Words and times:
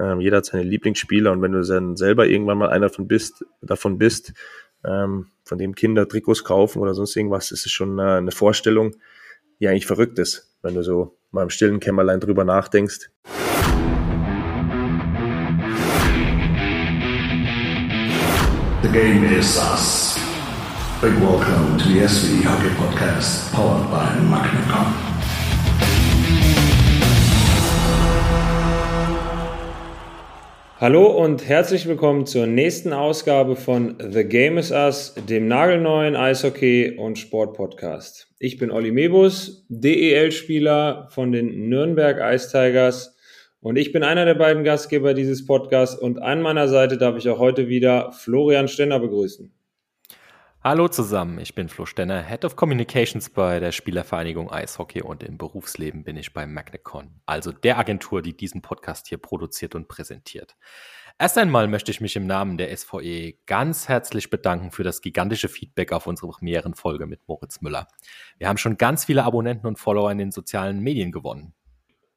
Ähm, 0.00 0.20
jeder 0.20 0.38
hat 0.38 0.46
seine 0.46 0.62
Lieblingsspieler 0.62 1.32
und 1.32 1.42
wenn 1.42 1.52
du 1.52 1.62
dann 1.62 1.96
selber 1.96 2.26
irgendwann 2.26 2.58
mal 2.58 2.70
einer 2.70 2.88
davon 2.88 3.08
bist, 3.08 3.44
davon 3.62 3.98
bist, 3.98 4.32
ähm, 4.84 5.26
von 5.44 5.58
dem 5.58 5.74
Kinder 5.74 6.08
Trikots 6.08 6.44
kaufen 6.44 6.80
oder 6.80 6.94
sonst 6.94 7.16
irgendwas, 7.16 7.50
ist 7.50 7.66
es 7.66 7.72
schon 7.72 7.98
äh, 7.98 8.02
eine 8.02 8.30
Vorstellung, 8.30 8.94
die 9.58 9.68
eigentlich 9.68 9.86
verrückt 9.86 10.18
ist, 10.18 10.56
wenn 10.62 10.74
du 10.74 10.82
so 10.82 11.16
mal 11.32 11.42
im 11.42 11.50
stillen 11.50 11.80
Kämmerlein 11.80 12.20
drüber 12.20 12.44
nachdenkst. 12.44 13.10
The 18.82 18.88
game 18.92 19.24
is 19.24 19.56
us. 19.56 20.16
Big 21.00 21.14
welcome 21.20 21.78
to 21.78 21.88
the 21.88 22.00
SV 22.00 22.44
Hockey 22.44 22.70
Podcast, 22.76 23.52
powered 23.52 23.90
by 23.90 24.20
Magnacom. 24.20 25.07
Hallo 30.80 31.08
und 31.08 31.48
herzlich 31.48 31.88
willkommen 31.88 32.24
zur 32.24 32.46
nächsten 32.46 32.92
Ausgabe 32.92 33.56
von 33.56 33.96
The 33.98 34.22
Game 34.22 34.58
is 34.58 34.70
Us, 34.70 35.12
dem 35.28 35.48
nagelneuen 35.48 36.14
Eishockey- 36.14 36.96
und 36.96 37.18
Sportpodcast. 37.18 38.28
Ich 38.38 38.58
bin 38.58 38.70
Olli 38.70 38.92
Mebus, 38.92 39.66
DEL-Spieler 39.70 41.08
von 41.10 41.32
den 41.32 41.68
Nürnberg 41.68 42.18
Ice 42.32 42.52
Tigers 42.52 43.16
und 43.58 43.76
ich 43.76 43.90
bin 43.90 44.04
einer 44.04 44.24
der 44.24 44.36
beiden 44.36 44.62
Gastgeber 44.62 45.14
dieses 45.14 45.44
Podcasts 45.44 46.00
und 46.00 46.22
an 46.22 46.42
meiner 46.42 46.68
Seite 46.68 46.96
darf 46.96 47.16
ich 47.16 47.28
auch 47.28 47.40
heute 47.40 47.66
wieder 47.66 48.12
Florian 48.12 48.68
Stenner 48.68 49.00
begrüßen. 49.00 49.52
Hallo 50.68 50.86
zusammen, 50.86 51.38
ich 51.40 51.54
bin 51.54 51.70
Flo 51.70 51.86
Stenner, 51.86 52.22
Head 52.22 52.44
of 52.44 52.54
Communications 52.54 53.30
bei 53.30 53.58
der 53.58 53.72
Spielervereinigung 53.72 54.52
Eishockey 54.52 55.00
und 55.00 55.22
im 55.22 55.38
Berufsleben 55.38 56.04
bin 56.04 56.18
ich 56.18 56.34
bei 56.34 56.46
Magnecon, 56.46 57.22
also 57.24 57.52
der 57.52 57.78
Agentur, 57.78 58.20
die 58.20 58.36
diesen 58.36 58.60
Podcast 58.60 59.08
hier 59.08 59.16
produziert 59.16 59.74
und 59.74 59.88
präsentiert. 59.88 60.58
Erst 61.18 61.38
einmal 61.38 61.68
möchte 61.68 61.90
ich 61.90 62.02
mich 62.02 62.16
im 62.16 62.26
Namen 62.26 62.58
der 62.58 62.76
SVE 62.76 63.32
ganz 63.46 63.88
herzlich 63.88 64.28
bedanken 64.28 64.70
für 64.70 64.82
das 64.82 65.00
gigantische 65.00 65.48
Feedback 65.48 65.90
auf 65.90 66.06
unsere 66.06 66.32
Premierenfolge 66.32 67.06
mit 67.06 67.26
Moritz 67.26 67.62
Müller. 67.62 67.88
Wir 68.36 68.50
haben 68.50 68.58
schon 68.58 68.76
ganz 68.76 69.06
viele 69.06 69.24
Abonnenten 69.24 69.66
und 69.66 69.78
Follower 69.78 70.12
in 70.12 70.18
den 70.18 70.32
sozialen 70.32 70.80
Medien 70.80 71.12
gewonnen. 71.12 71.54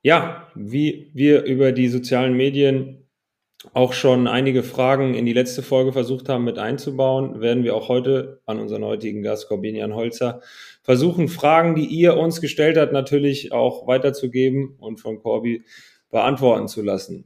Ja, 0.01 0.49
wie 0.55 1.09
wir 1.13 1.43
über 1.45 1.71
die 1.71 1.87
sozialen 1.87 2.35
Medien 2.35 3.07
auch 3.73 3.93
schon 3.93 4.27
einige 4.27 4.63
Fragen 4.63 5.13
in 5.13 5.25
die 5.25 5.33
letzte 5.33 5.61
Folge 5.61 5.93
versucht 5.93 6.29
haben 6.29 6.43
mit 6.43 6.57
einzubauen, 6.57 7.41
werden 7.41 7.63
wir 7.63 7.75
auch 7.75 7.89
heute 7.89 8.41
an 8.45 8.59
unseren 8.59 8.83
heutigen 8.83 9.21
Gast 9.21 9.47
Corbinian 9.47 9.95
Holzer 9.95 10.41
versuchen, 10.83 11.27
Fragen, 11.27 11.75
die 11.75 11.85
ihr 11.85 12.17
uns 12.17 12.41
gestellt 12.41 12.77
habt, 12.77 12.91
natürlich 12.91 13.51
auch 13.51 13.87
weiterzugeben 13.87 14.75
und 14.79 14.99
von 14.99 15.19
Corby 15.19 15.63
beantworten 16.09 16.67
zu 16.67 16.81
lassen. 16.81 17.25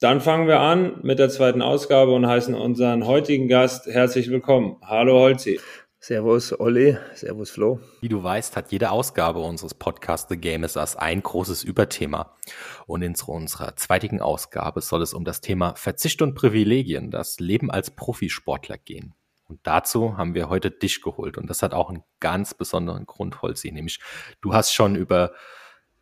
Dann 0.00 0.20
fangen 0.20 0.46
wir 0.46 0.60
an 0.60 1.00
mit 1.02 1.18
der 1.18 1.28
zweiten 1.28 1.62
Ausgabe 1.62 2.12
und 2.12 2.26
heißen 2.26 2.54
unseren 2.54 3.06
heutigen 3.06 3.48
Gast 3.48 3.86
herzlich 3.86 4.30
willkommen. 4.30 4.76
Hallo 4.82 5.18
Holzi. 5.18 5.58
Servus 6.00 6.58
Olli, 6.58 6.96
Servus 7.14 7.50
Flo. 7.50 7.80
Wie 8.00 8.08
du 8.08 8.22
weißt, 8.22 8.56
hat 8.56 8.70
jede 8.70 8.92
Ausgabe 8.92 9.40
unseres 9.40 9.74
Podcasts 9.74 10.28
The 10.28 10.36
Game 10.36 10.62
is 10.62 10.76
Us 10.76 10.94
ein 10.94 11.22
großes 11.22 11.64
Überthema. 11.64 12.36
Und 12.86 13.02
in 13.02 13.16
unserer 13.26 13.74
zweitigen 13.74 14.20
Ausgabe 14.20 14.80
soll 14.80 15.02
es 15.02 15.12
um 15.12 15.24
das 15.24 15.40
Thema 15.40 15.74
Verzicht 15.74 16.22
und 16.22 16.34
Privilegien, 16.36 17.10
das 17.10 17.40
Leben 17.40 17.68
als 17.70 17.90
Profisportler 17.90 18.78
gehen. 18.78 19.14
Und 19.48 19.58
dazu 19.64 20.16
haben 20.16 20.34
wir 20.34 20.48
heute 20.48 20.70
dich 20.70 21.02
geholt. 21.02 21.36
Und 21.36 21.50
das 21.50 21.62
hat 21.62 21.74
auch 21.74 21.88
einen 21.88 22.04
ganz 22.20 22.54
besonderen 22.54 23.04
Grund, 23.04 23.42
Holzi, 23.42 23.72
nämlich 23.72 23.98
du 24.40 24.54
hast 24.54 24.72
schon 24.72 24.94
über 24.94 25.32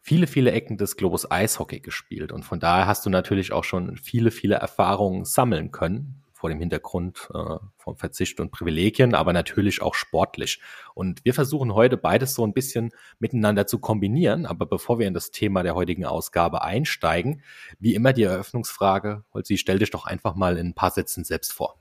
viele, 0.02 0.26
viele 0.26 0.52
Ecken 0.52 0.76
des 0.76 0.98
Globus 0.98 1.30
Eishockey 1.30 1.80
gespielt. 1.80 2.32
Und 2.32 2.44
von 2.44 2.60
daher 2.60 2.86
hast 2.86 3.06
du 3.06 3.10
natürlich 3.10 3.52
auch 3.52 3.64
schon 3.64 3.96
viele, 3.96 4.30
viele 4.30 4.56
Erfahrungen 4.56 5.24
sammeln 5.24 5.70
können 5.72 6.22
vor 6.36 6.50
dem 6.50 6.60
Hintergrund 6.60 7.30
äh, 7.32 7.56
von 7.78 7.96
Verzicht 7.96 8.40
und 8.40 8.52
Privilegien, 8.52 9.14
aber 9.14 9.32
natürlich 9.32 9.80
auch 9.80 9.94
sportlich. 9.94 10.60
Und 10.94 11.24
wir 11.24 11.32
versuchen 11.32 11.74
heute 11.74 11.96
beides 11.96 12.34
so 12.34 12.46
ein 12.46 12.52
bisschen 12.52 12.90
miteinander 13.18 13.66
zu 13.66 13.78
kombinieren. 13.78 14.44
Aber 14.44 14.66
bevor 14.66 14.98
wir 14.98 15.06
in 15.06 15.14
das 15.14 15.30
Thema 15.30 15.62
der 15.62 15.74
heutigen 15.74 16.04
Ausgabe 16.04 16.60
einsteigen, 16.60 17.42
wie 17.78 17.94
immer 17.94 18.12
die 18.12 18.24
Eröffnungsfrage, 18.24 19.24
Holzi, 19.32 19.56
stell 19.56 19.78
dich 19.78 19.90
doch 19.90 20.04
einfach 20.04 20.34
mal 20.34 20.58
in 20.58 20.68
ein 20.68 20.74
paar 20.74 20.90
Sätzen 20.90 21.24
selbst 21.24 21.54
vor. 21.54 21.78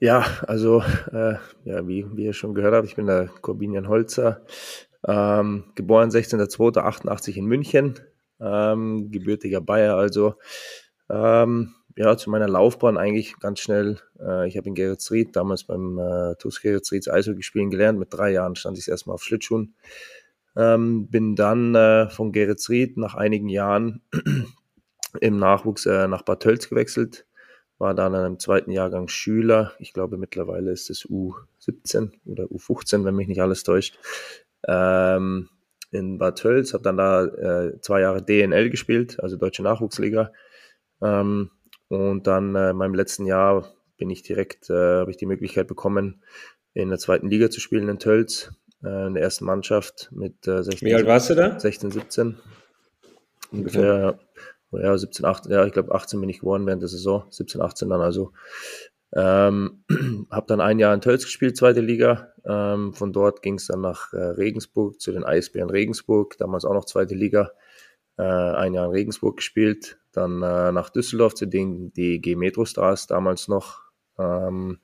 Ja, 0.00 0.26
also 0.48 0.82
äh, 1.12 1.34
ja, 1.64 1.86
wie, 1.86 2.04
wie 2.16 2.24
ihr 2.24 2.32
schon 2.32 2.54
gehört 2.54 2.74
habt, 2.74 2.88
ich 2.88 2.96
bin 2.96 3.06
der 3.06 3.28
Corbinian 3.40 3.86
Holzer, 3.86 4.44
ähm, 5.06 5.66
geboren 5.76 6.10
16.02.88 6.10 7.36
in 7.36 7.46
München, 7.46 8.00
ähm, 8.40 9.12
gebürtiger 9.12 9.60
Bayer 9.60 9.96
also. 9.96 10.34
Ähm, 11.08 11.74
ja, 11.96 12.16
zu 12.16 12.30
meiner 12.30 12.48
Laufbahn 12.48 12.96
eigentlich 12.96 13.38
ganz 13.38 13.60
schnell. 13.60 13.98
Äh, 14.20 14.48
ich 14.48 14.56
habe 14.56 14.68
in 14.68 14.74
Geretsried 14.74 15.36
damals 15.36 15.64
beim 15.64 15.98
äh, 15.98 16.34
TuS 16.36 16.60
Geretsrieds 16.60 17.08
Eishockey 17.08 17.42
spielen 17.42 17.70
gelernt. 17.70 17.98
Mit 17.98 18.12
drei 18.12 18.30
Jahren 18.30 18.56
stand 18.56 18.78
ich 18.78 18.88
erstmal 18.88 19.14
auf 19.14 19.22
Schlittschuhen. 19.22 19.74
Ähm, 20.56 21.08
bin 21.08 21.34
dann 21.34 21.74
äh, 21.74 22.08
von 22.10 22.32
Geretsried 22.32 22.96
nach 22.96 23.14
einigen 23.14 23.48
Jahren 23.48 24.02
im 25.20 25.36
Nachwuchs 25.38 25.86
äh, 25.86 26.08
nach 26.08 26.22
Bad 26.22 26.40
Tölz 26.40 26.68
gewechselt. 26.68 27.26
War 27.78 27.94
dann 27.94 28.14
einem 28.14 28.38
zweiten 28.38 28.70
Jahrgang 28.70 29.08
Schüler. 29.08 29.72
Ich 29.78 29.92
glaube, 29.92 30.16
mittlerweile 30.16 30.70
ist 30.70 30.88
es 30.90 31.04
U17 31.04 32.12
oder 32.26 32.44
U15, 32.44 33.04
wenn 33.04 33.16
mich 33.16 33.28
nicht 33.28 33.42
alles 33.42 33.64
täuscht. 33.64 33.98
Ähm, 34.68 35.48
in 35.90 36.18
Bad 36.18 36.38
Tölz, 36.38 36.72
habe 36.72 36.84
dann 36.84 36.96
da 36.96 37.24
äh, 37.24 37.80
zwei 37.80 38.00
Jahre 38.00 38.22
DNL 38.22 38.70
gespielt, 38.70 39.20
also 39.22 39.36
Deutsche 39.36 39.62
Nachwuchsliga. 39.62 40.32
Ähm, 41.02 41.50
und 41.92 42.26
dann 42.26 42.54
äh, 42.54 42.70
in 42.70 42.76
meinem 42.76 42.94
letzten 42.94 43.26
Jahr 43.26 43.68
bin 43.98 44.08
ich 44.08 44.22
direkt, 44.22 44.70
äh, 44.70 45.00
habe 45.00 45.10
ich 45.10 45.18
die 45.18 45.26
Möglichkeit 45.26 45.68
bekommen, 45.68 46.22
in 46.72 46.88
der 46.88 46.98
zweiten 46.98 47.28
Liga 47.28 47.50
zu 47.50 47.60
spielen 47.60 47.86
in 47.90 47.98
Tölz, 47.98 48.50
äh, 48.82 49.08
in 49.08 49.12
der 49.12 49.22
ersten 49.22 49.44
Mannschaft 49.44 50.08
mit 50.10 50.48
äh, 50.48 50.62
16. 50.62 50.88
Wie 50.88 50.94
alt 50.94 51.06
warst 51.06 51.28
du 51.28 51.34
da? 51.34 51.60
16, 51.60 51.90
17. 51.90 52.38
Ungefähr, 53.50 54.18
okay. 54.70 54.84
ja, 54.84 54.96
17, 54.96 55.26
18, 55.26 55.52
ja, 55.52 55.66
ich 55.66 55.74
glaube 55.74 55.94
18 55.94 56.18
bin 56.18 56.30
ich 56.30 56.40
geworden 56.40 56.66
während 56.66 56.80
der 56.80 56.88
Saison, 56.88 57.24
17, 57.28 57.60
18 57.60 57.90
dann 57.90 58.00
also. 58.00 58.32
Ähm, 59.14 59.84
habe 60.30 60.46
dann 60.46 60.62
ein 60.62 60.78
Jahr 60.78 60.94
in 60.94 61.02
Tölz 61.02 61.24
gespielt, 61.24 61.58
zweite 61.58 61.82
Liga. 61.82 62.32
Ähm, 62.46 62.94
von 62.94 63.12
dort 63.12 63.42
ging 63.42 63.56
es 63.56 63.66
dann 63.66 63.82
nach 63.82 64.14
äh, 64.14 64.16
Regensburg 64.16 64.98
zu 64.98 65.12
den 65.12 65.24
Eisbären 65.24 65.68
Regensburg, 65.68 66.38
damals 66.38 66.64
auch 66.64 66.72
noch 66.72 66.86
zweite 66.86 67.14
Liga. 67.14 67.52
Äh, 68.18 68.22
ein 68.22 68.74
Jahr 68.74 68.86
in 68.86 68.90
Regensburg 68.90 69.36
gespielt, 69.36 69.98
dann 70.12 70.42
äh, 70.42 70.72
nach 70.72 70.90
Düsseldorf 70.90 71.34
zu 71.34 71.46
den 71.46 71.92
DEG 71.92 72.36
Metro 72.36 72.64
Stars 72.64 73.06
damals 73.06 73.48
noch. 73.48 73.80
Ähm, 74.18 74.78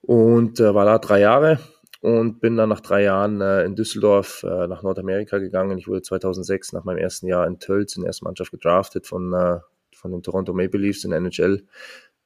und 0.00 0.60
äh, 0.60 0.74
war 0.74 0.84
da 0.84 0.98
drei 0.98 1.20
Jahre 1.20 1.60
und 2.00 2.40
bin 2.40 2.56
dann 2.56 2.68
nach 2.68 2.80
drei 2.80 3.02
Jahren 3.04 3.40
äh, 3.40 3.64
in 3.64 3.76
Düsseldorf 3.76 4.42
äh, 4.42 4.66
nach 4.66 4.82
Nordamerika 4.82 5.38
gegangen. 5.38 5.78
Ich 5.78 5.88
wurde 5.88 6.02
2006 6.02 6.72
nach 6.72 6.84
meinem 6.84 6.98
ersten 6.98 7.26
Jahr 7.26 7.46
in 7.46 7.58
Tölz 7.58 7.96
in 7.96 8.02
der 8.02 8.08
ersten 8.08 8.24
Mannschaft 8.24 8.50
gedraftet 8.50 9.06
von, 9.06 9.32
äh, 9.32 9.58
von 9.94 10.10
den 10.10 10.22
Toronto 10.22 10.52
Maple 10.52 10.80
Leafs 10.80 11.04
in 11.04 11.12
NHL 11.12 11.64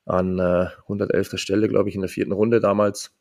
an 0.06 0.38
äh, 0.38 0.66
111. 0.82 1.38
Stelle, 1.38 1.68
glaube 1.68 1.88
ich, 1.88 1.94
in 1.94 2.00
der 2.00 2.10
vierten 2.10 2.32
Runde 2.32 2.60
damals. 2.60 3.14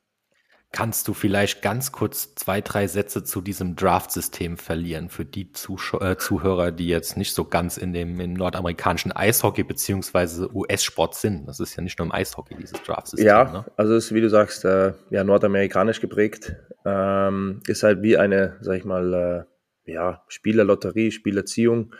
Kannst 0.72 1.08
du 1.08 1.16
vielleicht 1.16 1.64
ganz 1.64 1.92
kurz 1.92 2.36
zwei, 2.36 2.62
drei 2.62 2.86
Sätze 2.86 3.24
zu 3.24 3.42
diesem 3.42 3.76
Draft-System 3.76 4.56
verlieren 4.56 5.10
für 5.10 5.26
die 5.26 5.52
Zusch 5.52 5.96
äh, 5.96 6.16
Zuhörer, 6.16 6.72
die 6.72 6.88
jetzt 6.88 7.18
nicht 7.18 7.34
so 7.34 7.44
ganz 7.44 7.78
in 7.78 7.92
dem 7.92 8.20
im 8.20 8.34
nordamerikanischen 8.34 9.12
Eishockey 9.12 9.64
beziehungsweise 9.64 10.48
US-Sport 10.54 11.16
sind? 11.16 11.48
Das 11.48 11.60
ist 11.60 11.76
ja 11.76 11.82
nicht 11.82 11.98
nur 11.98 12.06
im 12.06 12.12
Eishockey, 12.12 12.56
dieses 12.56 12.84
Draft-System. 12.84 13.26
Ja, 13.26 13.52
ne? 13.52 13.66
also 13.78 13.96
ist, 13.96 14.14
wie 14.14 14.22
du 14.22 14.30
sagst, 14.30 14.64
äh, 14.64 14.94
ja, 15.10 15.24
nordamerikanisch 15.24 16.02
geprägt. 16.02 16.56
Ähm, 16.86 17.62
ist 17.68 17.82
halt 17.82 18.04
wie 18.04 18.18
eine, 18.18 18.58
sag 18.62 18.78
ich 18.78 18.86
mal, 18.86 19.48
äh, 19.88 19.92
ja, 19.92 20.24
Spielerlotterie, 20.28 21.10
Spielerziehung 21.10 21.96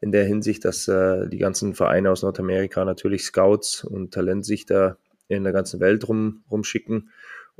in 0.00 0.10
der 0.10 0.24
Hinsicht, 0.24 0.64
dass 0.64 0.88
äh, 0.88 1.28
die 1.28 1.38
ganzen 1.38 1.74
Vereine 1.74 2.10
aus 2.10 2.24
Nordamerika 2.24 2.84
natürlich 2.84 3.22
Scouts 3.22 3.84
und 3.84 4.12
Talentsichter 4.12 4.98
in 5.28 5.44
der 5.44 5.52
ganzen 5.52 5.78
Welt 5.78 6.08
rum, 6.08 6.42
rumschicken 6.50 7.10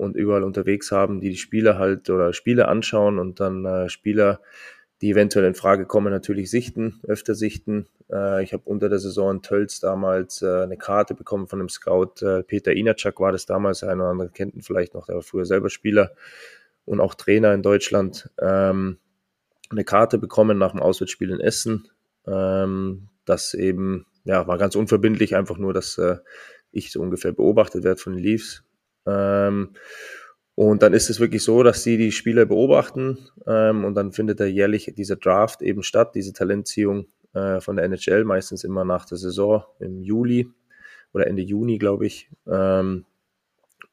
und 0.01 0.17
überall 0.17 0.45
unterwegs 0.45 0.91
haben, 0.91 1.21
die 1.21 1.29
die 1.29 1.37
Spieler 1.37 1.79
halt 1.79 2.09
oder 2.09 2.33
Spiele 2.33 2.69
anschauen 2.69 3.19
und 3.19 3.39
dann 3.39 3.65
äh, 3.67 3.89
Spieler, 3.89 4.41
die 5.03 5.11
eventuell 5.11 5.45
in 5.45 5.55
Frage 5.55 5.85
kommen, 5.87 6.11
natürlich 6.11 6.51
sichten, 6.51 7.01
öfter 7.07 7.35
sichten. 7.35 7.87
Äh, 8.11 8.43
ich 8.43 8.53
habe 8.53 8.63
unter 8.65 8.89
der 8.89 8.99
Saison 8.99 9.37
in 9.37 9.43
Tölz 9.43 9.79
damals 9.79 10.41
äh, 10.41 10.63
eine 10.63 10.79
Karte 10.79 11.15
bekommen 11.15 11.47
von 11.47 11.61
einem 11.61 11.69
Scout. 11.69 12.23
Äh, 12.23 12.43
Peter 12.43 12.73
Inacak 12.73 13.21
war 13.21 13.31
das 13.31 13.45
damals, 13.45 13.83
ein 13.83 14.01
oder 14.01 14.09
andere 14.09 14.31
kennt 14.31 14.55
ihn 14.55 14.63
vielleicht 14.63 14.95
noch, 14.95 15.07
der 15.07 15.17
war 15.17 15.23
früher 15.23 15.45
selber 15.45 15.69
Spieler 15.69 16.13
und 16.87 17.01
auch 17.01 17.15
Trainer 17.15 17.53
in 17.53 17.63
Deutschland. 17.63 18.31
Ähm, 18.41 18.99
eine 19.71 19.85
Karte 19.85 20.19
bekommen 20.19 20.59
nach 20.59 20.73
dem 20.73 20.81
Auswärtsspiel 20.81 21.31
in 21.31 21.41
Essen. 21.41 21.89
Ähm, 22.27 23.09
das 23.27 23.55
eben, 23.55 24.07
ja, 24.25 24.47
war 24.47 24.57
ganz 24.57 24.75
unverbindlich, 24.77 25.37
einfach 25.37 25.59
nur, 25.59 25.73
dass 25.75 25.99
äh, 25.99 26.17
ich 26.73 26.91
so 26.91 27.01
ungefähr 27.01 27.33
beobachtet 27.33 27.85
werde 27.85 28.01
von 28.01 28.15
den 28.15 28.23
Leafs 28.23 28.65
ähm, 29.07 29.75
und 30.55 30.83
dann 30.83 30.93
ist 30.93 31.09
es 31.09 31.21
wirklich 31.21 31.43
so, 31.43 31.63
dass 31.63 31.83
sie 31.83 31.97
die 31.97 32.13
Spieler 32.13 32.45
beobachten 32.45 33.19
ähm, 33.47 33.85
und 33.85 33.95
dann 33.95 34.13
findet 34.13 34.41
da 34.41 34.45
jährlich 34.45 34.93
dieser 34.95 35.17
Draft 35.17 35.63
eben 35.63 35.83
statt, 35.83 36.15
diese 36.15 36.33
Talentziehung 36.33 37.07
äh, 37.33 37.61
von 37.61 37.77
der 37.77 37.87
NHL, 37.87 38.25
meistens 38.25 38.65
immer 38.65 38.85
nach 38.85 39.07
der 39.07 39.17
Saison 39.17 39.65
im 39.79 40.03
Juli 40.03 40.49
oder 41.13 41.27
Ende 41.27 41.43
Juni, 41.43 41.79
glaube 41.79 42.07
ich. 42.07 42.29
Ähm, 42.47 43.07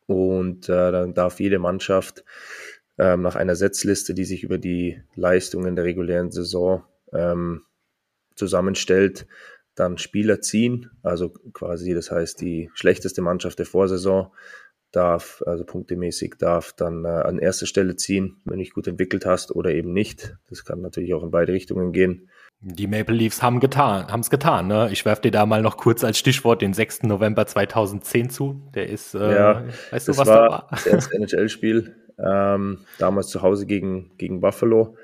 und 0.08 0.70
äh, 0.70 0.92
dann 0.92 1.14
darf 1.14 1.40
jede 1.40 1.60
Mannschaft 1.60 2.24
ähm, 2.98 3.22
nach 3.22 3.36
einer 3.36 3.56
Setzliste, 3.56 4.14
die 4.14 4.26
sich 4.26 4.44
über 4.44 4.58
die 4.58 5.02
Leistungen 5.16 5.76
der 5.76 5.86
regulären 5.86 6.32
Saison 6.32 6.84
ähm, 7.14 7.64
zusammenstellt, 8.36 9.28
dann 9.76 9.98
Spieler 9.98 10.42
ziehen. 10.42 10.90
Also 11.04 11.30
quasi, 11.30 11.94
das 11.94 12.12
heißt, 12.12 12.42
die 12.42 12.70
schlechteste 12.74 13.22
Mannschaft 13.22 13.60
der 13.60 13.66
Vorsaison 13.66 14.32
darf, 14.92 15.44
also 15.46 15.66
punktemäßig 15.66 16.36
darf 16.40 16.74
dann 16.74 17.06
äh, 17.06 17.10
an 17.10 17.40
erster 17.40 17.66
Stelle 17.66 17.96
ziehen, 17.96 18.38
wenn 18.46 18.58
du 18.58 18.64
dich 18.64 18.74
gut 18.74 18.88
entwickelt 18.88 19.26
hast 19.26 19.56
oder 19.56 19.72
eben 19.72 19.94
nicht. 19.94 20.38
Das 20.50 20.66
kann 20.66 20.82
natürlich 20.82 21.14
auch 21.14 21.24
in 21.24 21.32
beide 21.32 21.54
Richtungen 21.54 21.92
gehen. 21.92 22.30
Die 22.60 22.88
Maple 22.88 23.16
Leafs 23.16 23.44
haben 23.44 23.60
getan, 23.60 24.08
haben 24.08 24.22
es 24.22 24.32
getan. 24.32 24.68
Ne? 24.68 24.90
Ich 24.92 25.06
werfe 25.06 25.22
dir 25.22 25.32
da 25.32 25.46
mal 25.46 25.62
noch 25.62 25.78
kurz 25.78 26.04
als 26.04 26.18
Stichwort 26.18 26.62
den 26.62 26.74
6. 26.74 27.04
November 27.04 27.46
2010 27.46 28.30
zu. 28.32 28.62
Der 28.74 28.90
ist, 28.90 29.14
äh, 29.14 29.36
ja, 29.36 29.64
weißt 29.92 30.08
du, 30.08 30.18
was 30.18 30.28
war 30.28 30.36
da 30.36 30.50
war? 30.50 30.68
Das 30.72 30.88
erste 30.88 31.16
NHL-Spiel, 31.18 31.96
ähm, 32.18 32.80
damals 32.98 33.28
zu 33.28 33.44
Hause 33.44 33.68
gegen, 33.68 34.18
gegen 34.18 34.42
Buffalo. 34.42 34.98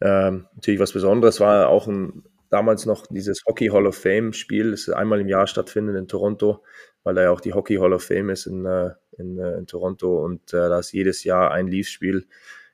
Ähm, 0.00 0.46
natürlich 0.54 0.78
was 0.78 0.92
Besonderes, 0.92 1.40
war 1.40 1.68
auch 1.68 1.88
ein, 1.88 2.22
damals 2.50 2.86
noch 2.86 3.06
dieses 3.08 3.42
Hockey 3.46 3.68
Hall 3.68 3.86
of 3.86 3.96
Fame 3.96 4.32
Spiel, 4.32 4.70
das 4.70 4.88
einmal 4.88 5.20
im 5.20 5.28
Jahr 5.28 5.48
stattfindet 5.48 5.96
in 5.96 6.06
Toronto, 6.06 6.62
weil 7.02 7.16
da 7.16 7.22
ja 7.22 7.30
auch 7.32 7.40
die 7.40 7.54
Hockey 7.54 7.76
Hall 7.76 7.92
of 7.92 8.04
Fame 8.04 8.30
ist 8.30 8.46
in, 8.46 8.66
äh, 8.66 8.90
in, 9.18 9.38
äh, 9.38 9.58
in 9.58 9.66
Toronto 9.66 10.24
und 10.24 10.52
äh, 10.52 10.68
da 10.68 10.78
ist 10.78 10.92
jedes 10.92 11.24
Jahr 11.24 11.50
ein 11.50 11.66
Leafs-Spiel 11.68 12.26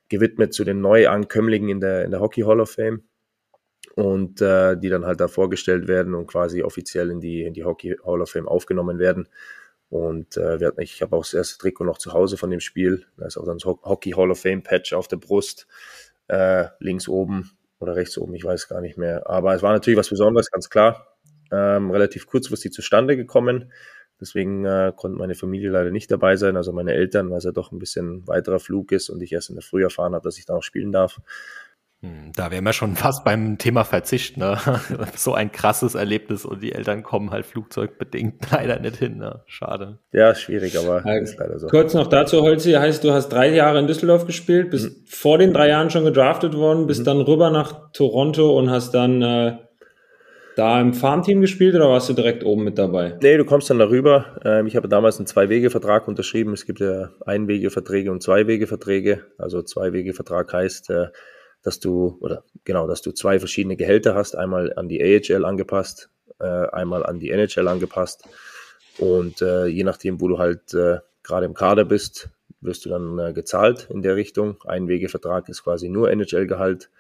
gewidmet 0.09 0.53
zu 0.53 0.65
den 0.65 0.81
Neuankömmlingen 0.81 1.69
in 1.69 1.81
der, 1.81 2.05
in 2.05 2.11
der 2.11 2.21
Hockey 2.21 2.43
Hall 2.43 2.61
of 2.61 2.71
Fame 2.71 3.03
und 3.95 4.41
äh, 4.41 4.77
die 4.77 4.89
dann 4.89 5.07
halt 5.07 5.21
da 5.21 5.29
vorgestellt 5.29 5.89
werden 5.89 6.15
und 6.15 6.27
quasi 6.27 6.63
offiziell 6.63 7.11
in 7.11 7.21
die, 7.21 7.43
in 7.45 7.55
die 7.55 7.65
Hockey 7.65 7.97
Hall 8.05 8.21
of 8.21 8.31
Fame 8.31 8.49
aufgenommen 8.49 8.99
werden. 8.99 9.29
Und 9.89 10.37
äh, 10.37 10.61
wir 10.61 10.69
hatten, 10.69 10.81
ich 10.81 11.03
habe 11.03 11.17
auch 11.17 11.25
das 11.25 11.35
erste 11.35 11.59
Trikot 11.59 11.85
noch 11.85 11.99
zu 11.99 12.13
Hause 12.13 12.37
von 12.37 12.51
dem 12.51 12.61
Spiel. 12.61 13.07
Da 13.17 13.27
ist 13.27 13.37
auch 13.37 13.45
dann 13.45 13.59
das 13.59 13.65
Hockey 13.65 14.13
Hall 14.13 14.31
of 14.31 14.41
Fame 14.41 14.63
Patch 14.63 14.93
auf 14.93 15.09
der 15.09 15.17
Brust, 15.17 15.67
äh, 16.29 16.67
links 16.79 17.09
oben 17.09 17.51
oder 17.81 17.97
rechts 17.97 18.17
oben, 18.19 18.35
ich 18.35 18.45
weiß 18.45 18.69
gar 18.69 18.81
nicht 18.81 18.99
mehr. 18.99 19.29
Aber 19.29 19.55
es 19.55 19.63
war 19.63 19.73
natürlich 19.73 19.99
was 19.99 20.11
Besonderes, 20.11 20.51
ganz 20.51 20.71
klar. 20.71 21.17
Ähm, 21.51 21.91
relativ 21.91 22.27
kurzfristig 22.27 22.73
zustande 22.73 23.17
gekommen. 23.17 23.73
Deswegen 24.21 24.65
äh, 24.65 24.93
konnte 24.95 25.19
meine 25.19 25.35
Familie 25.35 25.71
leider 25.71 25.91
nicht 25.91 26.11
dabei 26.11 26.37
sein, 26.37 26.57
also 26.57 26.73
meine 26.73 26.93
Eltern, 26.93 27.31
weil 27.31 27.39
es 27.39 27.45
ja 27.45 27.53
doch 27.53 27.73
ein 27.73 27.79
bisschen 27.79 28.27
weiterer 28.27 28.61
Flug 28.61 28.93
ist 28.93 29.09
und 29.09 29.23
ich 29.23 29.33
erst 29.33 29.51
in 29.51 29.57
der 29.57 29.63
Früh 29.63 29.83
erfahren 29.83 30.15
habe, 30.15 30.25
dass 30.25 30.39
ich 30.39 30.47
da 30.47 30.55
noch 30.55 30.63
spielen 30.63 30.93
darf. 30.93 31.21
Hm, 32.03 32.33
da 32.35 32.51
wären 32.51 32.65
wir 32.65 32.73
schon 32.73 32.97
fast 32.97 33.25
beim 33.25 33.59
Thema 33.59 33.85
Verzicht, 33.85 34.39
ne? 34.39 34.59
So 35.17 35.35
ein 35.35 35.53
krasses 35.53 35.95
Erlebnis 35.95 36.47
und 36.47 36.63
die 36.63 36.73
Eltern 36.73 37.03
kommen 37.03 37.31
halt 37.31 37.45
flugzeugbedingt 37.45 38.51
leider 38.51 38.79
nicht 38.79 38.97
hin, 38.97 39.19
ne? 39.19 39.43
Schade. 39.47 39.99
Ja, 40.13 40.35
schwierig, 40.35 40.79
aber 40.79 41.03
ja, 41.05 41.19
ist 41.21 41.39
leider 41.39 41.59
so. 41.59 41.67
Kurz 41.67 41.93
noch 41.93 42.07
dazu, 42.07 42.41
Holzi, 42.41 42.73
heißt, 42.73 43.05
du 43.05 43.13
hast 43.13 43.29
drei 43.29 43.55
Jahre 43.55 43.79
in 43.79 43.87
Düsseldorf 43.87 44.25
gespielt, 44.27 44.71
bist 44.71 44.89
mhm. 44.89 45.05
vor 45.07 45.37
den 45.37 45.53
drei 45.53 45.69
Jahren 45.69 45.91
schon 45.91 46.05
gedraftet 46.05 46.55
worden, 46.55 46.87
bist 46.87 47.01
mhm. 47.01 47.05
dann 47.05 47.21
rüber 47.21 47.51
nach 47.51 47.93
Toronto 47.93 48.59
und 48.59 48.71
hast 48.71 48.93
dann 48.93 49.21
äh, 49.21 49.59
da 50.57 50.81
im 50.81 50.95
Farmteam 50.95 51.41
gespielt 51.41 51.75
oder 51.75 51.89
warst 51.89 52.09
du 52.09 52.13
direkt 52.13 52.45
oben 52.45 52.65
mit 52.65 52.79
dabei? 52.79 53.17
Nee, 53.23 53.37
du 53.37 53.45
kommst 53.45 53.71
dann 53.71 53.79
darüber. 53.79 54.41
Ähm, 54.45 54.67
ich 54.67 54.77
habe 54.77 54.89
damals 54.89 55.19
einen 55.19 55.27
Zwei-Wege-Vertrag 55.27 56.09
unterschrieben. 56.09 56.53
Es 56.53 56.67
gibt 56.67 56.81
ja 56.81 57.11
Ein-Wege-Verträge 57.25 58.11
und 58.11 58.23
Zwei-Wege-Verträge. 58.23 59.25
Also 59.39 59.63
Zwei-Wege-Vertrag 59.63 60.53
heißt, 60.53 60.91
äh, 60.91 61.09
dass 61.63 61.81
du, 61.81 62.19
oder 62.21 62.45
genau, 62.65 62.87
dass 62.87 63.03
du 63.03 63.13
zwei 63.13 63.39
verschiedene 63.39 63.77
Gehälter 63.77 64.15
hast, 64.15 64.35
einmal 64.35 64.73
an 64.77 64.89
die 64.89 65.03
AHL 65.03 65.45
angepasst, 65.45 66.11
äh, 66.39 66.45
einmal 66.45 67.05
an 67.05 67.19
die 67.19 67.31
NHL 67.31 67.69
angepasst. 67.69 68.25
Und 68.99 69.43
äh, 69.43 69.67
je 69.67 69.85
nachdem, 69.85 70.21
wo 70.21 70.29
du 70.29 70.39
halt 70.39 70.77
gerade 71.23 71.47
im 71.47 71.55
Kader 71.55 71.85
bist, 71.85 72.29
wirst 72.61 72.85
du 72.85 72.91
dann 72.91 73.35
gezahlt 73.35 73.89
in 73.91 74.03
der 74.03 74.17
Richtung. 74.17 74.57
Ein 74.67 74.89
Wegevertrag 74.89 75.49
ist 75.49 75.65
quasi 75.65 75.89
nur 75.89 76.11
NHL-Gehalt. 76.11 76.91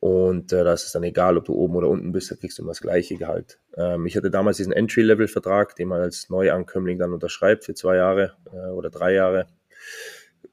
Und 0.00 0.50
äh, 0.54 0.64
da 0.64 0.72
ist 0.72 0.86
es 0.86 0.92
dann 0.92 1.02
egal, 1.02 1.36
ob 1.36 1.44
du 1.44 1.54
oben 1.54 1.76
oder 1.76 1.88
unten 1.88 2.10
bist, 2.10 2.30
da 2.30 2.34
kriegst 2.34 2.58
du 2.58 2.62
immer 2.62 2.70
das 2.70 2.80
gleiche 2.80 3.16
Gehalt. 3.16 3.60
Ähm, 3.76 4.06
ich 4.06 4.16
hatte 4.16 4.30
damals 4.30 4.56
diesen 4.56 4.72
Entry-Level-Vertrag, 4.72 5.76
den 5.76 5.88
man 5.88 6.00
als 6.00 6.30
Neuankömmling 6.30 6.98
dann 6.98 7.12
unterschreibt 7.12 7.64
für 7.64 7.74
zwei 7.74 7.96
Jahre 7.96 8.32
äh, 8.50 8.70
oder 8.70 8.88
drei 8.88 9.12
Jahre. 9.12 9.46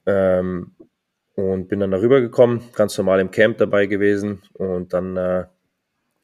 Ähm, 0.04 0.72
und 1.34 1.68
bin 1.68 1.80
dann 1.80 1.92
darüber 1.92 2.20
gekommen, 2.20 2.64
ganz 2.74 2.98
normal 2.98 3.20
im 3.20 3.30
Camp 3.30 3.58
dabei 3.58 3.86
gewesen 3.86 4.42
und 4.54 4.92
dann, 4.92 5.16
äh, 5.16 5.44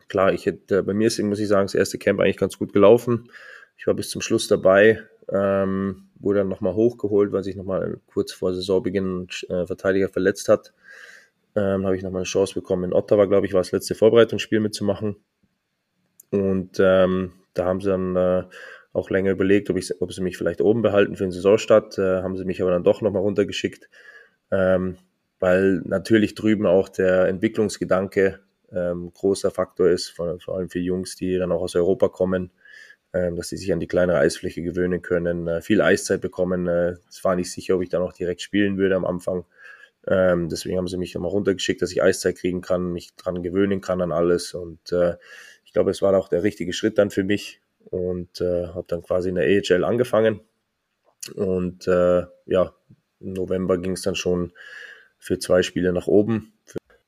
klar, 0.09 0.33
ich 0.33 0.45
hätte, 0.45 0.83
bei 0.83 0.93
mir 0.93 1.07
ist, 1.07 1.23
muss 1.23 1.39
ich 1.39 1.47
sagen, 1.47 1.67
das 1.67 1.75
erste 1.75 1.99
Camp 1.99 2.19
eigentlich 2.19 2.37
ganz 2.37 2.59
gut 2.59 2.73
gelaufen. 2.73 3.31
Ich 3.77 3.87
war 3.87 3.95
bis 3.95 4.11
zum 4.11 4.21
Schluss 4.21 4.49
dabei, 4.49 5.01
ähm, 5.29 6.09
wurde 6.19 6.41
dann 6.41 6.49
nochmal 6.49 6.75
hochgeholt, 6.75 7.31
weil 7.31 7.45
sich 7.45 7.55
nochmal 7.55 8.01
kurz 8.07 8.33
vor 8.33 8.53
Saisonbeginn 8.55 9.29
ein 9.49 9.51
äh, 9.51 9.67
Verteidiger 9.67 10.09
verletzt 10.09 10.49
hat. 10.49 10.75
Ähm, 11.57 11.85
habe 11.85 11.97
ich 11.97 12.03
nochmal 12.03 12.21
eine 12.21 12.27
Chance 12.27 12.55
bekommen. 12.55 12.85
In 12.85 12.93
Ottawa, 12.93 13.27
glaube 13.27 13.47
ich, 13.47 13.53
war 13.53 13.61
das 13.61 13.73
letzte 13.73 13.95
Vorbereitungsspiel 13.95 14.61
mitzumachen. 14.61 15.17
Und 16.31 16.79
ähm, 16.81 17.33
da 17.55 17.65
haben 17.67 17.81
sie 17.81 17.91
dann 17.91 18.17
äh, 18.17 18.43
auch 18.93 19.11
länger 19.11 19.31
überlegt, 19.31 19.71
ob, 19.71 19.77
ich, 19.77 20.01
ob 20.01 20.13
sie 20.13 20.23
mich 20.23 20.37
vielleicht 20.37 20.61
oben 20.61 20.83
behalten 20.83 21.17
für 21.17 21.25
den 21.25 21.31
Saisonstart. 21.31 21.99
Äh, 21.99 22.23
haben 22.23 22.37
sie 22.37 22.45
mich 22.45 22.61
aber 22.61 22.73
dann 22.73 22.83
doch 22.85 23.03
nochmal 23.03 23.23
runtergeschickt 23.23 23.89
ähm, 24.51 24.97
weil 25.41 25.83
natürlich 25.85 26.35
drüben 26.35 26.67
auch 26.67 26.89
der 26.89 27.29
Entwicklungsgedanke 27.29 28.41
ähm, 28.73 29.13
großer 29.13 29.51
Faktor 29.51 29.89
ist, 29.89 30.09
vor, 30.09 30.39
vor, 30.41 30.57
allem 30.57 30.71
für 30.71 30.79
Jungs, 30.79 31.17
die 31.17 31.37
dann 31.37 31.53
auch 31.53 31.63
aus 31.63 31.77
Europa 31.77 32.09
kommen, 32.09 32.51
ähm, 33.13 33.37
dass 33.37 33.49
sie 33.49 33.57
sich 33.57 33.73
an 33.73 33.81
die 33.81 33.87
kleinere 33.87 34.19
Eisfläche 34.19 34.63
gewöhnen 34.63 35.03
können, 35.03 35.47
äh, 35.47 35.61
viel 35.61 35.81
Eiszeit 35.81 36.21
bekommen. 36.21 36.67
Äh, 36.67 36.97
es 37.09 37.23
war 37.25 37.37
nicht 37.37 37.53
sicher, 37.53 37.77
ob 37.77 37.83
ich 37.83 37.89
dann 37.89 38.03
auch 38.03 38.13
direkt 38.13 38.43
spielen 38.43 38.79
würde 38.79 38.97
am 38.97 39.05
Anfang. 39.05 39.45
Ähm, 40.07 40.49
deswegen 40.49 40.77
haben 40.77 40.89
sie 40.89 40.97
mich 40.97 41.15
nochmal 41.15 41.31
runtergeschickt, 41.31 41.83
dass 41.83 41.93
ich 41.93 42.03
Eiszeit 42.03 42.37
kriegen 42.37 42.61
kann, 42.61 42.93
mich 42.93 43.15
dran 43.17 43.43
gewöhnen 43.43 43.81
kann 43.81 44.01
an 44.01 44.13
alles. 44.13 44.55
Und 44.55 44.93
äh, 44.93 45.17
ich 45.65 45.73
glaube, 45.73 45.91
es 45.91 46.03
war 46.03 46.17
auch 46.17 46.29
der 46.29 46.43
richtige 46.43 46.73
Schritt 46.73 46.99
dann 46.99 47.11
für 47.11 47.25
mich 47.25 47.61
und 47.91 48.41
äh, 48.41 48.69
habe 48.69 48.85
dann 48.89 49.03
quasi 49.03 49.31
in 49.31 49.37
der 49.37 49.45
AHL 49.45 49.85
angefangen. 49.85 50.41
Und 51.35 51.87
äh, 51.89 52.27
ja, 52.47 52.75
im 53.21 53.33
November 53.33 53.79
ging 53.79 53.93
es 53.93 54.03
dann 54.03 54.15
schon 54.15 54.53
für 55.19 55.39
zwei 55.39 55.63
Spiele 55.63 55.93
nach 55.93 56.07
oben. 56.07 56.53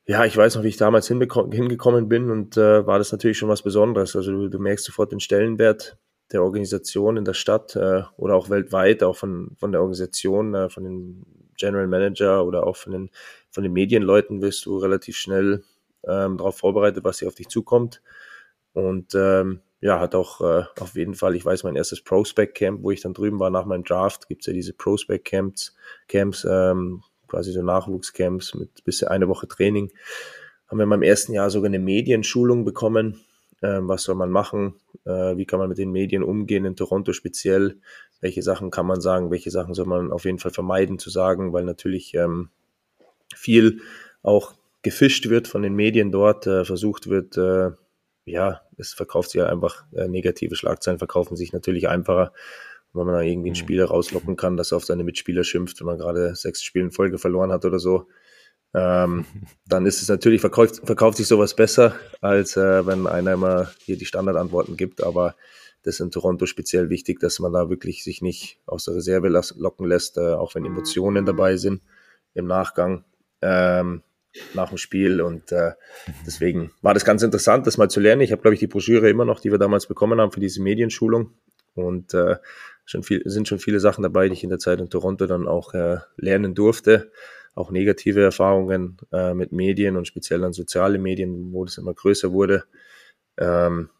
Ja, 0.07 0.25
ich 0.25 0.37
weiß 0.37 0.55
noch, 0.55 0.63
wie 0.63 0.69
ich 0.69 0.77
damals 0.77 1.09
hingekommen 1.09 2.09
bin 2.09 2.31
und 2.31 2.57
äh, 2.57 2.87
war 2.87 2.99
das 2.99 3.13
natürlich 3.13 3.39
schon 3.39 3.49
was 3.49 3.63
Besonderes. 3.63 4.15
Also 4.15 4.31
du, 4.31 4.49
du, 4.49 4.59
merkst 4.59 4.85
sofort 4.85 5.11
den 5.11 5.21
Stellenwert 5.21 5.99
der 6.33 6.43
Organisation 6.43 7.17
in 7.17 7.25
der 7.25 7.35
Stadt 7.35 7.75
äh, 7.77 8.03
oder 8.17 8.37
auch 8.37 8.49
weltweit, 8.49 9.03
auch 9.03 9.17
von, 9.17 9.57
von 9.59 9.73
der 9.73 9.81
Organisation, 9.81 10.55
äh, 10.55 10.71
von 10.71 10.85
den 10.85 11.46
General 11.57 11.87
Manager 11.87 12.45
oder 12.45 12.67
auch 12.67 12.77
von 12.77 12.93
den, 12.93 13.11
von 13.51 13.63
den 13.63 13.73
Medienleuten 13.73 14.41
wirst 14.41 14.67
du 14.67 14.79
relativ 14.79 15.17
schnell 15.17 15.65
ähm, 16.07 16.39
darauf 16.39 16.59
vorbereitet, 16.59 17.05
was 17.05 17.19
hier 17.19 17.29
auf 17.29 17.35
dich 17.35 17.49
zukommt. 17.49 18.03
Und 18.73 19.15
ähm, 19.15 19.61
ja, 19.81 20.01
hat 20.01 20.15
auch 20.15 20.41
äh, 20.41 20.65
auf 20.81 20.95
jeden 20.95 21.15
Fall, 21.15 21.35
ich 21.35 21.45
weiß, 21.45 21.65
mein 21.65 21.77
erstes 21.77 22.03
Prospect 22.03 22.55
Camp, 22.55 22.83
wo 22.83 22.91
ich 22.91 23.01
dann 23.01 23.15
drüben 23.15 23.39
war 23.39 23.51
nach 23.51 23.67
meinem 23.67 23.85
Draft, 23.85 24.29
gibt's 24.29 24.47
ja 24.47 24.53
diese 24.53 24.73
Prospect 24.73 25.25
Camps, 25.25 25.75
Camps, 26.09 26.47
ähm, 26.49 27.03
quasi 27.29 27.53
so 27.53 27.63
Nachwuchscamps 27.63 28.55
mit 28.55 28.85
bis 28.85 29.03
eine 29.03 29.29
Woche 29.29 29.49
Training. 29.49 29.91
Haben 30.69 30.79
wir 30.79 30.85
in 30.85 30.89
meinem 30.89 31.03
ersten 31.03 31.33
Jahr 31.33 31.51
sogar 31.51 31.67
eine 31.67 31.79
Medienschulung 31.79 32.65
bekommen. 32.65 33.21
Ähm, 33.63 33.89
was 33.89 34.03
soll 34.03 34.15
man 34.15 34.31
machen? 34.31 34.75
Äh, 35.05 35.37
wie 35.37 35.47
kann 35.47 35.59
man 35.59 35.69
mit 35.69 35.79
den 35.79 35.91
Medien 35.91 36.23
umgehen 36.23 36.65
in 36.65 36.77
Toronto 36.77 37.13
speziell? 37.13 37.79
Welche 38.21 38.43
Sachen 38.43 38.71
kann 38.71 38.87
man 38.87 39.01
sagen? 39.01 39.31
Welche 39.31 39.51
Sachen 39.51 39.75
soll 39.75 39.87
man 39.87 40.13
auf 40.13 40.25
jeden 40.25 40.39
Fall 40.39 40.51
vermeiden 40.51 40.99
zu 40.99 41.11
sagen? 41.11 41.53
Weil 41.53 41.65
natürlich 41.65 42.15
ähm, 42.15 42.51
viel 43.35 43.81
auch 44.23 44.55
gefischt 44.83 45.29
wird 45.29 45.49
von 45.49 45.63
den 45.63 45.75
Medien 45.75 46.13
dort, 46.13 46.47
äh, 46.47 46.65
versucht 46.65 47.09
wird, 47.09 47.37
äh, 47.37 47.71
ja, 48.25 48.61
es 48.77 48.93
verkauft 48.93 49.31
sich 49.31 49.41
ja 49.41 49.47
einfach, 49.47 49.85
äh, 49.95 50.09
negative 50.09 50.57
Schlagzeilen 50.57 50.99
verkaufen 50.99 51.37
sich 51.37 51.53
natürlich 51.53 51.89
einfacher, 51.89 52.33
wenn 52.93 53.07
man 53.07 53.15
da 53.15 53.21
irgendwie 53.21 53.49
einen 53.49 53.57
mhm. 53.57 53.63
Spieler 53.63 53.87
rauslocken 53.87 54.37
kann, 54.37 54.57
dass 54.57 54.73
er 54.73 54.77
auf 54.77 54.85
seine 54.85 55.05
Mitspieler 55.05 55.45
schimpft, 55.45 55.81
wenn 55.81 55.87
man 55.87 55.99
gerade 55.99 56.35
sechs 56.35 56.63
Spiele 56.63 56.87
in 56.87 56.91
Folge 56.91 57.19
verloren 57.19 57.53
hat 57.53 57.65
oder 57.65 57.79
so. 57.79 58.09
Ähm, 58.75 59.25
dann 59.67 59.87
ist 59.87 60.03
es 60.03 60.09
natürlich, 60.09 60.41
verkauft, 60.41 60.83
verkauft 60.85 61.17
sich 61.19 61.27
sowas 61.27 61.55
besser, 61.55 61.95
als 62.21 62.57
äh, 62.57 62.87
wenn 62.87 63.07
einer 63.07 63.33
immer 63.33 63.71
hier 63.85 63.97
die 63.97 64.07
Standardantworten 64.07 64.77
gibt. 64.77 65.03
Aber 65.03 65.37
das 65.87 65.97
ist 65.97 66.01
in 66.01 66.11
Toronto 66.11 66.47
speziell 66.47 66.91
wichtig, 66.91 67.21
dass 67.21 67.39
man 67.39 67.53
da 67.53 67.71
wirklich 67.71 68.03
sich 68.05 68.21
nicht 68.21 68.59
aus 68.67 68.85
der 68.85 68.97
Reserve 68.97 69.29
locken 69.29 69.87
lässt, 69.87 70.19
äh, 70.19 70.33
auch 70.33 70.55
wenn 70.55 70.65
Emotionen 70.65 71.25
dabei 71.25 71.57
sind 71.57 71.81
im 72.35 72.47
Nachgang. 72.47 73.05
Ähm, 73.41 74.03
nach 74.55 74.69
dem 74.69 74.79
Spiel. 74.79 75.21
Und 75.21 75.53
äh, 75.53 75.73
deswegen 76.27 76.73
war 76.83 76.95
das 76.95 77.05
ganz 77.05 77.23
interessant, 77.23 77.67
das 77.67 77.79
mal 77.79 77.89
zu 77.89 78.01
lernen. 78.01 78.23
Ich 78.23 78.33
habe, 78.33 78.43
glaube 78.43 78.55
ich, 78.55 78.61
die 78.61 78.67
Broschüre 78.67 79.09
immer 79.09 79.25
noch, 79.25 79.41
die 79.41 79.51
wir 79.51 79.59
damals 79.59 79.87
bekommen 79.87 80.21
haben 80.21 80.33
für 80.33 80.41
diese 80.41 80.63
Medienschulung. 80.63 81.33
Und 81.75 82.15
äh, 82.15 82.37
schon 82.85 83.03
viel, 83.03 83.23
sind 83.25 83.49
schon 83.49 83.59
viele 83.59 83.81
Sachen 83.81 84.03
dabei, 84.03 84.29
die 84.29 84.35
ich 84.35 84.45
in 84.45 84.51
der 84.51 84.59
Zeit 84.59 84.81
in 84.81 84.91
Toronto 84.91 85.27
dann 85.27 85.47
auch 85.47 85.75
äh, 85.75 85.99
lernen 86.17 86.55
durfte. 86.55 87.11
Auch 87.55 87.71
negative 87.71 88.23
Erfahrungen 88.23 88.99
äh, 89.13 89.35
mit 89.35 89.53
Medien 89.53 89.97
und 89.97 90.07
speziell 90.07 90.41
dann 90.41 90.53
soziale 90.53 90.99
Medien, 90.99 91.53
wo 91.53 91.65
das 91.65 91.79
immer 91.79 91.95
größer 91.95 92.33
wurde. 92.33 92.65
Ähm, 93.39 93.91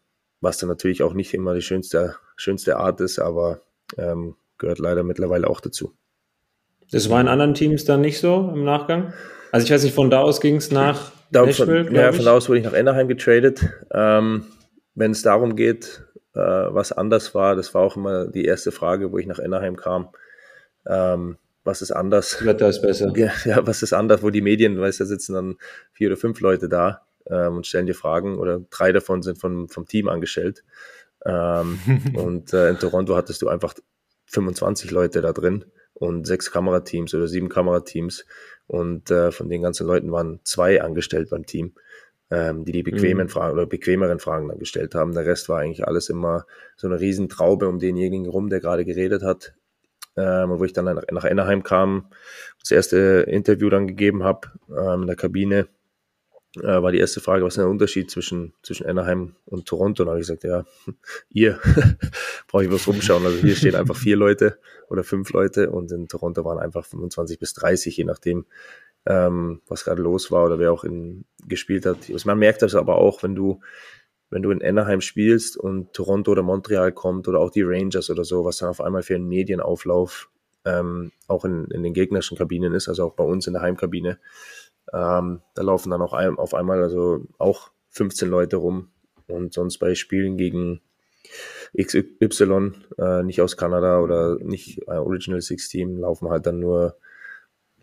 was 0.41 0.57
dann 0.57 0.69
natürlich 0.69 1.03
auch 1.03 1.13
nicht 1.13 1.33
immer 1.33 1.53
die 1.53 1.61
schönste, 1.61 2.15
schönste 2.35 2.77
Art 2.77 3.01
ist, 3.01 3.19
aber 3.19 3.61
ähm, 3.97 4.35
gehört 4.57 4.79
leider 4.79 5.03
mittlerweile 5.03 5.49
auch 5.49 5.61
dazu. 5.61 5.93
Das 6.91 7.09
war 7.09 7.19
in 7.19 7.27
anderen 7.27 7.53
Teams 7.53 7.85
dann 7.85 8.01
nicht 8.01 8.19
so 8.19 8.51
im 8.53 8.63
Nachgang? 8.63 9.13
Also 9.51 9.65
ich 9.65 9.71
weiß 9.71 9.83
nicht, 9.83 9.95
von 9.95 10.09
da 10.09 10.21
aus 10.21 10.41
ging 10.41 10.55
es 10.55 10.71
nach 10.71 11.11
da, 11.31 11.45
Nashville, 11.45 11.85
von, 11.85 11.95
ja, 11.95 12.11
von 12.11 12.25
da 12.25 12.33
aus 12.33 12.47
wurde 12.47 12.59
ich 12.59 12.65
nach 12.65 12.73
Anaheim 12.73 13.07
getradet. 13.07 13.61
Ähm, 13.91 14.45
Wenn 14.95 15.11
es 15.11 15.21
darum 15.21 15.55
geht, 15.55 16.03
äh, 16.33 16.39
was 16.39 16.91
anders 16.91 17.35
war, 17.35 17.55
das 17.55 17.73
war 17.73 17.81
auch 17.81 17.97
immer 17.97 18.27
die 18.27 18.45
erste 18.45 18.71
Frage, 18.71 19.11
wo 19.11 19.17
ich 19.17 19.25
nach 19.25 19.39
Anaheim 19.39 19.75
kam. 19.75 20.09
Ähm, 20.85 21.37
was 21.63 21.81
ist 21.81 21.91
anders? 21.91 22.45
Wetter 22.45 22.69
ist 22.69 22.81
besser. 22.81 23.11
Ja, 23.17 23.31
was 23.67 23.83
ist 23.83 23.93
anders, 23.93 24.23
wo 24.23 24.29
die 24.29 24.41
Medien, 24.41 24.79
weißt 24.79 24.99
du, 24.99 25.03
da 25.03 25.07
sitzen 25.07 25.33
dann 25.33 25.57
vier 25.91 26.09
oder 26.09 26.17
fünf 26.17 26.39
Leute 26.39 26.69
da 26.69 27.06
ähm, 27.29 27.57
und 27.57 27.67
stellen 27.67 27.85
dir 27.85 27.95
Fragen 27.95 28.37
oder 28.37 28.61
drei 28.69 28.91
davon 28.91 29.21
sind 29.21 29.37
von, 29.37 29.67
vom 29.67 29.85
Team 29.85 30.07
angestellt. 30.09 30.63
Ähm, 31.25 31.79
und 32.15 32.53
äh, 32.53 32.69
in 32.69 32.79
Toronto 32.79 33.15
hattest 33.15 33.41
du 33.41 33.47
einfach 33.47 33.73
25 34.27 34.91
Leute 34.91 35.21
da 35.21 35.33
drin 35.33 35.65
und 35.93 36.27
sechs 36.27 36.51
Kamerateams 36.51 37.13
oder 37.13 37.27
sieben 37.27 37.49
Kamerateams 37.49 38.25
und 38.67 39.09
äh, 39.09 39.31
von 39.31 39.49
den 39.49 39.61
ganzen 39.61 39.87
Leuten 39.87 40.11
waren 40.11 40.39
zwei 40.43 40.81
angestellt 40.81 41.29
beim 41.29 41.45
Team, 41.45 41.73
ähm, 42.29 42.65
die 42.65 42.73
die 42.73 42.83
bequemen 42.83 43.27
mhm. 43.27 43.29
Fragen 43.29 43.53
oder 43.53 43.65
bequemeren 43.65 44.19
Fragen 44.19 44.49
dann 44.49 44.59
gestellt 44.59 44.93
haben. 44.93 45.13
Der 45.13 45.25
Rest 45.25 45.49
war 45.49 45.59
eigentlich 45.59 45.87
alles 45.87 46.09
immer 46.09 46.45
so 46.75 46.87
eine 46.87 46.99
Riesentraube 46.99 47.67
um 47.67 47.79
denjenigen 47.79 48.27
rum, 48.27 48.49
der 48.49 48.59
gerade 48.59 48.85
geredet 48.85 49.23
hat. 49.23 49.53
Ähm, 50.19 50.49
wo 50.49 50.63
ich 50.63 50.73
dann 50.73 50.85
nach, 50.85 51.03
nach 51.11 51.25
Anaheim 51.25 51.61
kam, 51.61 52.09
das 52.59 52.71
erste 52.71 53.25
Interview 53.27 53.69
dann 53.69 53.85
gegeben 53.85 54.23
habe 54.23 54.47
ähm, 54.67 55.01
in 55.01 55.07
der 55.07 55.15
Kabine, 55.15 55.67
äh, 56.63 56.81
war 56.81 56.91
die 56.91 56.99
erste 56.99 57.21
Frage, 57.21 57.43
was 57.43 57.53
ist 57.53 57.61
der 57.61 57.69
Unterschied 57.69 58.09
zwischen, 58.11 58.53
zwischen 58.63 58.85
Anaheim 58.85 59.35
und 59.45 59.65
Toronto? 59.65 60.03
Und 60.03 60.09
habe 60.09 60.19
ich 60.19 60.27
gesagt, 60.27 60.43
ja, 60.43 60.65
ihr 61.29 61.59
brauche 62.47 62.65
ich 62.65 62.71
was 62.71 62.87
rumschauen. 62.87 63.25
Also 63.25 63.39
hier 63.39 63.55
stehen 63.55 63.75
einfach 63.75 63.95
vier 63.95 64.15
Leute 64.15 64.59
oder 64.89 65.03
fünf 65.03 65.31
Leute 65.31 65.71
und 65.71 65.91
in 65.91 66.07
Toronto 66.07 66.43
waren 66.45 66.59
einfach 66.59 66.85
25 66.85 67.39
bis 67.39 67.53
30, 67.53 67.95
je 67.97 68.03
nachdem, 68.03 68.45
ähm, 69.05 69.61
was 69.67 69.83
gerade 69.85 70.01
los 70.01 70.31
war 70.31 70.45
oder 70.45 70.59
wer 70.59 70.71
auch 70.71 70.83
in, 70.83 71.25
gespielt 71.47 71.85
hat. 71.85 72.09
Also 72.11 72.27
man 72.27 72.39
merkt 72.39 72.61
das 72.61 72.75
aber 72.75 72.97
auch, 72.97 73.23
wenn 73.23 73.35
du, 73.35 73.59
wenn 74.29 74.41
du 74.41 74.51
in 74.51 74.63
Anaheim 74.63 75.01
spielst 75.01 75.57
und 75.57 75.93
Toronto 75.93 76.31
oder 76.31 76.43
Montreal 76.43 76.91
kommt 76.91 77.27
oder 77.27 77.39
auch 77.39 77.51
die 77.51 77.63
Rangers 77.63 78.09
oder 78.09 78.23
so, 78.23 78.43
was 78.43 78.57
dann 78.57 78.69
auf 78.69 78.81
einmal 78.81 79.03
für 79.03 79.15
einen 79.15 79.27
Medienauflauf 79.27 80.29
ähm, 80.65 81.11
auch 81.27 81.45
in, 81.45 81.65
in 81.71 81.83
den 81.83 81.93
gegnerischen 81.93 82.37
Kabinen 82.37 82.73
ist, 82.73 82.89
also 82.89 83.05
auch 83.05 83.13
bei 83.13 83.23
uns 83.23 83.47
in 83.47 83.53
der 83.53 83.61
Heimkabine 83.61 84.19
ähm, 84.93 85.41
da 85.53 85.61
laufen 85.61 85.91
dann 85.91 86.01
auch 86.01 86.13
ein, 86.13 86.37
auf 86.37 86.53
einmal 86.53 86.81
also 86.81 87.25
auch 87.37 87.71
15 87.89 88.29
Leute 88.29 88.57
rum 88.57 88.89
und 89.27 89.53
sonst 89.53 89.77
bei 89.79 89.95
Spielen 89.95 90.37
gegen 90.37 90.81
XY, 91.79 92.71
äh, 92.97 93.23
nicht 93.23 93.41
aus 93.41 93.57
Kanada 93.57 93.99
oder 93.99 94.37
nicht 94.39 94.83
äh, 94.87 94.91
Original 94.95 95.41
Six 95.41 95.69
Team, 95.69 95.97
laufen 95.97 96.29
halt 96.29 96.45
dann 96.45 96.59
nur 96.59 96.97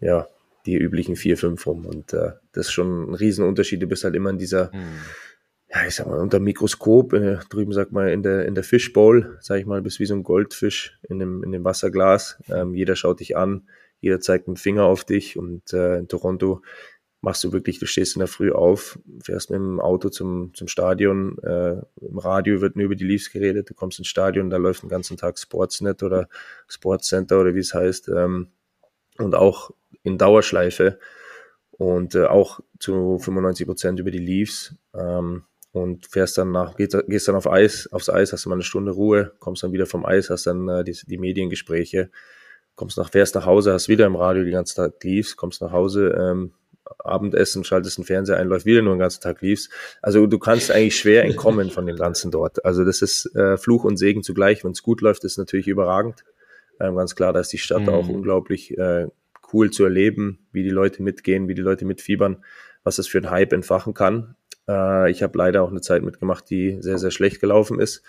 ja 0.00 0.28
die 0.66 0.76
üblichen 0.76 1.16
vier, 1.16 1.36
fünf 1.36 1.66
rum 1.66 1.84
und 1.84 2.12
äh, 2.14 2.32
das 2.52 2.66
ist 2.66 2.72
schon 2.72 3.10
ein 3.10 3.14
Riesenunterschied. 3.14 3.82
Du 3.82 3.86
bist 3.86 4.04
halt 4.04 4.14
immer 4.14 4.30
in 4.30 4.38
dieser 4.38 4.72
hm 4.72 4.80
ja, 5.74 5.86
ich 5.86 5.94
sag 5.96 6.06
mal, 6.06 6.20
unter 6.20 6.38
Mikroskop, 6.38 7.12
äh, 7.14 7.38
drüben 7.48 7.72
sagt 7.72 7.92
man 7.92 8.08
in 8.08 8.22
der, 8.22 8.46
in 8.46 8.54
der 8.54 8.64
Fishbowl, 8.64 9.38
sag 9.40 9.58
ich 9.58 9.66
mal, 9.66 9.82
bist 9.82 9.98
wie 9.98 10.06
so 10.06 10.14
ein 10.14 10.22
Goldfisch 10.22 10.98
in 11.08 11.18
dem, 11.18 11.42
in 11.42 11.50
dem 11.50 11.64
Wasserglas. 11.64 12.38
Ähm, 12.48 12.74
jeder 12.74 12.94
schaut 12.94 13.20
dich 13.20 13.36
an, 13.36 13.68
jeder 14.00 14.20
zeigt 14.20 14.46
einen 14.46 14.56
Finger 14.56 14.84
auf 14.84 15.04
dich 15.04 15.36
und 15.36 15.72
äh, 15.72 15.98
in 15.98 16.08
Toronto 16.08 16.62
machst 17.24 17.42
du 17.42 17.52
wirklich, 17.52 17.78
du 17.78 17.86
stehst 17.86 18.14
in 18.16 18.20
der 18.20 18.28
Früh 18.28 18.52
auf, 18.52 18.98
fährst 19.22 19.50
mit 19.50 19.58
dem 19.58 19.80
Auto 19.80 20.10
zum, 20.10 20.52
zum 20.54 20.68
Stadion, 20.68 21.38
äh, 21.42 21.76
im 22.00 22.18
Radio 22.18 22.60
wird 22.60 22.76
nur 22.76 22.84
über 22.84 22.94
die 22.94 23.06
Leafs 23.06 23.32
geredet, 23.32 23.70
du 23.70 23.74
kommst 23.74 23.98
ins 23.98 24.08
Stadion, 24.08 24.50
da 24.50 24.58
läuft 24.58 24.82
den 24.82 24.90
ganzen 24.90 25.16
Tag 25.16 25.38
Sportsnet 25.38 26.02
oder 26.02 26.28
Sportscenter 26.68 27.40
oder 27.40 27.54
wie 27.54 27.60
es 27.60 27.72
heißt, 27.72 28.08
ähm, 28.08 28.48
und 29.16 29.34
auch 29.34 29.70
in 30.02 30.18
Dauerschleife 30.18 30.98
und 31.70 32.14
äh, 32.14 32.26
auch 32.26 32.60
zu 32.78 33.18
95 33.18 33.66
Prozent 33.66 34.00
über 34.00 34.10
die 34.10 34.18
Leafs 34.18 34.74
ähm, 34.94 35.44
und 35.72 36.06
fährst 36.06 36.36
dann 36.36 36.52
nach, 36.52 36.76
gehst, 36.76 36.96
gehst 37.08 37.26
dann 37.26 37.36
auf 37.36 37.50
Eis, 37.50 37.88
aufs 37.90 38.10
Eis, 38.10 38.34
hast 38.34 38.44
mal 38.46 38.54
eine 38.54 38.62
Stunde 38.62 38.92
Ruhe, 38.92 39.32
kommst 39.38 39.62
dann 39.62 39.72
wieder 39.72 39.86
vom 39.86 40.04
Eis, 40.04 40.28
hast 40.28 40.46
dann 40.46 40.68
äh, 40.68 40.84
die, 40.84 40.96
die 41.06 41.18
Mediengespräche, 41.18 42.10
kommst 42.74 42.98
nach, 42.98 43.10
fährst 43.10 43.34
nach 43.34 43.46
Hause, 43.46 43.72
hast 43.72 43.88
wieder 43.88 44.04
im 44.04 44.14
Radio 44.14 44.44
die 44.44 44.50
ganze 44.50 44.74
Zeit 44.74 45.02
Leafs, 45.02 45.36
kommst 45.36 45.62
nach 45.62 45.72
Hause, 45.72 46.14
ähm, 46.20 46.52
Abendessen, 46.98 47.64
schaltest 47.64 47.98
den 47.98 48.04
Fernseher 48.04 48.36
ein, 48.36 48.48
läuft 48.48 48.66
wieder 48.66 48.82
nur 48.82 48.94
den 48.94 48.98
ganzen 48.98 49.22
Tag 49.22 49.40
Leafs. 49.40 49.70
Also 50.02 50.26
du 50.26 50.38
kannst 50.38 50.70
eigentlich 50.70 50.98
schwer 50.98 51.24
entkommen 51.24 51.70
von 51.70 51.86
dem 51.86 51.96
Ganzen 51.96 52.30
dort. 52.30 52.64
Also 52.64 52.84
das 52.84 53.02
ist 53.02 53.34
äh, 53.34 53.56
Fluch 53.56 53.84
und 53.84 53.96
Segen 53.96 54.22
zugleich. 54.22 54.64
Wenn 54.64 54.72
es 54.72 54.82
gut 54.82 55.00
läuft, 55.00 55.24
ist 55.24 55.38
natürlich 55.38 55.68
überragend. 55.68 56.24
Ähm, 56.80 56.96
ganz 56.96 57.14
klar, 57.14 57.32
da 57.32 57.40
ist 57.40 57.52
die 57.52 57.58
Stadt 57.58 57.82
mhm. 57.82 57.88
auch 57.88 58.08
unglaublich 58.08 58.76
äh, 58.76 59.06
cool 59.52 59.70
zu 59.70 59.84
erleben, 59.84 60.46
wie 60.52 60.62
die 60.62 60.70
Leute 60.70 61.02
mitgehen, 61.02 61.48
wie 61.48 61.54
die 61.54 61.62
Leute 61.62 61.84
mitfiebern, 61.84 62.44
was 62.82 62.96
das 62.96 63.06
für 63.06 63.18
ein 63.18 63.30
Hype 63.30 63.52
entfachen 63.52 63.94
kann. 63.94 64.36
Äh, 64.68 65.10
ich 65.10 65.22
habe 65.22 65.38
leider 65.38 65.62
auch 65.62 65.70
eine 65.70 65.80
Zeit 65.80 66.02
mitgemacht, 66.02 66.48
die 66.50 66.78
sehr, 66.80 66.98
sehr 66.98 67.10
schlecht 67.10 67.40
gelaufen 67.40 67.80
ist. 67.80 68.02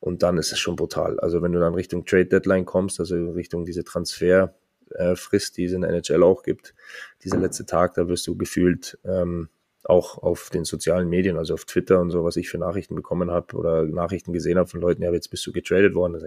Und 0.00 0.22
dann 0.22 0.38
ist 0.38 0.52
es 0.52 0.58
schon 0.58 0.76
brutal. 0.76 1.20
Also 1.20 1.42
wenn 1.42 1.52
du 1.52 1.60
dann 1.60 1.74
Richtung 1.74 2.04
Trade 2.04 2.26
Deadline 2.26 2.64
kommst, 2.64 2.98
also 2.98 3.14
Richtung 3.30 3.64
diese 3.64 3.84
Transfer, 3.84 4.54
äh, 4.98 5.16
Frist, 5.16 5.56
die 5.56 5.64
es 5.64 5.72
in 5.72 5.82
der 5.82 5.90
NHL 5.90 6.22
auch 6.22 6.42
gibt. 6.42 6.74
Dieser 7.24 7.38
letzte 7.38 7.66
Tag, 7.66 7.94
da 7.94 8.08
wirst 8.08 8.26
du 8.26 8.36
gefühlt 8.36 8.98
ähm, 9.04 9.48
auch 9.84 10.18
auf 10.18 10.50
den 10.50 10.64
sozialen 10.64 11.08
Medien, 11.08 11.38
also 11.38 11.54
auf 11.54 11.64
Twitter 11.64 12.00
und 12.00 12.10
so, 12.10 12.24
was 12.24 12.36
ich 12.36 12.48
für 12.48 12.58
Nachrichten 12.58 12.94
bekommen 12.94 13.30
habe 13.30 13.56
oder 13.56 13.84
Nachrichten 13.84 14.32
gesehen 14.32 14.58
habe 14.58 14.68
von 14.68 14.80
Leuten, 14.80 15.02
ja, 15.02 15.12
jetzt 15.12 15.30
bist 15.30 15.46
du 15.46 15.52
getradet 15.52 15.94
worden. 15.94 16.20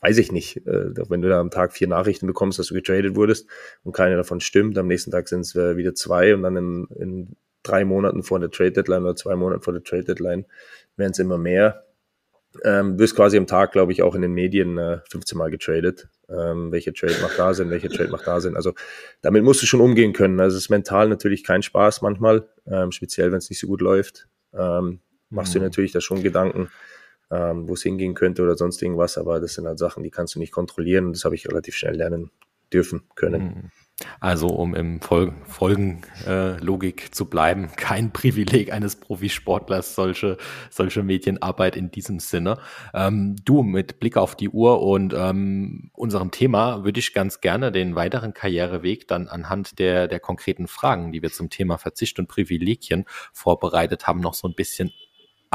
Weiß 0.00 0.18
ich 0.18 0.32
nicht. 0.32 0.66
Äh, 0.66 0.94
wenn 1.08 1.22
du 1.22 1.28
da 1.28 1.40
am 1.40 1.50
Tag 1.50 1.72
vier 1.72 1.88
Nachrichten 1.88 2.26
bekommst, 2.26 2.58
dass 2.58 2.68
du 2.68 2.74
getradet 2.74 3.14
wurdest 3.14 3.46
und 3.84 3.92
keine 3.92 4.16
davon 4.16 4.40
stimmt, 4.40 4.76
am 4.78 4.88
nächsten 4.88 5.10
Tag 5.10 5.28
sind 5.28 5.40
es 5.40 5.54
äh, 5.54 5.76
wieder 5.76 5.94
zwei 5.94 6.34
und 6.34 6.42
dann 6.42 6.56
in, 6.56 6.86
in 6.98 7.36
drei 7.62 7.84
Monaten 7.84 8.22
vor 8.22 8.40
der 8.40 8.50
Trade 8.50 8.72
Deadline 8.72 9.02
oder 9.02 9.16
zwei 9.16 9.36
Monaten 9.36 9.62
vor 9.62 9.72
der 9.72 9.82
Trade 9.82 10.04
Deadline 10.04 10.46
werden 10.96 11.12
es 11.12 11.18
immer 11.18 11.38
mehr 11.38 11.85
ähm, 12.64 12.98
wirst 12.98 13.16
quasi 13.16 13.36
am 13.36 13.46
Tag, 13.46 13.72
glaube 13.72 13.92
ich, 13.92 14.02
auch 14.02 14.14
in 14.14 14.22
den 14.22 14.32
Medien 14.32 14.78
äh, 14.78 15.00
15 15.10 15.36
Mal 15.36 15.50
getradet. 15.50 16.08
Ähm, 16.28 16.72
welche 16.72 16.92
Trade 16.92 17.16
macht 17.22 17.38
da 17.38 17.54
Sinn, 17.54 17.70
welche 17.70 17.88
Trade 17.88 18.10
macht 18.10 18.26
da 18.26 18.40
Sinn. 18.40 18.56
Also 18.56 18.72
damit 19.22 19.44
musst 19.44 19.62
du 19.62 19.66
schon 19.66 19.80
umgehen 19.80 20.12
können. 20.12 20.40
Also 20.40 20.56
es 20.56 20.64
ist 20.64 20.70
mental 20.70 21.08
natürlich 21.08 21.44
kein 21.44 21.62
Spaß 21.62 22.02
manchmal, 22.02 22.48
ähm, 22.66 22.92
speziell 22.92 23.30
wenn 23.30 23.38
es 23.38 23.50
nicht 23.50 23.60
so 23.60 23.66
gut 23.66 23.80
läuft. 23.80 24.26
Ähm, 24.52 25.00
machst 25.30 25.54
mhm. 25.54 25.60
du 25.60 25.64
natürlich 25.64 25.92
da 25.92 26.00
schon 26.00 26.22
Gedanken, 26.22 26.70
ähm, 27.30 27.68
wo 27.68 27.74
es 27.74 27.82
hingehen 27.82 28.14
könnte 28.14 28.42
oder 28.42 28.56
sonst 28.56 28.82
irgendwas, 28.82 29.18
aber 29.18 29.40
das 29.40 29.54
sind 29.54 29.66
halt 29.66 29.78
Sachen, 29.78 30.02
die 30.02 30.10
kannst 30.10 30.34
du 30.34 30.38
nicht 30.38 30.52
kontrollieren 30.52 31.06
und 31.06 31.16
das 31.16 31.24
habe 31.24 31.34
ich 31.34 31.46
relativ 31.48 31.74
schnell 31.76 31.96
lernen 31.96 32.30
dürfen 32.72 33.02
können. 33.14 33.42
Mhm. 33.42 33.70
Also 34.20 34.48
um 34.48 34.74
im 34.74 35.00
Fol 35.00 35.32
Folgenlogik 35.46 37.06
äh, 37.06 37.10
zu 37.10 37.24
bleiben, 37.30 37.70
kein 37.76 38.12
Privileg 38.12 38.70
eines 38.70 38.96
Profisportlers, 38.96 39.94
solche, 39.94 40.36
solche 40.70 41.02
Medienarbeit 41.02 41.76
in 41.76 41.90
diesem 41.90 42.18
Sinne. 42.18 42.58
Ähm, 42.92 43.36
du, 43.44 43.62
mit 43.62 43.98
Blick 43.98 44.18
auf 44.18 44.34
die 44.36 44.50
Uhr 44.50 44.82
und 44.82 45.14
ähm, 45.16 45.90
unserem 45.94 46.30
Thema 46.30 46.84
würde 46.84 47.00
ich 47.00 47.14
ganz 47.14 47.40
gerne 47.40 47.72
den 47.72 47.94
weiteren 47.94 48.34
Karriereweg 48.34 49.08
dann 49.08 49.28
anhand 49.28 49.78
der, 49.78 50.08
der 50.08 50.20
konkreten 50.20 50.68
Fragen, 50.68 51.12
die 51.12 51.22
wir 51.22 51.32
zum 51.32 51.48
Thema 51.48 51.78
Verzicht 51.78 52.18
und 52.18 52.28
Privilegien 52.28 53.06
vorbereitet 53.32 54.06
haben, 54.06 54.20
noch 54.20 54.34
so 54.34 54.46
ein 54.46 54.54
bisschen 54.54 54.92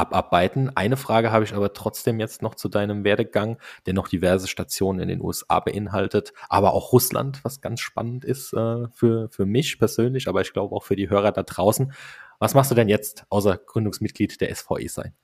abarbeiten. 0.02 0.70
Eine 0.74 0.96
Frage 0.96 1.32
habe 1.32 1.44
ich 1.44 1.54
aber 1.54 1.72
trotzdem 1.72 2.20
jetzt 2.20 2.42
noch 2.42 2.54
zu 2.54 2.68
deinem 2.68 3.04
Werdegang, 3.04 3.58
der 3.86 3.94
noch 3.94 4.08
diverse 4.08 4.48
Stationen 4.48 5.00
in 5.00 5.08
den 5.08 5.20
USA 5.20 5.60
beinhaltet, 5.60 6.32
aber 6.48 6.74
auch 6.74 6.92
Russland, 6.92 7.44
was 7.44 7.60
ganz 7.60 7.80
spannend 7.80 8.24
ist 8.24 8.52
äh, 8.52 8.88
für, 8.92 9.28
für 9.30 9.46
mich 9.46 9.78
persönlich, 9.78 10.28
aber 10.28 10.40
ich 10.40 10.52
glaube 10.52 10.74
auch 10.74 10.84
für 10.84 10.96
die 10.96 11.08
Hörer 11.08 11.32
da 11.32 11.42
draußen. 11.42 11.92
Was 12.40 12.54
machst 12.54 12.72
du 12.72 12.74
denn 12.74 12.88
jetzt, 12.88 13.24
außer 13.28 13.56
Gründungsmitglied 13.56 14.40
der 14.40 14.52
SVE 14.52 14.88
sein? 14.88 15.14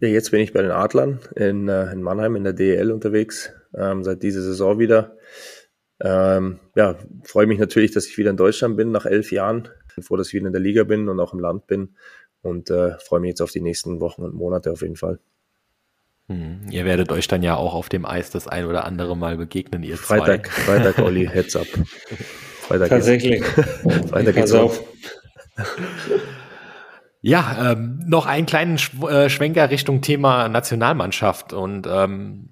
Ja, 0.00 0.08
jetzt 0.08 0.30
bin 0.30 0.40
ich 0.40 0.52
bei 0.52 0.62
den 0.62 0.70
Adlern 0.70 1.18
in, 1.34 1.68
äh, 1.68 1.90
in 1.90 2.00
Mannheim 2.00 2.36
in 2.36 2.44
der 2.44 2.52
DEL 2.52 2.92
unterwegs, 2.92 3.52
ähm, 3.76 4.04
seit 4.04 4.22
dieser 4.22 4.40
Saison 4.40 4.78
wieder. 4.78 5.16
Ähm, 6.00 6.60
ja, 6.76 6.96
freue 7.24 7.46
mich 7.46 7.58
natürlich, 7.58 7.90
dass 7.90 8.06
ich 8.06 8.18
wieder 8.18 8.30
in 8.30 8.36
Deutschland 8.36 8.76
bin 8.76 8.92
nach 8.92 9.06
elf 9.06 9.32
Jahren. 9.32 9.68
Dass 9.96 10.28
ich 10.28 10.34
wieder 10.34 10.46
in 10.46 10.52
der 10.52 10.62
Liga 10.62 10.84
bin 10.84 11.08
und 11.08 11.20
auch 11.20 11.32
im 11.34 11.40
Land 11.40 11.66
bin 11.66 11.96
und 12.44 12.70
äh, 12.70 12.98
freue 12.98 13.20
mich 13.20 13.30
jetzt 13.30 13.42
auf 13.42 13.50
die 13.50 13.60
nächsten 13.60 14.00
Wochen 14.00 14.22
und 14.22 14.34
Monate 14.34 14.70
auf 14.70 14.82
jeden 14.82 14.96
Fall. 14.96 15.18
Hm. 16.28 16.66
Ihr 16.70 16.84
werdet 16.84 17.12
euch 17.12 17.28
dann 17.28 17.42
ja 17.42 17.56
auch 17.56 17.74
auf 17.74 17.88
dem 17.88 18.06
Eis 18.06 18.30
das 18.30 18.48
ein 18.48 18.64
oder 18.64 18.84
andere 18.84 19.16
Mal 19.16 19.36
begegnen, 19.36 19.82
ihr 19.82 19.96
Freitag, 19.96 20.46
zwei. 20.46 20.78
Freitag, 20.78 20.98
Olli, 20.98 21.26
Heads 21.32 21.56
up. 21.56 21.66
Freitag 22.60 22.88
Tatsächlich. 22.88 23.44
Freitag 24.08 24.34
geht's 24.34 24.52
auf. 24.52 24.82
Ja, 27.26 27.72
ähm, 27.72 28.02
noch 28.06 28.26
einen 28.26 28.44
kleinen 28.44 28.76
Sch 28.76 28.92
äh, 29.02 29.30
Schwenker 29.30 29.70
Richtung 29.70 30.02
Thema 30.02 30.50
Nationalmannschaft 30.50 31.54
und 31.54 31.86
ähm, 31.86 32.50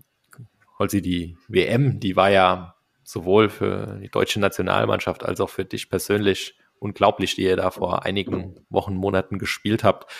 Holzi, 0.78 1.02
die 1.02 1.36
WM, 1.46 2.00
die 2.00 2.16
war 2.16 2.30
ja 2.30 2.74
sowohl 3.04 3.50
für 3.50 3.98
die 4.00 4.08
deutsche 4.08 4.40
Nationalmannschaft 4.40 5.26
als 5.26 5.42
auch 5.42 5.50
für 5.50 5.66
dich 5.66 5.90
persönlich 5.90 6.56
unglaublich, 6.82 7.34
die 7.36 7.42
ihr 7.42 7.56
da 7.56 7.70
vor 7.70 8.04
einigen 8.04 8.56
Wochen, 8.68 8.94
Monaten 8.94 9.38
gespielt 9.38 9.84
habt. 9.84 10.10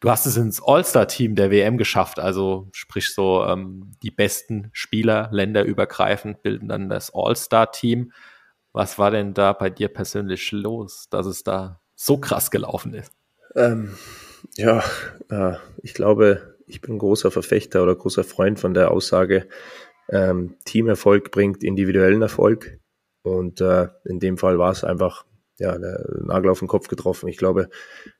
Du 0.00 0.10
hast 0.10 0.26
es 0.26 0.36
ins 0.36 0.62
All-Star-Team 0.62 1.34
der 1.34 1.50
WM 1.50 1.76
geschafft, 1.76 2.18
also 2.18 2.68
sprich 2.72 3.12
so 3.12 3.44
ähm, 3.44 3.92
die 4.02 4.10
besten 4.10 4.70
Spieler 4.72 5.28
länderübergreifend 5.32 6.42
bilden 6.42 6.68
dann 6.68 6.88
das 6.88 7.12
All-Star-Team. 7.14 8.12
Was 8.72 8.98
war 8.98 9.10
denn 9.10 9.34
da 9.34 9.52
bei 9.52 9.68
dir 9.68 9.88
persönlich 9.88 10.52
los, 10.52 11.08
dass 11.10 11.26
es 11.26 11.42
da 11.42 11.80
so 11.94 12.18
krass 12.18 12.50
gelaufen 12.50 12.94
ist? 12.94 13.12
Ähm, 13.56 13.94
ja, 14.56 14.82
äh, 15.28 15.56
ich 15.82 15.92
glaube, 15.92 16.56
ich 16.66 16.80
bin 16.80 16.98
großer 16.98 17.30
Verfechter 17.30 17.82
oder 17.82 17.94
großer 17.94 18.24
Freund 18.24 18.60
von 18.60 18.74
der 18.74 18.90
Aussage, 18.90 19.48
ähm, 20.08 20.56
Teamerfolg 20.64 21.30
bringt 21.30 21.62
individuellen 21.62 22.22
Erfolg. 22.22 22.78
Und 23.22 23.60
äh, 23.60 23.88
in 24.04 24.18
dem 24.18 24.38
Fall 24.38 24.58
war 24.58 24.72
es 24.72 24.82
einfach 24.82 25.24
ja, 25.60 25.78
der 25.78 26.04
Nagel 26.24 26.50
auf 26.50 26.58
den 26.58 26.68
Kopf 26.68 26.88
getroffen. 26.88 27.28
Ich 27.28 27.36
glaube, 27.36 27.68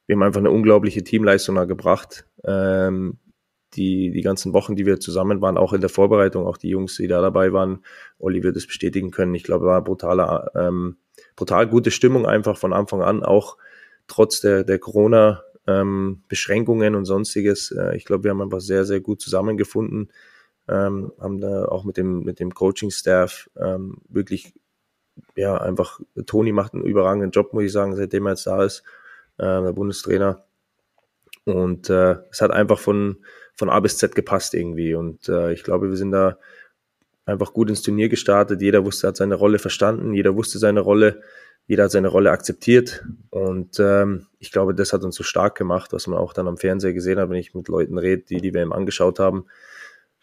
wir 0.06 0.14
haben 0.14 0.22
einfach 0.22 0.40
eine 0.40 0.50
unglaubliche 0.50 1.02
Teamleistung 1.02 1.56
da 1.56 1.64
gebracht. 1.64 2.26
Ähm, 2.44 3.18
die, 3.74 4.10
die 4.10 4.20
ganzen 4.20 4.52
Wochen, 4.52 4.76
die 4.76 4.84
wir 4.84 5.00
zusammen 5.00 5.40
waren, 5.40 5.56
auch 5.56 5.72
in 5.72 5.80
der 5.80 5.90
Vorbereitung, 5.90 6.46
auch 6.46 6.58
die 6.58 6.68
Jungs, 6.68 6.96
die 6.96 7.06
da 7.06 7.20
dabei 7.22 7.52
waren, 7.52 7.84
Olli 8.18 8.42
wird 8.42 8.56
es 8.56 8.66
bestätigen 8.66 9.10
können. 9.10 9.34
Ich 9.34 9.44
glaube, 9.44 9.64
war 9.64 9.82
brutaler, 9.82 10.50
ähm, 10.54 10.98
brutal 11.34 11.66
gute 11.66 11.90
Stimmung 11.90 12.26
einfach 12.26 12.58
von 12.58 12.72
Anfang 12.72 13.02
an, 13.02 13.22
auch 13.22 13.56
trotz 14.06 14.40
der, 14.40 14.64
der 14.64 14.78
Corona 14.78 15.42
ähm, 15.66 16.24
Beschränkungen 16.28 16.94
und 16.94 17.06
sonstiges. 17.06 17.70
Äh, 17.70 17.96
ich 17.96 18.04
glaube, 18.04 18.24
wir 18.24 18.32
haben 18.32 18.42
einfach 18.42 18.60
sehr, 18.60 18.84
sehr 18.84 19.00
gut 19.00 19.22
zusammengefunden, 19.22 20.10
ähm, 20.68 21.12
haben 21.18 21.40
da 21.40 21.66
auch 21.66 21.84
mit 21.84 21.96
dem, 21.96 22.24
mit 22.24 22.40
dem 22.40 22.52
Coaching-Staff 22.52 23.48
ähm, 23.56 23.98
wirklich 24.08 24.52
ja, 25.36 25.56
einfach, 25.56 26.00
Toni 26.26 26.52
macht 26.52 26.74
einen 26.74 26.84
überragenden 26.84 27.30
Job, 27.30 27.52
muss 27.52 27.64
ich 27.64 27.72
sagen, 27.72 27.96
seitdem 27.96 28.26
er 28.26 28.32
jetzt 28.32 28.46
da 28.46 28.64
ist, 28.64 28.82
äh, 29.38 29.44
der 29.44 29.72
Bundestrainer. 29.72 30.44
Und 31.44 31.90
äh, 31.90 32.16
es 32.30 32.40
hat 32.40 32.50
einfach 32.50 32.78
von, 32.78 33.18
von 33.54 33.70
A 33.70 33.80
bis 33.80 33.98
Z 33.98 34.14
gepasst 34.14 34.54
irgendwie. 34.54 34.94
Und 34.94 35.28
äh, 35.28 35.52
ich 35.52 35.64
glaube, 35.64 35.88
wir 35.88 35.96
sind 35.96 36.12
da 36.12 36.38
einfach 37.24 37.52
gut 37.52 37.70
ins 37.70 37.82
Turnier 37.82 38.08
gestartet. 38.08 38.60
Jeder 38.60 38.84
wusste, 38.84 39.08
hat 39.08 39.16
seine 39.16 39.34
Rolle 39.34 39.58
verstanden, 39.58 40.12
jeder 40.12 40.36
wusste 40.36 40.58
seine 40.58 40.80
Rolle, 40.80 41.22
jeder 41.66 41.84
hat 41.84 41.90
seine 41.92 42.08
Rolle 42.08 42.30
akzeptiert. 42.30 43.04
Und 43.30 43.78
ähm, 43.78 44.26
ich 44.38 44.52
glaube, 44.52 44.74
das 44.74 44.92
hat 44.92 45.04
uns 45.04 45.16
so 45.16 45.22
stark 45.22 45.56
gemacht, 45.56 45.92
was 45.92 46.06
man 46.06 46.18
auch 46.18 46.32
dann 46.32 46.48
am 46.48 46.58
Fernseher 46.58 46.92
gesehen 46.92 47.18
hat, 47.18 47.30
wenn 47.30 47.36
ich 47.36 47.54
mit 47.54 47.68
Leuten 47.68 47.98
rede, 47.98 48.22
die 48.22 48.40
die 48.40 48.54
WM 48.54 48.72
angeschaut 48.72 49.18
haben. 49.18 49.46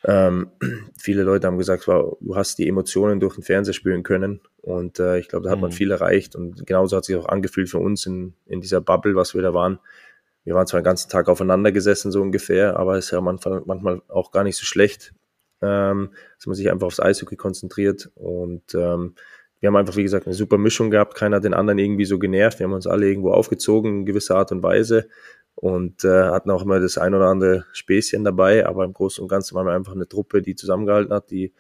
Ähm, 0.08 0.52
viele 0.98 1.24
Leute 1.24 1.46
haben 1.46 1.58
gesagt, 1.58 1.88
wow, 1.88 2.18
du 2.22 2.36
hast 2.36 2.58
die 2.58 2.68
Emotionen 2.68 3.20
durch 3.20 3.36
den 3.36 3.44
Fernseher 3.44 3.74
spüren 3.74 4.04
können. 4.04 4.42
Und 4.62 5.00
äh, 5.00 5.20
ich 5.20 5.28
glaube, 5.28 5.46
da 5.46 5.52
hat 5.52 5.60
man 5.60 5.70
mhm. 5.70 5.76
viel 5.76 5.92
erreicht. 5.92 6.36
Und 6.36 6.66
genauso 6.66 6.96
hat 6.98 7.06
sich 7.06 7.16
auch 7.18 7.28
angefühlt 7.28 7.70
für 7.70 7.80
uns 7.80 8.06
in, 8.06 8.34
in 8.46 8.62
dieser 8.62 8.82
Bubble, 8.82 9.16
was 9.16 9.36
wir 9.36 9.42
da 9.42 9.54
waren. 9.54 9.80
Wir 10.46 10.56
waren 10.56 10.66
zwar 10.66 10.80
den 10.80 10.86
ganzen 10.86 11.10
Tag 11.10 11.28
aufeinander 11.28 11.74
gesessen, 11.74 12.10
so 12.10 12.22
ungefähr, 12.22 12.78
aber 12.78 12.98
es 12.98 13.06
ist 13.06 13.12
ja 13.12 13.20
manchmal, 13.20 13.64
manchmal 13.66 14.02
auch 14.08 14.32
gar 14.32 14.46
nicht 14.46 14.56
so 14.56 14.64
schlecht, 14.64 15.14
ähm, 15.62 16.12
dass 16.38 16.46
man 16.46 16.56
sich 16.56 16.72
einfach 16.72 16.88
aufs 16.88 17.02
Eishockey 17.02 17.36
konzentriert. 17.36 18.10
Und 18.16 18.74
ähm, 18.74 19.16
wir 19.60 19.68
haben 19.68 19.76
einfach, 19.76 19.96
wie 19.96 20.04
gesagt, 20.04 20.28
eine 20.28 20.36
super 20.36 20.58
Mischung 20.58 20.92
gehabt. 20.92 21.16
Keiner 21.16 21.38
hat 21.38 21.44
den 21.44 21.54
anderen 21.54 21.80
irgendwie 21.80 22.06
so 22.06 22.20
genervt. 22.20 22.60
Wir 22.60 22.66
haben 22.66 22.74
uns 22.74 22.88
alle 22.88 23.08
irgendwo 23.08 23.32
aufgezogen 23.32 24.00
in 24.00 24.06
gewisser 24.06 24.36
Art 24.36 24.52
und 24.52 24.62
Weise 24.62 25.08
und 25.56 26.04
äh, 26.04 26.26
hatten 26.26 26.52
auch 26.52 26.62
immer 26.62 26.80
das 26.80 27.00
ein 27.00 27.16
oder 27.16 27.26
andere 27.28 27.66
Späßchen 27.74 28.24
dabei, 28.24 28.68
aber 28.68 28.86
im 28.86 28.94
Großen 28.94 29.24
und 29.24 29.28
Ganzen 29.28 29.56
waren 29.56 29.66
wir 29.66 29.74
einfach 29.74 29.96
eine 29.96 30.08
Truppe, 30.08 30.44
die 30.44 30.56
zusammengehalten 30.56 31.12
hat, 31.12 31.32
die 31.32 31.54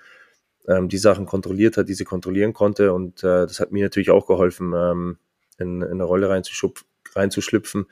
ähm, 0.68 0.88
die 0.88 1.00
Sachen 1.00 1.25
kontrolliert 1.25 1.77
hat, 1.77 1.89
die 1.89 1.96
sie 1.96 2.04
kontrollieren 2.04 2.54
konnte 2.54 2.94
und 2.94 3.24
äh, 3.24 3.48
das 3.48 3.60
hat 3.60 3.72
mir 3.72 3.84
natürlich 3.84 4.12
auch 4.12 4.27
geholfen, 4.27 4.74
ähm, 4.75 5.18
in, 5.58 5.82
in 5.82 5.92
eine 5.94 6.04
Rolle 6.04 6.30
reinzuschlüpfen, 6.30 7.88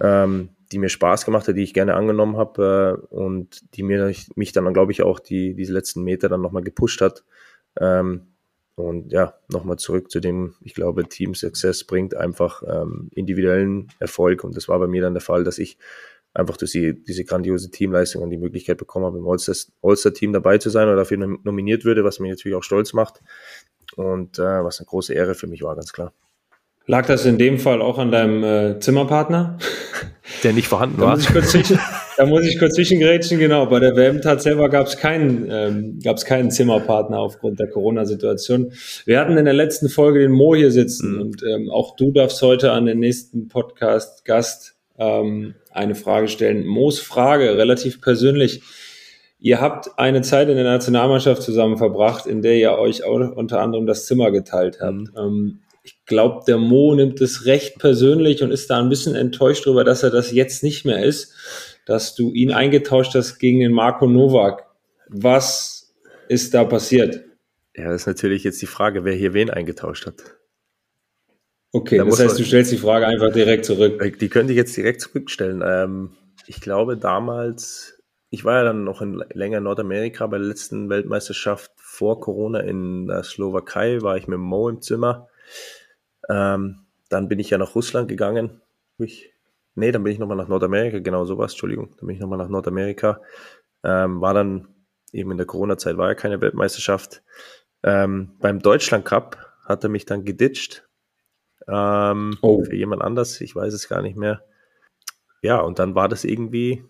ähm, 0.00 0.48
die 0.72 0.78
mir 0.78 0.88
Spaß 0.88 1.24
gemacht 1.24 1.46
hat, 1.46 1.56
die 1.56 1.62
ich 1.62 1.74
gerne 1.74 1.94
angenommen 1.94 2.36
habe 2.36 3.06
äh, 3.12 3.14
und 3.14 3.76
die 3.76 3.84
mir 3.84 4.12
mich 4.34 4.52
dann, 4.52 4.74
glaube 4.74 4.90
ich, 4.90 5.02
auch 5.02 5.20
die 5.20 5.54
diese 5.54 5.72
letzten 5.72 6.02
Meter 6.02 6.28
dann 6.28 6.40
nochmal 6.42 6.64
gepusht 6.64 7.00
hat. 7.00 7.24
Ähm, 7.78 8.32
und 8.76 9.10
ja, 9.10 9.34
nochmal 9.48 9.78
zurück 9.78 10.10
zu 10.10 10.20
dem, 10.20 10.54
ich 10.60 10.74
glaube, 10.74 11.08
Team 11.08 11.34
Success 11.34 11.84
bringt 11.84 12.14
einfach 12.14 12.62
ähm, 12.62 13.08
individuellen 13.14 13.88
Erfolg. 13.98 14.44
Und 14.44 14.54
das 14.54 14.68
war 14.68 14.78
bei 14.78 14.86
mir 14.86 15.00
dann 15.00 15.14
der 15.14 15.22
Fall, 15.22 15.44
dass 15.44 15.58
ich 15.58 15.78
einfach 16.34 16.58
durch 16.58 16.72
die, 16.72 17.02
diese 17.02 17.24
grandiose 17.24 17.70
Teamleistung 17.70 18.22
und 18.22 18.28
die 18.28 18.36
Möglichkeit 18.36 18.76
bekommen 18.76 19.06
habe, 19.06 19.16
im 19.16 19.26
All-Star-Team 19.26 20.34
dabei 20.34 20.58
zu 20.58 20.68
sein 20.68 20.88
oder 20.88 20.96
dafür 20.96 21.16
nominiert 21.16 21.86
würde, 21.86 22.04
was 22.04 22.20
mich 22.20 22.30
natürlich 22.30 22.54
auch 22.54 22.62
stolz 22.62 22.92
macht. 22.92 23.22
Und 23.96 24.38
äh, 24.38 24.62
was 24.62 24.78
eine 24.78 24.86
große 24.86 25.14
Ehre 25.14 25.34
für 25.34 25.46
mich 25.46 25.62
war, 25.62 25.74
ganz 25.74 25.94
klar. 25.94 26.12
Lag 26.88 27.06
das 27.06 27.26
in 27.26 27.36
dem 27.36 27.58
Fall 27.58 27.82
auch 27.82 27.98
an 27.98 28.12
deinem 28.12 28.44
äh, 28.44 28.78
Zimmerpartner? 28.78 29.58
Der 30.42 30.52
nicht 30.52 30.68
vorhanden 30.68 31.00
war. 31.00 31.16
Da 32.16 32.26
muss 32.26 32.44
ich 32.44 32.58
kurz 32.58 32.74
zwischengrätschen, 32.74 33.38
genau. 33.38 33.66
Bei 33.66 33.78
der 33.78 33.94
WM-Tat 33.94 34.42
selber 34.42 34.68
gab 34.68 34.86
es 34.86 34.96
keinen, 34.96 35.48
ähm, 35.50 36.00
keinen 36.24 36.50
Zimmerpartner 36.50 37.18
aufgrund 37.18 37.60
der 37.60 37.68
Corona-Situation. 37.68 38.72
Wir 39.04 39.20
hatten 39.20 39.36
in 39.36 39.44
der 39.44 39.54
letzten 39.54 39.88
Folge 39.88 40.20
den 40.20 40.32
Mo 40.32 40.54
hier 40.54 40.70
sitzen 40.70 41.14
mhm. 41.14 41.20
und 41.20 41.42
ähm, 41.42 41.70
auch 41.70 41.94
du 41.96 42.10
darfst 42.10 42.40
heute 42.42 42.72
an 42.72 42.86
den 42.86 42.98
nächsten 42.98 43.48
Podcast-Gast 43.48 44.76
ähm, 44.98 45.54
eine 45.70 45.94
Frage 45.94 46.28
stellen. 46.28 46.66
Moos 46.66 46.98
Frage, 46.98 47.56
relativ 47.56 48.00
persönlich. 48.00 48.62
Ihr 49.38 49.60
habt 49.60 49.98
eine 49.98 50.22
Zeit 50.22 50.48
in 50.48 50.56
der 50.56 50.64
Nationalmannschaft 50.64 51.42
zusammen 51.42 51.76
verbracht, 51.76 52.26
in 52.26 52.42
der 52.42 52.56
ihr 52.56 52.72
euch 52.72 53.04
auch 53.04 53.36
unter 53.36 53.60
anderem 53.60 53.86
das 53.86 54.06
Zimmer 54.06 54.30
geteilt 54.30 54.78
habt. 54.80 54.94
Mhm. 54.94 55.10
Ähm, 55.16 55.58
ich 56.06 56.08
glaube, 56.08 56.44
der 56.46 56.56
Mo 56.56 56.94
nimmt 56.94 57.20
es 57.20 57.46
recht 57.46 57.80
persönlich 57.80 58.44
und 58.44 58.52
ist 58.52 58.70
da 58.70 58.78
ein 58.78 58.88
bisschen 58.88 59.16
enttäuscht 59.16 59.66
darüber, 59.66 59.82
dass 59.82 60.04
er 60.04 60.10
das 60.10 60.30
jetzt 60.30 60.62
nicht 60.62 60.84
mehr 60.84 61.04
ist 61.04 61.34
dass 61.86 62.16
du 62.16 62.32
ihn 62.32 62.52
eingetauscht 62.52 63.14
hast 63.14 63.38
gegen 63.38 63.60
den 63.60 63.72
Marco 63.72 64.06
Novak. 64.06 64.66
Was 65.08 65.94
ist 66.28 66.52
da 66.52 66.64
passiert? 66.64 67.24
Ja, 67.76 67.90
das 67.90 68.02
ist 68.02 68.06
natürlich 68.06 68.44
jetzt 68.44 68.60
die 68.60 68.66
Frage, 68.66 69.04
wer 69.04 69.14
hier 69.14 69.32
wen 69.32 69.50
eingetauscht 69.50 70.06
hat. 70.06 70.36
Okay, 71.72 71.98
da 71.98 72.04
das 72.04 72.18
heißt, 72.18 72.34
man, 72.34 72.36
du 72.38 72.44
stellst 72.44 72.72
die 72.72 72.76
Frage 72.76 73.06
einfach 73.06 73.32
direkt 73.32 73.64
zurück. 73.64 74.02
Äh, 74.02 74.10
die 74.10 74.28
könnte 74.28 74.52
ich 74.52 74.56
jetzt 74.56 74.76
direkt 74.76 75.00
zurückstellen. 75.00 75.62
Ähm, 75.64 76.16
ich 76.46 76.60
glaube 76.60 76.96
damals, 76.96 78.02
ich 78.30 78.44
war 78.44 78.56
ja 78.56 78.64
dann 78.64 78.82
noch 78.82 79.00
in, 79.00 79.22
länger 79.32 79.58
in 79.58 79.64
Nordamerika 79.64 80.26
bei 80.26 80.38
der 80.38 80.48
letzten 80.48 80.88
Weltmeisterschaft 80.88 81.70
vor 81.76 82.20
Corona 82.20 82.60
in 82.60 83.06
der 83.06 83.22
Slowakei, 83.22 84.00
war 84.02 84.16
ich 84.16 84.26
mit 84.26 84.38
Mo 84.38 84.68
im 84.68 84.80
Zimmer. 84.80 85.28
Ähm, 86.28 86.86
dann 87.08 87.28
bin 87.28 87.38
ich 87.38 87.50
ja 87.50 87.58
nach 87.58 87.74
Russland 87.74 88.08
gegangen. 88.08 88.60
Ich 88.98 89.32
Nee, 89.76 89.92
dann 89.92 90.02
bin 90.02 90.12
ich 90.12 90.18
nochmal 90.18 90.38
nach 90.38 90.48
Nordamerika, 90.48 91.00
genau 91.00 91.26
sowas, 91.26 91.52
Entschuldigung. 91.52 91.90
Dann 91.98 92.06
bin 92.06 92.16
ich 92.16 92.20
nochmal 92.20 92.38
nach 92.38 92.48
Nordamerika. 92.48 93.20
Ähm, 93.84 94.22
war 94.22 94.32
dann 94.32 94.68
eben 95.12 95.30
in 95.30 95.36
der 95.36 95.46
Corona-Zeit, 95.46 95.98
war 95.98 96.08
ja 96.08 96.14
keine 96.14 96.40
Weltmeisterschaft. 96.40 97.22
Ähm, 97.82 98.32
beim 98.40 98.60
Deutschland 98.60 99.04
Cup 99.04 99.36
hat 99.66 99.84
er 99.84 99.90
mich 99.90 100.06
dann 100.06 100.24
geditcht. 100.24 100.88
Ähm, 101.68 102.38
oh. 102.40 102.64
Für 102.64 102.74
jemand 102.74 103.02
anders, 103.02 103.38
ich 103.42 103.54
weiß 103.54 103.74
es 103.74 103.86
gar 103.86 104.00
nicht 104.00 104.16
mehr. 104.16 104.42
Ja, 105.42 105.60
und 105.60 105.78
dann 105.78 105.94
war 105.94 106.08
das 106.08 106.24
irgendwie, 106.24 106.82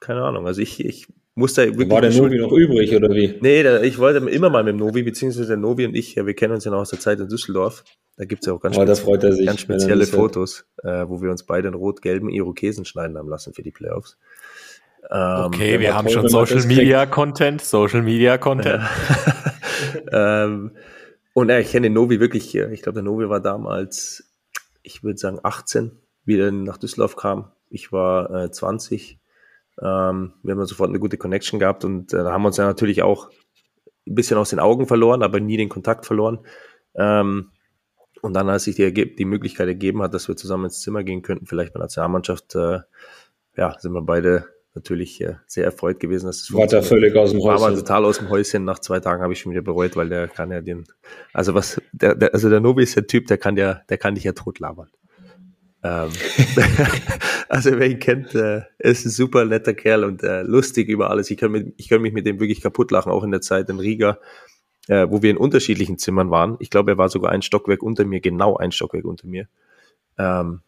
keine 0.00 0.24
Ahnung. 0.24 0.48
Also 0.48 0.60
ich, 0.60 0.84
ich 0.84 1.06
musste 1.34 1.66
wirklich. 1.66 1.90
War 1.90 2.00
der 2.00 2.12
Novi 2.12 2.38
noch 2.38 2.52
übrig 2.52 2.94
oder 2.94 3.10
wie? 3.10 3.38
Nee, 3.40 3.62
der, 3.62 3.82
ich 3.82 3.98
wollte 3.98 4.18
immer 4.28 4.50
mal 4.50 4.64
mit 4.64 4.74
dem 4.74 4.78
Novi, 4.78 5.02
beziehungsweise 5.02 5.48
der 5.48 5.56
Novi 5.56 5.86
und 5.86 5.94
ich, 5.94 6.14
ja, 6.14 6.26
wir 6.26 6.34
kennen 6.34 6.54
uns 6.54 6.64
ja 6.64 6.70
noch 6.70 6.80
aus 6.80 6.90
der 6.90 7.00
Zeit 7.00 7.20
in 7.20 7.28
Düsseldorf. 7.28 7.84
Da 8.16 8.24
gibt 8.24 8.42
es 8.42 8.46
ja 8.46 8.52
auch 8.52 8.60
ganz, 8.60 8.76
oh, 8.76 8.86
sich, 9.30 9.46
ganz 9.46 9.60
spezielle 9.60 10.06
Fotos, 10.06 10.66
äh, 10.82 11.08
wo 11.08 11.22
wir 11.22 11.30
uns 11.30 11.44
beide 11.44 11.68
in 11.68 11.74
rot-gelben 11.74 12.28
Irokesen 12.28 12.84
schneiden 12.84 13.16
haben 13.16 13.28
lassen 13.28 13.54
für 13.54 13.62
die 13.62 13.70
Playoffs. 13.70 14.18
Ähm, 15.10 15.44
okay, 15.46 15.80
wir 15.80 15.94
haben 15.94 16.08
schon 16.08 16.28
Social 16.28 16.64
Media 16.66 17.06
Content, 17.06 17.62
Social 17.62 18.02
Media 18.02 18.38
Content. 18.38 18.82
ähm, 20.12 20.72
und 21.34 21.48
ja, 21.48 21.58
ich 21.58 21.70
kenne 21.70 21.86
den 21.86 21.94
Novi 21.94 22.20
wirklich, 22.20 22.54
ich 22.54 22.82
glaube, 22.82 22.94
der 22.94 23.02
Novi 23.02 23.28
war 23.28 23.40
damals, 23.40 24.30
ich 24.82 25.02
würde 25.02 25.18
sagen 25.18 25.40
18, 25.42 25.92
wie 26.24 26.38
er 26.38 26.52
nach 26.52 26.76
Düsseldorf 26.76 27.16
kam. 27.16 27.50
Ich 27.70 27.90
war 27.90 28.30
äh, 28.44 28.50
20. 28.50 29.18
Ähm, 29.80 30.34
wir 30.42 30.54
haben 30.54 30.66
sofort 30.66 30.90
eine 30.90 30.98
gute 30.98 31.16
Connection 31.16 31.58
gehabt 31.58 31.84
und 31.84 32.12
äh, 32.12 32.18
da 32.18 32.32
haben 32.32 32.42
wir 32.42 32.48
uns 32.48 32.56
ja 32.56 32.64
natürlich 32.64 33.02
auch 33.02 33.30
ein 34.06 34.14
bisschen 34.14 34.38
aus 34.38 34.50
den 34.50 34.60
Augen 34.60 34.86
verloren, 34.86 35.22
aber 35.22 35.40
nie 35.40 35.56
den 35.56 35.68
Kontakt 35.68 36.06
verloren. 36.06 36.40
Ähm, 36.94 37.50
und 38.20 38.34
dann, 38.34 38.48
als 38.48 38.64
sich 38.64 38.76
die, 38.76 39.16
die 39.16 39.24
Möglichkeit 39.24 39.68
ergeben 39.68 40.02
hat, 40.02 40.14
dass 40.14 40.28
wir 40.28 40.36
zusammen 40.36 40.66
ins 40.66 40.80
Zimmer 40.80 41.02
gehen 41.02 41.22
könnten, 41.22 41.46
vielleicht 41.46 41.72
bei 41.72 41.78
der 41.78 41.84
Nationalmannschaft, 41.84 42.54
äh, 42.54 42.80
ja, 43.56 43.76
sind 43.78 43.92
wir 43.92 44.02
beide 44.02 44.46
natürlich 44.74 45.20
äh, 45.20 45.34
sehr 45.46 45.64
erfreut 45.64 46.00
gewesen. 46.00 46.26
Dass 46.26 46.40
es 46.40 46.52
War 46.52 46.66
da 46.66 46.82
völlig 46.82 47.14
aus 47.16 47.32
dem 47.32 47.40
Häuschen. 47.40 47.62
War 47.62 47.74
total 47.74 48.04
aus 48.04 48.18
dem 48.18 48.30
Häuschen. 48.30 48.64
Nach 48.64 48.78
zwei 48.78 49.00
Tagen 49.00 49.22
habe 49.22 49.32
ich 49.32 49.40
schon 49.40 49.52
wieder 49.52 49.62
bereut, 49.62 49.96
weil 49.96 50.08
der 50.08 50.28
kann 50.28 50.50
ja 50.50 50.60
den, 50.60 50.84
also 51.32 51.54
was, 51.54 51.80
der, 51.92 52.14
der, 52.14 52.32
also 52.32 52.48
der 52.48 52.60
Nobi 52.60 52.82
ist 52.82 52.96
der 52.96 53.06
Typ, 53.06 53.26
der 53.26 53.38
kann 53.38 53.56
ja, 53.56 53.82
der 53.88 53.98
kann 53.98 54.14
dich 54.14 54.24
ja 54.24 54.32
tot 54.32 54.58
labern. 54.60 54.88
Ähm, 55.82 56.10
also 57.52 57.78
wer 57.78 57.90
ihn 57.90 57.98
kennt, 57.98 58.34
äh, 58.34 58.62
ist 58.78 59.04
ein 59.04 59.10
super 59.10 59.44
netter 59.44 59.74
Kerl 59.74 60.04
und 60.04 60.22
äh, 60.22 60.42
lustig 60.42 60.88
über 60.88 61.10
alles. 61.10 61.30
Ich 61.30 61.36
kann, 61.36 61.52
mit, 61.52 61.74
ich 61.76 61.88
kann 61.88 62.00
mich 62.00 62.12
mit 62.12 62.26
dem 62.26 62.40
wirklich 62.40 62.62
kaputt 62.62 62.90
lachen, 62.90 63.12
auch 63.12 63.24
in 63.24 63.30
der 63.30 63.42
Zeit 63.42 63.68
in 63.68 63.78
Riga 63.78 64.18
äh, 64.88 65.06
wo 65.08 65.22
wir 65.22 65.30
in 65.30 65.36
unterschiedlichen 65.36 65.98
Zimmern 65.98 66.30
waren. 66.30 66.56
Ich 66.60 66.70
glaube, 66.70 66.92
er 66.92 66.98
war 66.98 67.08
sogar 67.08 67.32
ein 67.32 67.42
Stockwerk 67.42 67.82
unter 67.82 68.04
mir, 68.04 68.20
genau 68.20 68.56
ein 68.56 68.72
Stockwerk 68.72 69.04
unter 69.04 69.26
mir. 69.26 69.48
Ähm, 70.18 70.62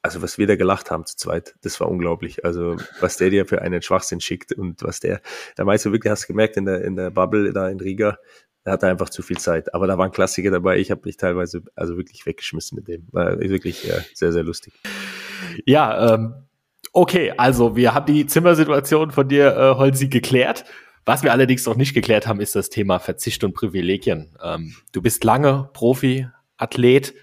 also 0.00 0.22
was 0.22 0.38
wir 0.38 0.46
da 0.46 0.56
gelacht 0.56 0.90
haben 0.90 1.04
zu 1.06 1.16
zweit, 1.16 1.56
das 1.62 1.80
war 1.80 1.88
unglaublich. 1.88 2.44
Also 2.44 2.76
was 3.00 3.16
der 3.16 3.30
dir 3.30 3.46
für 3.46 3.60
einen 3.62 3.82
Schwachsinn 3.82 4.20
schickt 4.20 4.52
und 4.52 4.82
was 4.82 5.00
der, 5.00 5.20
da 5.56 5.64
meinst 5.64 5.84
du 5.84 5.92
wirklich, 5.92 6.10
hast 6.10 6.24
du 6.24 6.28
gemerkt 6.28 6.56
in 6.56 6.64
der, 6.64 6.82
in 6.84 6.96
der 6.96 7.10
Bubble 7.10 7.52
da 7.52 7.68
in 7.68 7.80
Riga, 7.80 8.18
er 8.64 8.72
hatte 8.72 8.86
einfach 8.86 9.08
zu 9.08 9.22
viel 9.22 9.38
Zeit. 9.38 9.74
Aber 9.74 9.86
da 9.86 9.98
waren 9.98 10.12
Klassiker 10.12 10.50
dabei. 10.50 10.78
Ich 10.78 10.90
habe 10.90 11.02
mich 11.04 11.16
teilweise 11.16 11.62
also 11.74 11.96
wirklich 11.96 12.26
weggeschmissen 12.26 12.76
mit 12.76 12.88
dem. 12.88 13.06
War 13.12 13.38
wirklich 13.40 13.88
äh, 13.90 14.02
sehr, 14.14 14.32
sehr 14.32 14.42
lustig. 14.42 14.74
Ja, 15.66 16.14
ähm, 16.14 16.34
okay, 16.92 17.32
also 17.36 17.76
wir 17.76 17.94
haben 17.94 18.06
die 18.06 18.26
Zimmersituation 18.26 19.10
von 19.10 19.28
dir, 19.28 19.56
äh, 19.56 19.74
Holzi, 19.76 20.08
geklärt. 20.08 20.64
Was 21.04 21.22
wir 21.22 21.32
allerdings 21.32 21.64
noch 21.64 21.76
nicht 21.76 21.94
geklärt 21.94 22.26
haben, 22.26 22.40
ist 22.40 22.54
das 22.54 22.68
Thema 22.68 22.98
Verzicht 22.98 23.42
und 23.42 23.54
Privilegien. 23.54 24.36
Ähm, 24.42 24.74
du 24.92 25.00
bist 25.00 25.24
lange 25.24 25.70
Profi-Athlet. 25.72 27.14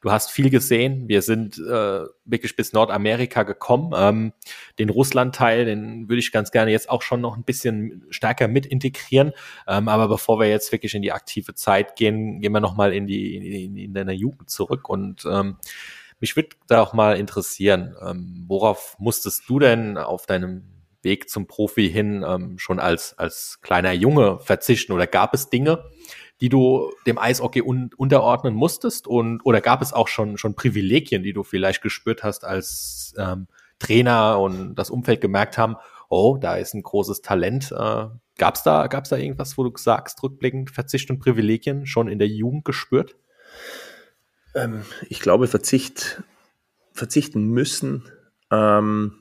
Du 0.00 0.12
hast 0.12 0.30
viel 0.30 0.50
gesehen. 0.50 1.08
Wir 1.08 1.22
sind 1.22 1.58
äh, 1.58 2.04
wirklich 2.26 2.56
bis 2.56 2.72
Nordamerika 2.74 3.42
gekommen. 3.42 3.92
Ähm, 3.96 4.32
den 4.78 4.90
Russland-Teil, 4.90 5.64
den 5.64 6.08
würde 6.10 6.20
ich 6.20 6.30
ganz 6.30 6.50
gerne 6.52 6.70
jetzt 6.70 6.90
auch 6.90 7.00
schon 7.00 7.22
noch 7.22 7.36
ein 7.36 7.42
bisschen 7.42 8.04
stärker 8.10 8.46
mit 8.48 8.66
integrieren. 8.66 9.32
Ähm, 9.66 9.88
aber 9.88 10.08
bevor 10.08 10.38
wir 10.38 10.48
jetzt 10.48 10.72
wirklich 10.72 10.94
in 10.94 11.02
die 11.02 11.12
aktive 11.12 11.54
Zeit 11.54 11.96
gehen, 11.96 12.40
gehen 12.40 12.52
wir 12.52 12.60
nochmal 12.60 12.92
in 12.92 13.06
die 13.06 13.64
in, 13.64 13.76
in 13.76 13.94
deine 13.94 14.12
Jugend 14.12 14.50
zurück. 14.50 14.90
Und 14.90 15.24
ähm, 15.30 15.56
mich 16.20 16.36
würde 16.36 16.50
da 16.66 16.80
auch 16.82 16.92
mal 16.92 17.16
interessieren, 17.16 17.94
ähm, 18.00 18.44
worauf 18.46 18.96
musstest 18.98 19.48
du 19.48 19.58
denn 19.58 19.98
auf 19.98 20.26
deinem 20.26 20.74
Weg 21.04 21.28
zum 21.28 21.46
Profi 21.46 21.90
hin 21.90 22.24
ähm, 22.26 22.58
schon 22.58 22.80
als, 22.80 23.16
als 23.18 23.60
kleiner 23.60 23.92
Junge 23.92 24.38
verzichten? 24.40 24.92
Oder 24.92 25.06
gab 25.06 25.34
es 25.34 25.50
Dinge, 25.50 25.84
die 26.40 26.48
du 26.48 26.90
dem 27.06 27.18
Eishockey 27.18 27.62
un 27.62 27.90
unterordnen 27.96 28.54
musstest? 28.54 29.06
Und 29.06 29.42
oder 29.44 29.60
gab 29.60 29.82
es 29.82 29.92
auch 29.92 30.08
schon 30.08 30.38
schon 30.38 30.54
Privilegien, 30.54 31.22
die 31.22 31.32
du 31.32 31.44
vielleicht 31.44 31.82
gespürt 31.82 32.22
hast 32.22 32.44
als 32.44 33.14
ähm, 33.18 33.46
Trainer 33.78 34.40
und 34.40 34.74
das 34.74 34.90
Umfeld 34.90 35.20
gemerkt 35.20 35.58
haben, 35.58 35.76
oh, 36.08 36.38
da 36.40 36.56
ist 36.56 36.74
ein 36.74 36.82
großes 36.82 37.22
Talent. 37.22 37.70
Äh, 37.72 38.06
gab's 38.38 38.62
da 38.62 38.86
gab's 38.86 39.10
da 39.10 39.16
irgendwas, 39.16 39.58
wo 39.58 39.64
du 39.64 39.76
sagst, 39.76 40.22
rückblickend 40.22 40.70
Verzicht 40.70 41.10
und 41.10 41.20
Privilegien 41.20 41.86
schon 41.86 42.08
in 42.08 42.18
der 42.18 42.28
Jugend 42.28 42.64
gespürt? 42.64 43.16
Ähm, 44.54 44.82
ich 45.08 45.20
glaube, 45.20 45.46
Verzicht 45.46 46.22
verzichten 46.92 47.48
müssen 47.48 48.04
ähm, 48.50 49.14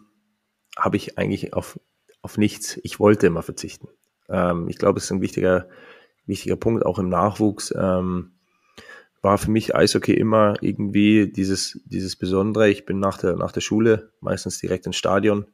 habe 0.77 0.97
ich 0.97 1.17
eigentlich 1.17 1.53
auf 1.53 1.79
auf 2.21 2.37
nichts. 2.37 2.79
Ich 2.83 2.99
wollte 2.99 3.27
immer 3.27 3.41
verzichten. 3.41 3.89
Ähm, 4.29 4.69
ich 4.69 4.77
glaube, 4.77 4.99
es 4.99 5.05
ist 5.05 5.11
ein 5.11 5.21
wichtiger 5.21 5.67
wichtiger 6.25 6.55
Punkt, 6.55 6.85
auch 6.85 6.99
im 6.99 7.09
Nachwuchs, 7.09 7.73
ähm, 7.77 8.31
war 9.21 9.37
für 9.37 9.51
mich 9.51 9.75
Eishockey 9.75 10.13
immer 10.13 10.55
irgendwie 10.61 11.31
dieses, 11.31 11.79
dieses 11.85 12.15
Besondere. 12.17 12.69
Ich 12.69 12.85
bin 12.85 12.99
nach 12.99 13.17
der, 13.17 13.35
nach 13.35 13.51
der 13.51 13.61
Schule 13.61 14.11
meistens 14.19 14.59
direkt 14.59 14.85
ins 14.85 14.97
Stadion. 14.97 15.45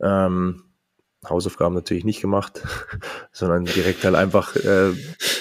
Ähm, 0.00 0.64
Hausaufgaben 1.28 1.74
natürlich 1.74 2.04
nicht 2.04 2.20
gemacht, 2.20 2.62
sondern 3.32 3.64
direkt 3.64 4.04
halt 4.04 4.14
einfach 4.14 4.54
äh, 4.56 4.92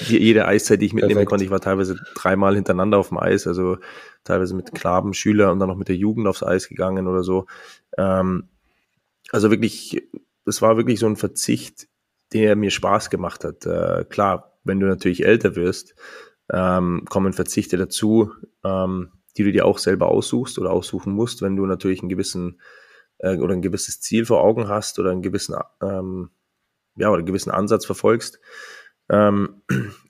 jede 0.07 0.45
Eiszeit, 0.45 0.81
die 0.81 0.87
ich 0.87 0.93
mitnehmen 0.93 1.13
Perfekt. 1.13 1.29
konnte. 1.29 1.45
Ich 1.45 1.51
war 1.51 1.61
teilweise 1.61 1.97
dreimal 2.15 2.55
hintereinander 2.55 2.97
auf 2.97 3.09
dem 3.09 3.19
Eis, 3.19 3.47
also 3.47 3.77
teilweise 4.23 4.55
mit 4.55 4.73
Knaben, 4.73 5.13
Schüler 5.13 5.51
und 5.51 5.59
dann 5.59 5.69
noch 5.69 5.77
mit 5.77 5.87
der 5.87 5.95
Jugend 5.95 6.27
aufs 6.27 6.43
Eis 6.43 6.67
gegangen 6.67 7.07
oder 7.07 7.23
so. 7.23 7.45
Ähm, 7.97 8.49
also 9.31 9.51
wirklich, 9.51 10.03
das 10.45 10.61
war 10.61 10.77
wirklich 10.77 10.99
so 10.99 11.07
ein 11.07 11.15
Verzicht, 11.15 11.87
der 12.33 12.55
mir 12.55 12.71
Spaß 12.71 13.09
gemacht 13.09 13.43
hat. 13.43 13.65
Äh, 13.65 14.05
klar, 14.09 14.57
wenn 14.63 14.79
du 14.79 14.87
natürlich 14.87 15.25
älter 15.25 15.55
wirst, 15.55 15.95
ähm, 16.51 17.05
kommen 17.09 17.33
Verzichte 17.33 17.77
dazu, 17.77 18.31
ähm, 18.63 19.11
die 19.37 19.43
du 19.43 19.51
dir 19.51 19.65
auch 19.65 19.77
selber 19.77 20.07
aussuchst 20.07 20.59
oder 20.59 20.71
aussuchen 20.71 21.13
musst, 21.13 21.41
wenn 21.41 21.55
du 21.55 21.65
natürlich 21.65 22.01
einen 22.01 22.09
gewissen 22.09 22.59
äh, 23.19 23.37
oder 23.37 23.53
ein 23.53 23.61
gewisses 23.61 24.01
Ziel 24.01 24.25
vor 24.25 24.43
Augen 24.43 24.67
hast 24.67 24.99
oder 24.99 25.11
einen 25.11 25.21
gewissen 25.21 25.55
ähm, 25.81 26.29
ja 26.95 27.09
oder 27.09 27.19
einen 27.19 27.25
gewissen 27.25 27.51
Ansatz 27.51 27.85
verfolgst. 27.85 28.39
Ähm, 29.09 29.61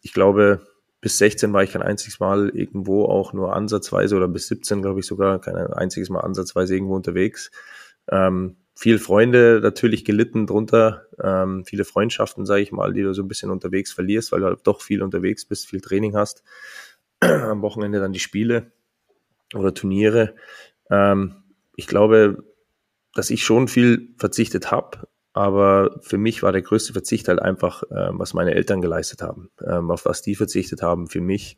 ich 0.01 0.13
glaube, 0.13 0.61
bis 1.01 1.17
16 1.17 1.53
war 1.53 1.63
ich 1.63 1.71
kein 1.71 1.83
einziges 1.83 2.19
Mal 2.19 2.49
irgendwo 2.49 3.05
auch 3.05 3.33
nur 3.33 3.55
ansatzweise 3.55 4.15
oder 4.15 4.27
bis 4.27 4.47
17 4.47 4.81
glaube 4.81 4.99
ich 4.99 5.05
sogar 5.05 5.39
kein 5.39 5.55
einziges 5.55 6.09
Mal 6.09 6.21
ansatzweise 6.21 6.75
irgendwo 6.75 6.95
unterwegs. 6.95 7.51
Ähm, 8.09 8.57
viel 8.77 8.99
Freunde 8.99 9.61
natürlich 9.63 10.03
gelitten 10.03 10.47
drunter, 10.47 11.05
ähm, 11.21 11.63
viele 11.65 11.85
Freundschaften, 11.85 12.45
sage 12.45 12.61
ich 12.61 12.71
mal, 12.71 12.91
die 12.91 13.03
du 13.03 13.13
so 13.13 13.23
ein 13.23 13.27
bisschen 13.27 13.49
unterwegs 13.49 13.93
verlierst, 13.93 14.31
weil 14.31 14.41
du 14.41 14.47
halt 14.47 14.59
doch 14.63 14.81
viel 14.81 15.01
unterwegs 15.01 15.45
bist, 15.45 15.69
viel 15.69 15.79
Training 15.79 16.15
hast. 16.15 16.43
Am 17.21 17.61
Wochenende 17.61 17.99
dann 17.99 18.11
die 18.11 18.19
Spiele 18.19 18.71
oder 19.53 19.73
Turniere. 19.73 20.35
Ähm, 20.89 21.35
ich 21.77 21.87
glaube, 21.87 22.43
dass 23.15 23.31
ich 23.31 23.43
schon 23.43 23.67
viel 23.67 24.09
verzichtet 24.17 24.69
habe, 24.69 25.07
aber 25.33 25.97
für 26.01 26.19
mich 26.19 26.43
war 26.43 26.51
der 26.51 26.61
größte 26.61 26.93
Verzicht 26.93 27.27
halt 27.27 27.41
einfach, 27.41 27.83
ähm, 27.89 28.19
was 28.19 28.35
meine 28.35 28.53
Eltern 28.53 28.81
geleistet 28.81 29.23
haben, 29.23 29.49
ähm, 29.65 29.89
auf 29.89 30.05
was 30.05 30.21
die 30.21 30.35
verzichtet 30.35 30.83
haben 30.83 31.07
für 31.07 31.21
mich 31.21 31.57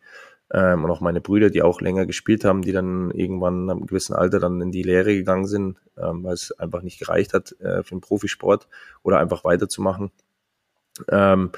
ähm, 0.51 0.85
und 0.85 0.91
auch 0.91 1.01
meine 1.01 1.19
Brüder, 1.19 1.49
die 1.49 1.61
auch 1.61 1.81
länger 1.81 2.05
gespielt 2.05 2.45
haben, 2.45 2.61
die 2.61 2.71
dann 2.71 3.11
irgendwann 3.11 3.69
am 3.69 3.85
gewissen 3.85 4.15
Alter 4.15 4.39
dann 4.39 4.61
in 4.61 4.71
die 4.71 4.83
Lehre 4.83 5.13
gegangen 5.13 5.45
sind, 5.45 5.77
ähm, 5.97 6.23
weil 6.23 6.33
es 6.33 6.57
einfach 6.57 6.83
nicht 6.83 6.99
gereicht 6.99 7.33
hat 7.33 7.53
äh, 7.59 7.83
für 7.83 7.95
den 7.95 8.01
Profisport 8.01 8.67
oder 9.03 9.19
einfach 9.19 9.43
weiterzumachen. 9.43 10.11
Ähm, 11.09 11.51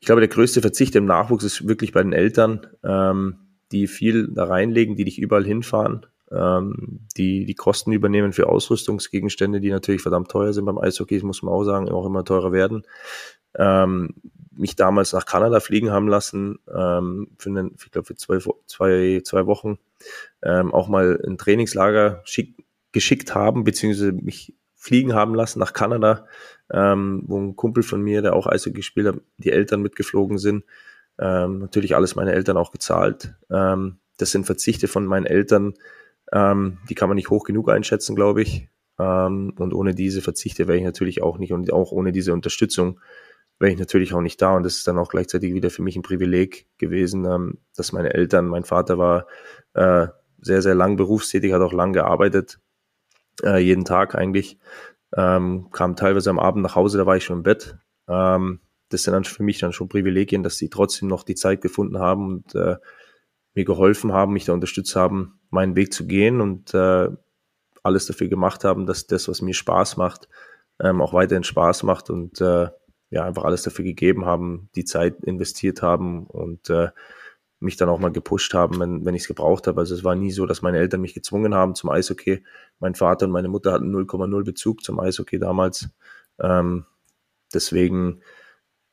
ich 0.00 0.06
glaube, 0.06 0.20
der 0.20 0.28
größte 0.28 0.60
Verzicht 0.60 0.94
im 0.94 1.04
Nachwuchs 1.04 1.44
ist 1.44 1.66
wirklich 1.66 1.92
bei 1.92 2.02
den 2.02 2.12
Eltern, 2.12 2.66
ähm, 2.84 3.36
die 3.72 3.86
viel 3.86 4.28
da 4.28 4.44
reinlegen, 4.44 4.96
die 4.96 5.04
dich 5.04 5.18
überall 5.18 5.44
hinfahren, 5.44 6.06
ähm, 6.34 7.00
die 7.16 7.44
die 7.44 7.54
Kosten 7.54 7.92
übernehmen 7.92 8.32
für 8.32 8.48
Ausrüstungsgegenstände, 8.48 9.60
die 9.60 9.70
natürlich 9.70 10.02
verdammt 10.02 10.30
teuer 10.30 10.52
sind 10.52 10.64
beim 10.64 10.78
Eishockey, 10.78 11.16
das 11.16 11.24
muss 11.24 11.42
man 11.42 11.54
auch 11.54 11.64
sagen, 11.64 11.88
auch 11.90 12.06
immer 12.06 12.24
teurer 12.24 12.52
werden. 12.52 12.84
Ähm, 13.56 14.14
mich 14.54 14.76
damals 14.76 15.12
nach 15.12 15.26
Kanada 15.26 15.60
fliegen 15.60 15.90
haben 15.90 16.08
lassen, 16.08 16.58
ähm, 16.68 17.28
für 17.38 17.50
einen, 17.50 17.76
ich 17.78 17.90
glaube 17.90 18.06
für 18.06 18.16
zwei, 18.16 18.38
zwei, 18.66 19.20
zwei 19.24 19.46
Wochen, 19.46 19.78
ähm, 20.42 20.72
auch 20.72 20.88
mal 20.88 21.20
ein 21.26 21.38
Trainingslager 21.38 22.22
schick, 22.24 22.64
geschickt 22.92 23.34
haben, 23.34 23.64
beziehungsweise 23.64 24.12
mich 24.12 24.54
fliegen 24.74 25.14
haben 25.14 25.34
lassen 25.34 25.58
nach 25.60 25.72
Kanada, 25.72 26.26
ähm, 26.70 27.22
wo 27.26 27.38
ein 27.38 27.56
Kumpel 27.56 27.82
von 27.82 28.02
mir, 28.02 28.20
der 28.20 28.34
auch 28.34 28.46
Eishockey 28.46 28.76
gespielt 28.76 29.06
hat, 29.06 29.16
die 29.38 29.52
Eltern 29.52 29.80
mitgeflogen 29.80 30.38
sind. 30.38 30.64
Ähm, 31.18 31.60
natürlich 31.60 31.94
alles 31.94 32.16
meine 32.16 32.32
Eltern 32.32 32.56
auch 32.56 32.72
gezahlt. 32.72 33.34
Ähm, 33.50 33.98
das 34.18 34.32
sind 34.32 34.44
Verzichte 34.44 34.88
von 34.88 35.06
meinen 35.06 35.26
Eltern, 35.26 35.74
ähm, 36.32 36.78
die 36.88 36.94
kann 36.94 37.08
man 37.08 37.16
nicht 37.16 37.30
hoch 37.30 37.44
genug 37.44 37.68
einschätzen, 37.68 38.16
glaube 38.16 38.42
ich. 38.42 38.68
Ähm, 38.98 39.54
und 39.58 39.74
ohne 39.74 39.94
diese 39.94 40.22
Verzichte 40.22 40.66
wäre 40.66 40.78
ich 40.78 40.84
natürlich 40.84 41.22
auch 41.22 41.38
nicht 41.38 41.52
und 41.52 41.72
auch 41.72 41.92
ohne 41.92 42.12
diese 42.12 42.32
Unterstützung 42.32 43.00
wäre 43.58 43.72
ich 43.72 43.78
natürlich 43.78 44.12
auch 44.14 44.20
nicht 44.20 44.40
da. 44.42 44.56
Und 44.56 44.64
das 44.64 44.76
ist 44.76 44.88
dann 44.88 44.98
auch 44.98 45.08
gleichzeitig 45.08 45.54
wieder 45.54 45.70
für 45.70 45.82
mich 45.82 45.96
ein 45.96 46.02
Privileg 46.02 46.66
gewesen, 46.78 47.24
ähm, 47.24 47.58
dass 47.76 47.92
meine 47.92 48.14
Eltern, 48.14 48.46
mein 48.46 48.64
Vater 48.64 48.98
war 48.98 49.26
äh, 49.74 50.08
sehr, 50.40 50.62
sehr 50.62 50.74
lang 50.74 50.96
berufstätig, 50.96 51.52
hat 51.52 51.62
auch 51.62 51.72
lang 51.72 51.92
gearbeitet, 51.92 52.58
äh, 53.42 53.58
jeden 53.58 53.84
Tag 53.84 54.14
eigentlich. 54.14 54.58
Ähm, 55.14 55.68
kam 55.70 55.94
teilweise 55.94 56.30
am 56.30 56.38
Abend 56.38 56.62
nach 56.62 56.74
Hause, 56.74 56.98
da 56.98 57.06
war 57.06 57.16
ich 57.16 57.24
schon 57.24 57.38
im 57.38 57.42
Bett. 57.42 57.76
Ähm, 58.08 58.60
das 58.88 59.04
sind 59.04 59.12
dann 59.12 59.24
für 59.24 59.42
mich 59.42 59.58
dann 59.58 59.72
schon 59.72 59.88
Privilegien, 59.88 60.42
dass 60.42 60.56
sie 60.56 60.68
trotzdem 60.68 61.08
noch 61.08 61.22
die 61.22 61.34
Zeit 61.34 61.60
gefunden 61.60 61.98
haben 61.98 62.26
und 62.26 62.54
äh, 62.54 62.76
mir 63.54 63.64
geholfen 63.64 64.12
haben, 64.12 64.32
mich 64.32 64.44
da 64.44 64.52
unterstützt 64.52 64.96
haben, 64.96 65.40
meinen 65.50 65.76
Weg 65.76 65.92
zu 65.92 66.06
gehen 66.06 66.40
und 66.40 66.72
äh, 66.74 67.08
alles 67.82 68.06
dafür 68.06 68.28
gemacht 68.28 68.64
haben, 68.64 68.86
dass 68.86 69.06
das, 69.06 69.28
was 69.28 69.42
mir 69.42 69.54
Spaß 69.54 69.96
macht, 69.96 70.28
ähm, 70.80 71.00
auch 71.00 71.12
weiterhin 71.12 71.44
Spaß 71.44 71.82
macht 71.82 72.10
und 72.10 72.40
äh, 72.40 72.68
ja, 73.10 73.24
einfach 73.24 73.44
alles 73.44 73.62
dafür 73.62 73.84
gegeben 73.84 74.24
haben, 74.24 74.70
die 74.74 74.84
Zeit 74.84 75.22
investiert 75.24 75.82
haben 75.82 76.26
und 76.26 76.70
äh, 76.70 76.88
mich 77.60 77.76
dann 77.76 77.88
auch 77.88 77.98
mal 77.98 78.10
gepusht 78.10 78.54
haben, 78.54 78.80
wenn, 78.80 79.04
wenn 79.04 79.14
ich 79.14 79.22
es 79.22 79.28
gebraucht 79.28 79.66
habe. 79.66 79.80
Also 79.80 79.94
es 79.94 80.02
war 80.02 80.14
nie 80.14 80.32
so, 80.32 80.46
dass 80.46 80.62
meine 80.62 80.78
Eltern 80.78 81.00
mich 81.00 81.14
gezwungen 81.14 81.54
haben 81.54 81.74
zum 81.74 81.90
Eishockey. 81.90 82.42
Mein 82.80 82.94
Vater 82.94 83.26
und 83.26 83.32
meine 83.32 83.48
Mutter 83.48 83.72
hatten 83.72 83.94
0,0 83.94 84.44
Bezug 84.44 84.82
zum 84.82 84.98
Eishockey 84.98 85.38
damals. 85.38 85.90
Ähm, 86.40 86.86
deswegen 87.54 88.22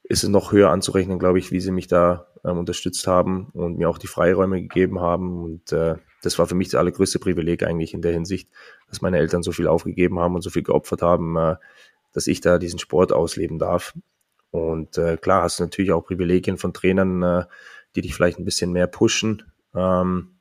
ist 0.09 0.23
es 0.23 0.29
noch 0.29 0.51
höher 0.51 0.71
anzurechnen, 0.71 1.19
glaube 1.19 1.37
ich, 1.37 1.51
wie 1.51 1.61
sie 1.61 1.71
mich 1.71 1.87
da 1.87 2.25
ähm, 2.43 2.57
unterstützt 2.57 3.05
haben 3.05 3.49
und 3.53 3.77
mir 3.77 3.87
auch 3.87 3.99
die 3.99 4.07
Freiräume 4.07 4.59
gegeben 4.59 4.99
haben. 4.99 5.43
Und 5.43 5.71
äh, 5.71 5.95
das 6.23 6.39
war 6.39 6.47
für 6.47 6.55
mich 6.55 6.69
das 6.69 6.79
allergrößte 6.79 7.19
Privileg 7.19 7.61
eigentlich 7.63 7.93
in 7.93 8.01
der 8.01 8.11
Hinsicht, 8.11 8.49
dass 8.89 9.01
meine 9.01 9.19
Eltern 9.19 9.43
so 9.43 9.51
viel 9.51 9.67
aufgegeben 9.67 10.19
haben 10.19 10.33
und 10.33 10.41
so 10.41 10.49
viel 10.49 10.63
geopfert 10.63 11.03
haben, 11.03 11.37
äh, 11.37 11.55
dass 12.11 12.25
ich 12.25 12.41
da 12.41 12.57
diesen 12.57 12.79
Sport 12.79 13.13
ausleben 13.13 13.59
darf. 13.59 13.93
Und 14.49 14.97
äh, 14.97 15.17
klar 15.17 15.43
hast 15.43 15.59
du 15.59 15.63
natürlich 15.63 15.91
auch 15.91 16.05
Privilegien 16.05 16.57
von 16.57 16.73
Trainern, 16.73 17.21
äh, 17.21 17.45
die 17.95 18.01
dich 18.01 18.15
vielleicht 18.15 18.39
ein 18.39 18.45
bisschen 18.45 18.71
mehr 18.71 18.87
pushen. 18.87 19.43
Ähm, 19.75 20.39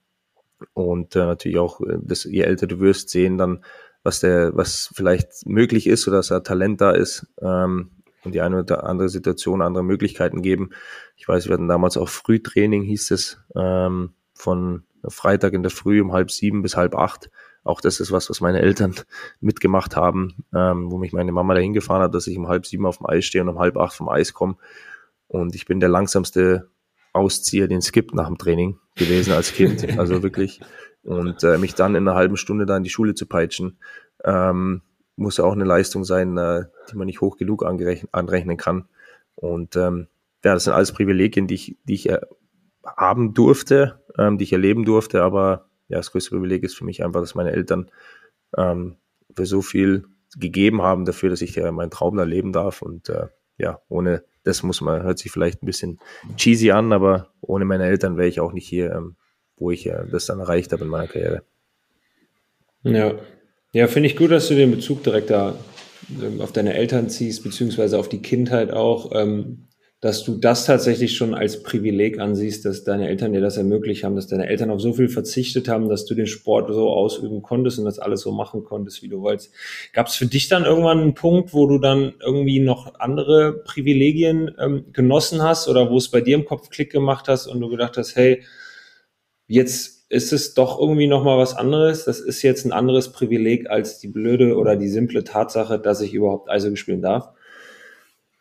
und 0.73 1.15
äh, 1.15 1.27
natürlich 1.27 1.59
auch, 1.59 1.83
äh, 1.83 1.99
dass 2.01 2.25
je 2.25 2.41
älter 2.41 2.67
du 2.67 2.81
wirst, 2.81 3.11
sehen 3.11 3.37
dann, 3.37 3.63
was 4.03 4.21
der, 4.21 4.57
was 4.57 4.91
vielleicht 4.95 5.45
möglich 5.45 5.87
ist 5.87 6.09
oder 6.09 6.19
dass 6.19 6.29
da 6.29 6.41
Talent 6.41 6.81
da 6.81 6.93
ist 6.93 7.27
ähm, 7.43 7.91
und 8.29 8.35
die 8.35 8.41
eine 8.41 8.61
oder 8.61 8.85
andere 8.85 9.09
Situation 9.09 9.63
andere 9.63 9.85
Möglichkeiten 9.85 10.43
geben. 10.43 10.71
Ich 11.17 11.27
weiß, 11.27 11.47
wir 11.47 11.55
hatten 11.55 11.69
damals 11.69 11.97
auch 11.97 12.09
Frühtraining, 12.09 12.83
hieß 12.83 13.11
es, 13.11 13.41
ähm, 13.55 14.15
von 14.35 14.85
Freitag 15.07 15.53
in 15.53 15.63
der 15.63 15.71
Früh 15.71 16.01
um 16.01 16.13
halb 16.13 16.31
sieben 16.31 16.63
bis 16.63 16.77
halb 16.77 16.95
acht 16.95 17.31
auch 17.69 17.83
das 17.83 18.01
ist 18.01 18.13
was, 18.13 18.31
was 18.31 18.41
meine 18.41 18.61
Eltern 18.61 18.95
mitgemacht 19.41 19.95
haben, 19.95 20.45
ähm, 20.55 20.91
wo 20.91 20.97
mich 20.97 21.13
meine 21.13 21.33
Mama 21.33 21.55
dahin 21.55 21.75
gefahren 21.75 22.03
hat, 22.03 22.15
dass 22.15 22.27
ich 22.27 22.39
um 22.39 22.49
halb 22.49 22.65
sieben 22.65 22.87
auf 22.87 22.97
dem 22.97 23.07
Eis 23.07 23.27
stehe 23.27 23.43
und 23.43 23.51
um 23.51 23.59
halb 23.59 23.77
acht 23.77 23.95
vom 23.95 24.09
Eis 24.09 24.33
komme. 24.33 24.57
Und 25.27 25.55
ich 25.55 25.67
bin 25.67 25.79
der 25.79 25.91
langsamste 25.91 26.71
Auszieher, 27.13 27.69
den 27.69 27.79
es 27.79 27.93
gibt 27.93 28.15
nach 28.15 28.27
dem 28.27 28.39
Training 28.39 28.79
gewesen 28.95 29.35
als 29.35 29.53
Kind. 29.53 29.87
Also 29.99 30.23
wirklich. 30.23 30.61
Und 31.03 31.45
äh, 31.45 31.59
mich 31.59 31.75
dann 31.75 31.95
in 31.95 32.09
einer 32.09 32.17
halben 32.17 32.39
Stunde 32.39 32.65
da 32.65 32.77
in 32.77 32.85
die 32.85 32.91
Schule 32.91 33.15
zu 33.15 33.27
peitschen, 33.27 33.79
ähm, 34.25 34.83
muss 35.19 35.37
ja 35.37 35.45
auch 35.45 35.53
eine 35.53 35.65
Leistung 35.65 36.05
sein, 36.05 36.37
äh, 36.39 36.65
die 36.91 36.97
man 36.97 37.07
nicht 37.07 37.21
hoch 37.21 37.37
genug 37.37 37.65
anrechnen 37.65 38.57
kann. 38.57 38.89
Und 39.35 39.77
ähm, 39.77 40.07
ja, 40.45 40.55
das 40.55 40.65
sind 40.65 40.73
alles 40.73 40.93
Privilegien, 40.93 41.47
die 41.47 41.55
ich, 41.55 41.77
die 41.85 41.95
ich 41.95 42.09
äh, 42.09 42.21
haben 42.85 43.35
durfte, 43.35 44.01
ähm, 44.17 44.39
die 44.39 44.45
ich 44.45 44.53
erleben 44.53 44.85
durfte, 44.85 45.23
aber 45.23 45.67
ja, 45.89 45.97
das 45.97 46.13
größte 46.13 46.31
Privileg 46.31 46.63
ist 46.63 46.77
für 46.77 46.85
mich 46.85 47.05
einfach, 47.05 47.21
dass 47.21 47.35
meine 47.35 47.53
Eltern 47.53 47.91
ähm, 48.57 48.97
für 49.35 49.47
so 49.47 49.63
viel 49.63 50.05
gegeben 50.37 50.83
haben 50.83 51.05
dafür, 51.05 51.31
dass 51.31 51.43
ich 51.43 51.57
äh, 51.57 51.71
meinen 51.73 51.91
Traum 51.91 52.19
erleben 52.19 52.53
darf. 52.53 52.83
Und 52.83 53.09
äh, 53.09 53.29
ja, 53.57 53.81
ohne 53.89 54.23
das 54.45 54.63
muss 54.63 54.81
man, 54.81 55.03
hört 55.03 55.19
sich 55.19 55.33
vielleicht 55.33 55.63
ein 55.63 55.67
bisschen 55.67 55.99
cheesy 56.37 56.71
an, 56.71 56.93
aber 56.93 57.33
ohne 57.41 57.65
meine 57.65 57.85
Eltern 57.85 58.17
wäre 58.17 58.29
ich 58.29 58.41
auch 58.41 58.53
nicht 58.53 58.69
hier, 58.69 58.93
ähm, 58.93 59.17
wo 59.57 59.71
ich 59.71 59.87
äh, 59.87 60.05
das 60.11 60.27
dann 60.27 60.41
erreicht 60.41 60.73
habe 60.73 60.85
in 60.85 60.91
meiner 60.91 61.09
Karriere. 61.09 61.43
Ja, 62.83 63.15
ja, 63.73 63.87
finde 63.87 64.09
ich 64.09 64.17
gut, 64.17 64.31
dass 64.31 64.49
du 64.49 64.55
den 64.55 64.71
Bezug 64.71 65.03
direkt 65.03 65.31
da 65.31 65.55
ähm, 66.23 66.41
auf 66.41 66.53
deine 66.53 66.75
Eltern 66.75 67.09
ziehst, 67.09 67.45
beziehungsweise 67.45 67.99
auf 67.99 68.09
die 68.09 68.23
Kindheit 68.23 68.71
auch. 68.71 69.13
Ähm, 69.15 69.69
dass 70.01 70.23
du 70.23 70.37
das 70.37 70.65
tatsächlich 70.65 71.17
schon 71.17 71.35
als 71.35 71.65
Privileg 71.65 72.21
ansiehst, 72.21 72.65
dass 72.65 72.85
deine 72.85 73.09
Eltern 73.09 73.33
dir 73.33 73.41
das 73.41 73.57
ermöglicht 73.57 74.05
haben, 74.05 74.15
dass 74.15 74.29
deine 74.29 74.47
Eltern 74.47 74.71
auf 74.71 74.81
so 74.81 74.93
viel 74.93 75.09
verzichtet 75.09 75.67
haben, 75.67 75.89
dass 75.89 76.05
du 76.05 76.15
den 76.15 76.29
Sport 76.29 76.73
so 76.73 76.91
ausüben 76.91 77.43
konntest 77.43 77.81
und 77.81 77.85
das 77.85 77.99
alles 77.99 78.21
so 78.21 78.31
machen 78.31 78.63
konntest, 78.63 79.03
wie 79.03 79.09
du 79.09 79.21
wolltest. 79.23 79.53
Gab 79.93 80.07
es 80.07 80.15
für 80.15 80.27
dich 80.27 80.49
dann 80.49 80.65
irgendwann 80.65 81.01
einen 81.01 81.15
Punkt, 81.15 81.53
wo 81.53 81.67
du 81.67 81.79
dann 81.79 82.15
irgendwie 82.21 82.61
noch 82.61 82.95
andere 83.01 83.65
Privilegien 83.65 84.55
ähm, 84.61 84.85
genossen 84.93 85.43
hast 85.43 85.67
oder 85.67 85.91
wo 85.91 85.97
es 85.97 86.09
bei 86.09 86.21
dir 86.21 86.37
im 86.37 86.45
Kopf 86.45 86.71
Klick 86.71 86.93
gemacht 86.93 87.27
hast 87.27 87.49
und 87.49 87.61
du 87.61 87.69
gedacht 87.69 87.97
hast, 87.97 88.15
hey, 88.15 88.45
jetzt 89.49 89.98
ist 90.09 90.33
es 90.33 90.55
doch 90.55 90.81
irgendwie 90.81 91.07
noch 91.07 91.23
mal 91.23 91.37
was 91.37 91.55
anderes. 91.55 92.05
Das 92.05 92.21
ist 92.21 92.43
jetzt 92.43 92.65
ein 92.65 92.73
anderes 92.73 93.13
Privileg 93.13 93.69
als 93.69 93.99
die 93.99 94.09
blöde 94.09 94.57
oder 94.57 94.77
die 94.77 94.89
simple 94.89 95.25
Tatsache, 95.25 95.79
dass 95.79 96.01
ich 96.01 96.15
überhaupt 96.15 96.49
Eishockey 96.49 96.77
spielen 96.77 97.03
darf. 97.03 97.31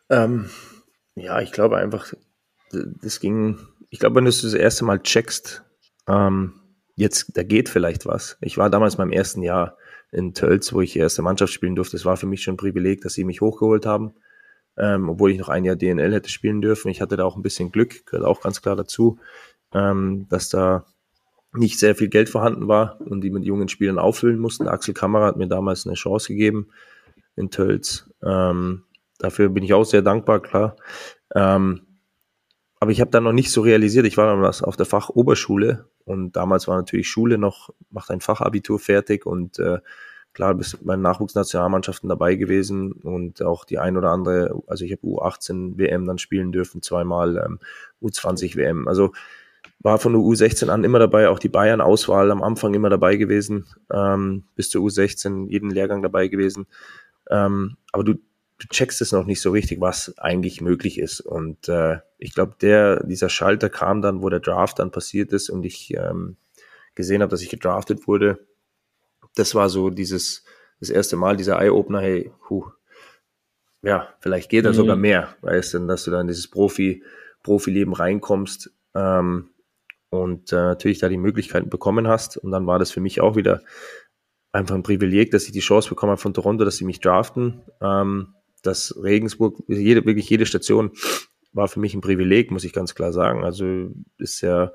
Ähm 0.08 0.48
ja, 1.14 1.40
ich 1.40 1.52
glaube 1.52 1.76
einfach, 1.76 2.12
das 2.70 3.20
ging, 3.20 3.58
ich 3.90 3.98
glaube, 3.98 4.16
wenn 4.16 4.24
du 4.24 4.30
es 4.30 4.42
das 4.42 4.54
erste 4.54 4.84
Mal 4.84 5.00
checkst, 5.02 5.62
ähm, 6.06 6.54
jetzt, 6.94 7.36
da 7.36 7.42
geht 7.42 7.68
vielleicht 7.68 8.06
was. 8.06 8.38
Ich 8.40 8.56
war 8.56 8.70
damals 8.70 8.98
meinem 8.98 9.12
ersten 9.12 9.42
Jahr 9.42 9.76
in 10.10 10.32
Tölz, 10.32 10.72
wo 10.72 10.80
ich 10.80 10.96
erste 10.96 11.22
Mannschaft 11.22 11.52
spielen 11.52 11.74
durfte. 11.74 11.96
Das 11.96 12.06
war 12.06 12.16
für 12.16 12.26
mich 12.26 12.42
schon 12.42 12.54
ein 12.54 12.58
Privileg, 12.58 13.02
dass 13.02 13.12
sie 13.12 13.24
mich 13.24 13.42
hochgeholt 13.42 13.84
haben, 13.84 14.14
ähm, 14.78 15.10
obwohl 15.10 15.30
ich 15.32 15.38
noch 15.38 15.50
ein 15.50 15.64
Jahr 15.64 15.76
DNL 15.76 16.14
hätte 16.14 16.30
spielen 16.30 16.62
dürfen. 16.62 16.88
Ich 16.88 17.02
hatte 17.02 17.16
da 17.16 17.24
auch 17.24 17.36
ein 17.36 17.42
bisschen 17.42 17.72
Glück, 17.72 18.06
gehört 18.06 18.24
auch 18.24 18.40
ganz 18.40 18.62
klar 18.62 18.76
dazu, 18.76 19.18
ähm, 19.74 20.26
dass 20.30 20.48
da 20.48 20.86
nicht 21.52 21.78
sehr 21.78 21.94
viel 21.94 22.08
Geld 22.08 22.28
vorhanden 22.28 22.68
war 22.68 23.00
und 23.00 23.22
die 23.22 23.30
mit 23.30 23.44
jungen 23.44 23.68
Spielern 23.68 23.98
auffüllen 23.98 24.38
mussten. 24.38 24.68
Axel 24.68 24.94
Kammerer 24.94 25.26
hat 25.26 25.36
mir 25.36 25.48
damals 25.48 25.86
eine 25.86 25.94
Chance 25.94 26.28
gegeben 26.28 26.68
in 27.36 27.50
Tölz. 27.50 28.10
Ähm, 28.22 28.84
Dafür 29.18 29.48
bin 29.48 29.64
ich 29.64 29.74
auch 29.74 29.84
sehr 29.84 30.02
dankbar, 30.02 30.40
klar. 30.40 30.76
Ähm, 31.34 31.82
aber 32.80 32.92
ich 32.92 33.00
habe 33.00 33.10
dann 33.10 33.24
noch 33.24 33.32
nicht 33.32 33.50
so 33.50 33.60
realisiert, 33.60 34.06
ich 34.06 34.16
war 34.16 34.26
damals 34.26 34.62
auf 34.62 34.76
der 34.76 34.86
Fachoberschule 34.86 35.86
und 36.04 36.36
damals 36.36 36.68
war 36.68 36.76
natürlich 36.76 37.08
Schule 37.08 37.36
noch, 37.36 37.70
macht 37.90 38.10
ein 38.10 38.20
Fachabitur 38.20 38.78
fertig 38.78 39.26
und 39.26 39.58
äh, 39.58 39.80
klar, 40.32 40.54
bis 40.54 40.80
meine 40.82 41.02
Nachwuchsnationalmannschaften 41.02 42.08
dabei 42.08 42.36
gewesen 42.36 42.92
und 42.92 43.42
auch 43.42 43.64
die 43.64 43.78
ein 43.78 43.96
oder 43.96 44.10
andere, 44.10 44.62
also 44.68 44.84
ich 44.84 44.92
habe 44.92 45.02
U18 45.02 45.76
WM 45.76 46.06
dann 46.06 46.18
spielen 46.18 46.52
dürfen, 46.52 46.80
zweimal 46.80 47.36
ähm, 47.38 47.58
U20 48.00 48.54
WM. 48.54 48.86
Also 48.86 49.12
war 49.80 49.98
von 49.98 50.12
der 50.12 50.22
U16 50.22 50.68
an 50.68 50.84
immer 50.84 50.98
dabei, 50.98 51.28
auch 51.28 51.38
die 51.38 51.48
Bayern-Auswahl 51.48 52.30
am 52.30 52.42
Anfang 52.42 52.74
immer 52.74 52.90
dabei 52.90 53.16
gewesen, 53.16 53.66
ähm, 53.92 54.44
bis 54.56 54.70
zur 54.70 54.84
U16 54.84 55.48
jeden 55.48 55.70
Lehrgang 55.70 56.02
dabei 56.02 56.28
gewesen. 56.28 56.66
Ähm, 57.30 57.76
aber 57.92 58.04
du, 58.04 58.14
du 58.14 58.68
checkst 58.68 59.00
es 59.00 59.12
noch 59.12 59.24
nicht 59.24 59.40
so 59.40 59.50
richtig, 59.50 59.80
was 59.80 60.18
eigentlich 60.18 60.60
möglich 60.60 60.98
ist. 60.98 61.20
Und 61.20 61.68
äh, 61.68 61.98
ich 62.18 62.34
glaube, 62.34 62.56
der, 62.60 63.04
dieser 63.04 63.28
Schalter 63.28 63.68
kam 63.68 64.02
dann, 64.02 64.22
wo 64.22 64.28
der 64.28 64.40
Draft 64.40 64.78
dann 64.80 64.90
passiert 64.90 65.32
ist 65.32 65.48
und 65.48 65.64
ich 65.64 65.94
ähm, 65.94 66.36
gesehen 66.94 67.22
habe, 67.22 67.30
dass 67.30 67.42
ich 67.42 67.50
gedraftet 67.50 68.08
wurde. 68.08 68.40
Das 69.36 69.54
war 69.54 69.68
so 69.68 69.90
dieses, 69.90 70.44
das 70.80 70.90
erste 70.90 71.16
Mal, 71.16 71.36
dieser 71.36 71.60
Eye-Opener, 71.60 72.00
hey, 72.00 72.32
huh, 72.48 72.64
ja, 73.82 74.08
vielleicht 74.18 74.50
geht 74.50 74.64
da 74.64 74.70
mhm. 74.70 74.74
sogar 74.74 74.96
mehr, 74.96 75.36
weißt 75.42 75.74
du, 75.74 75.86
dass 75.86 76.02
du 76.02 76.10
dann 76.10 76.22
in 76.22 76.28
dieses 76.28 76.48
Profi, 76.48 77.04
Profileben 77.44 77.94
reinkommst 77.94 78.72
ähm, 78.94 79.50
und 80.10 80.52
äh, 80.52 80.56
natürlich 80.56 80.98
da 80.98 81.08
die 81.08 81.18
Möglichkeiten 81.18 81.68
bekommen 81.68 82.08
hast. 82.08 82.36
Und 82.36 82.50
dann 82.50 82.66
war 82.66 82.78
das 82.78 82.90
für 82.90 83.00
mich 83.00 83.20
auch 83.20 83.36
wieder 83.36 83.62
einfach 84.52 84.74
ein 84.74 84.82
Privileg, 84.82 85.30
dass 85.30 85.44
ich 85.44 85.52
die 85.52 85.60
Chance 85.60 85.88
bekommen 85.88 86.12
habe 86.12 86.20
von 86.20 86.34
Toronto, 86.34 86.64
dass 86.64 86.76
sie 86.76 86.84
mich 86.84 87.00
draften. 87.00 87.62
Ähm, 87.80 88.34
dass 88.62 88.98
Regensburg, 89.02 89.62
jede, 89.68 90.04
wirklich 90.04 90.28
jede 90.28 90.46
Station 90.46 90.90
war 91.52 91.68
für 91.68 91.80
mich 91.80 91.94
ein 91.94 92.00
Privileg, 92.00 92.50
muss 92.50 92.64
ich 92.64 92.72
ganz 92.72 92.94
klar 92.94 93.12
sagen. 93.12 93.44
Also 93.44 93.90
ist 94.18 94.40
ja, 94.40 94.72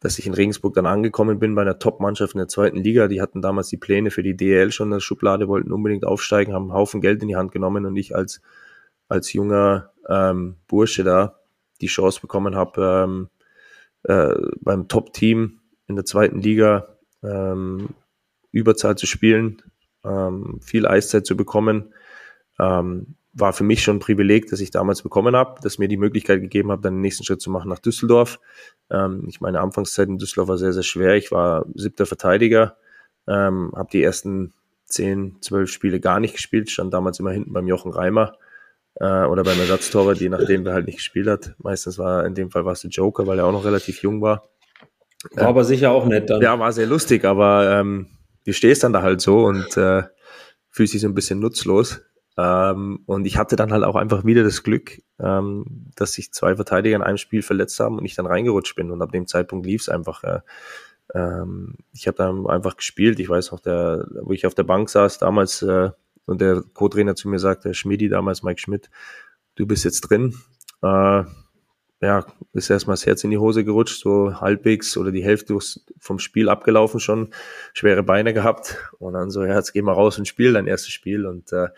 dass 0.00 0.18
ich 0.18 0.26
in 0.26 0.34
Regensburg 0.34 0.74
dann 0.74 0.86
angekommen 0.86 1.38
bin 1.38 1.54
bei 1.54 1.62
einer 1.62 1.78
Top-Mannschaft 1.78 2.34
in 2.34 2.38
der 2.38 2.48
zweiten 2.48 2.78
Liga. 2.78 3.08
Die 3.08 3.20
hatten 3.20 3.42
damals 3.42 3.68
die 3.68 3.76
Pläne 3.76 4.10
für 4.10 4.22
die 4.22 4.36
DL 4.36 4.72
schon 4.72 4.88
in 4.88 4.92
der 4.92 5.00
Schublade, 5.00 5.48
wollten 5.48 5.72
unbedingt 5.72 6.04
aufsteigen, 6.04 6.54
haben 6.54 6.70
einen 6.70 6.74
Haufen 6.74 7.00
Geld 7.00 7.22
in 7.22 7.28
die 7.28 7.36
Hand 7.36 7.52
genommen 7.52 7.84
und 7.84 7.96
ich 7.96 8.14
als, 8.14 8.40
als 9.08 9.32
junger 9.32 9.92
ähm, 10.08 10.56
Bursche 10.66 11.04
da 11.04 11.41
die 11.82 11.88
Chance 11.88 12.20
bekommen 12.20 12.56
habe, 12.56 13.04
ähm, 13.04 13.28
äh, 14.04 14.34
beim 14.60 14.88
Top-Team 14.88 15.60
in 15.88 15.96
der 15.96 16.04
zweiten 16.04 16.40
Liga 16.40 16.88
ähm, 17.22 17.90
Überzahl 18.50 18.96
zu 18.96 19.06
spielen, 19.06 19.62
ähm, 20.04 20.60
viel 20.62 20.86
Eiszeit 20.86 21.26
zu 21.26 21.36
bekommen 21.36 21.92
ähm, 22.58 23.14
war 23.34 23.52
für 23.52 23.64
mich 23.64 23.82
schon 23.82 23.96
ein 23.96 24.00
Privileg, 24.00 24.48
dass 24.48 24.60
ich 24.60 24.70
damals 24.70 25.02
bekommen 25.02 25.34
habe, 25.34 25.60
dass 25.62 25.78
mir 25.78 25.88
die 25.88 25.96
Möglichkeit 25.96 26.40
gegeben 26.40 26.70
habe, 26.70 26.82
dann 26.82 26.94
den 26.94 27.00
nächsten 27.00 27.24
Schritt 27.24 27.40
zu 27.40 27.50
machen 27.50 27.68
nach 27.68 27.78
Düsseldorf. 27.78 28.40
Ähm, 28.90 29.24
ich 29.28 29.40
meine 29.40 29.60
Anfangszeit 29.60 30.08
in 30.08 30.18
Düsseldorf 30.18 30.48
war 30.48 30.58
sehr, 30.58 30.72
sehr 30.72 30.82
schwer. 30.82 31.16
Ich 31.16 31.32
war 31.32 31.64
siebter 31.74 32.06
Verteidiger, 32.06 32.76
ähm, 33.26 33.72
habe 33.74 33.88
die 33.90 34.02
ersten 34.02 34.52
zehn, 34.84 35.38
zwölf 35.40 35.70
Spiele 35.70 36.00
gar 36.00 36.20
nicht 36.20 36.34
gespielt, 36.34 36.70
stand 36.70 36.92
damals 36.92 37.18
immer 37.18 37.30
hinten 37.30 37.52
beim 37.52 37.66
Jochen 37.66 37.92
Reimer 37.92 38.36
äh, 38.96 39.24
oder 39.24 39.42
beim 39.42 39.58
Ersatztorwart, 39.58 40.18
je 40.18 40.28
nachdem, 40.28 40.64
wer 40.64 40.74
halt 40.74 40.86
nicht 40.86 40.96
gespielt 40.96 41.28
hat. 41.28 41.54
Meistens 41.58 41.98
war 41.98 42.24
in 42.26 42.34
dem 42.34 42.50
Fall 42.50 42.64
war 42.64 42.72
es 42.72 42.82
der 42.82 42.90
Joker, 42.90 43.26
weil 43.26 43.38
er 43.38 43.46
auch 43.46 43.52
noch 43.52 43.64
relativ 43.64 44.02
jung 44.02 44.20
war. 44.20 44.48
War 45.32 45.44
äh, 45.44 45.46
aber 45.46 45.64
sicher 45.64 45.92
auch 45.92 46.06
nett 46.06 46.30
dann. 46.30 46.40
Ja, 46.40 46.58
war 46.58 46.72
sehr 46.72 46.86
lustig, 46.86 47.24
aber 47.24 47.70
ähm, 47.70 48.08
du 48.44 48.52
stehst 48.52 48.84
dann 48.84 48.92
da 48.92 49.02
halt 49.02 49.20
so 49.20 49.44
und 49.44 49.76
äh, 49.76 50.02
fühlst 50.70 50.94
dich 50.94 51.00
so 51.00 51.08
ein 51.08 51.14
bisschen 51.14 51.40
nutzlos. 51.40 52.00
Ähm, 52.38 53.00
und 53.06 53.26
ich 53.26 53.36
hatte 53.36 53.56
dann 53.56 53.72
halt 53.72 53.84
auch 53.84 53.94
einfach 53.94 54.24
wieder 54.24 54.42
das 54.42 54.62
Glück, 54.62 55.02
ähm, 55.20 55.90
dass 55.94 56.12
sich 56.12 56.32
zwei 56.32 56.56
Verteidiger 56.56 56.96
in 56.96 57.02
einem 57.02 57.18
Spiel 57.18 57.42
verletzt 57.42 57.78
haben 57.78 57.98
und 57.98 58.04
ich 58.04 58.14
dann 58.14 58.26
reingerutscht 58.26 58.74
bin. 58.74 58.90
Und 58.90 59.02
ab 59.02 59.12
dem 59.12 59.26
Zeitpunkt 59.26 59.66
lief 59.66 59.82
es 59.82 59.88
einfach. 59.88 60.24
Äh, 60.24 60.40
ähm, 61.14 61.74
ich 61.92 62.06
habe 62.06 62.16
dann 62.16 62.46
einfach 62.46 62.76
gespielt. 62.76 63.20
Ich 63.20 63.28
weiß 63.28 63.52
noch, 63.52 63.60
der, 63.60 64.06
wo 64.22 64.32
ich 64.32 64.46
auf 64.46 64.54
der 64.54 64.62
Bank 64.62 64.88
saß 64.88 65.18
damals 65.18 65.60
äh, 65.62 65.90
und 66.26 66.40
der 66.40 66.62
Co-Trainer 66.74 67.14
zu 67.14 67.28
mir 67.28 67.38
sagte, 67.38 67.74
Schmidi 67.74 68.08
damals, 68.08 68.42
Mike 68.42 68.60
Schmidt, 68.60 68.90
du 69.56 69.66
bist 69.66 69.84
jetzt 69.84 70.02
drin. 70.02 70.34
Äh, 70.82 71.24
ja, 72.02 72.26
ist 72.52 72.68
erstmal 72.68 72.94
das 72.94 73.06
Herz 73.06 73.22
in 73.22 73.30
die 73.30 73.38
Hose 73.38 73.64
gerutscht, 73.64 74.00
so 74.00 74.40
halbwegs 74.40 74.96
oder 74.96 75.12
die 75.12 75.22
Hälfte 75.22 75.56
vom 76.00 76.18
Spiel 76.18 76.48
abgelaufen 76.48 76.98
schon, 76.98 77.30
schwere 77.74 78.02
Beine 78.02 78.34
gehabt 78.34 78.76
und 78.98 79.12
dann 79.12 79.30
so, 79.30 79.44
ja, 79.44 79.54
jetzt 79.54 79.72
geh 79.72 79.82
mal 79.82 79.92
raus 79.92 80.18
und 80.18 80.26
spiel 80.26 80.52
dein 80.52 80.66
erstes 80.66 80.92
Spiel 80.92 81.26
und 81.26 81.52
äh, 81.52 81.68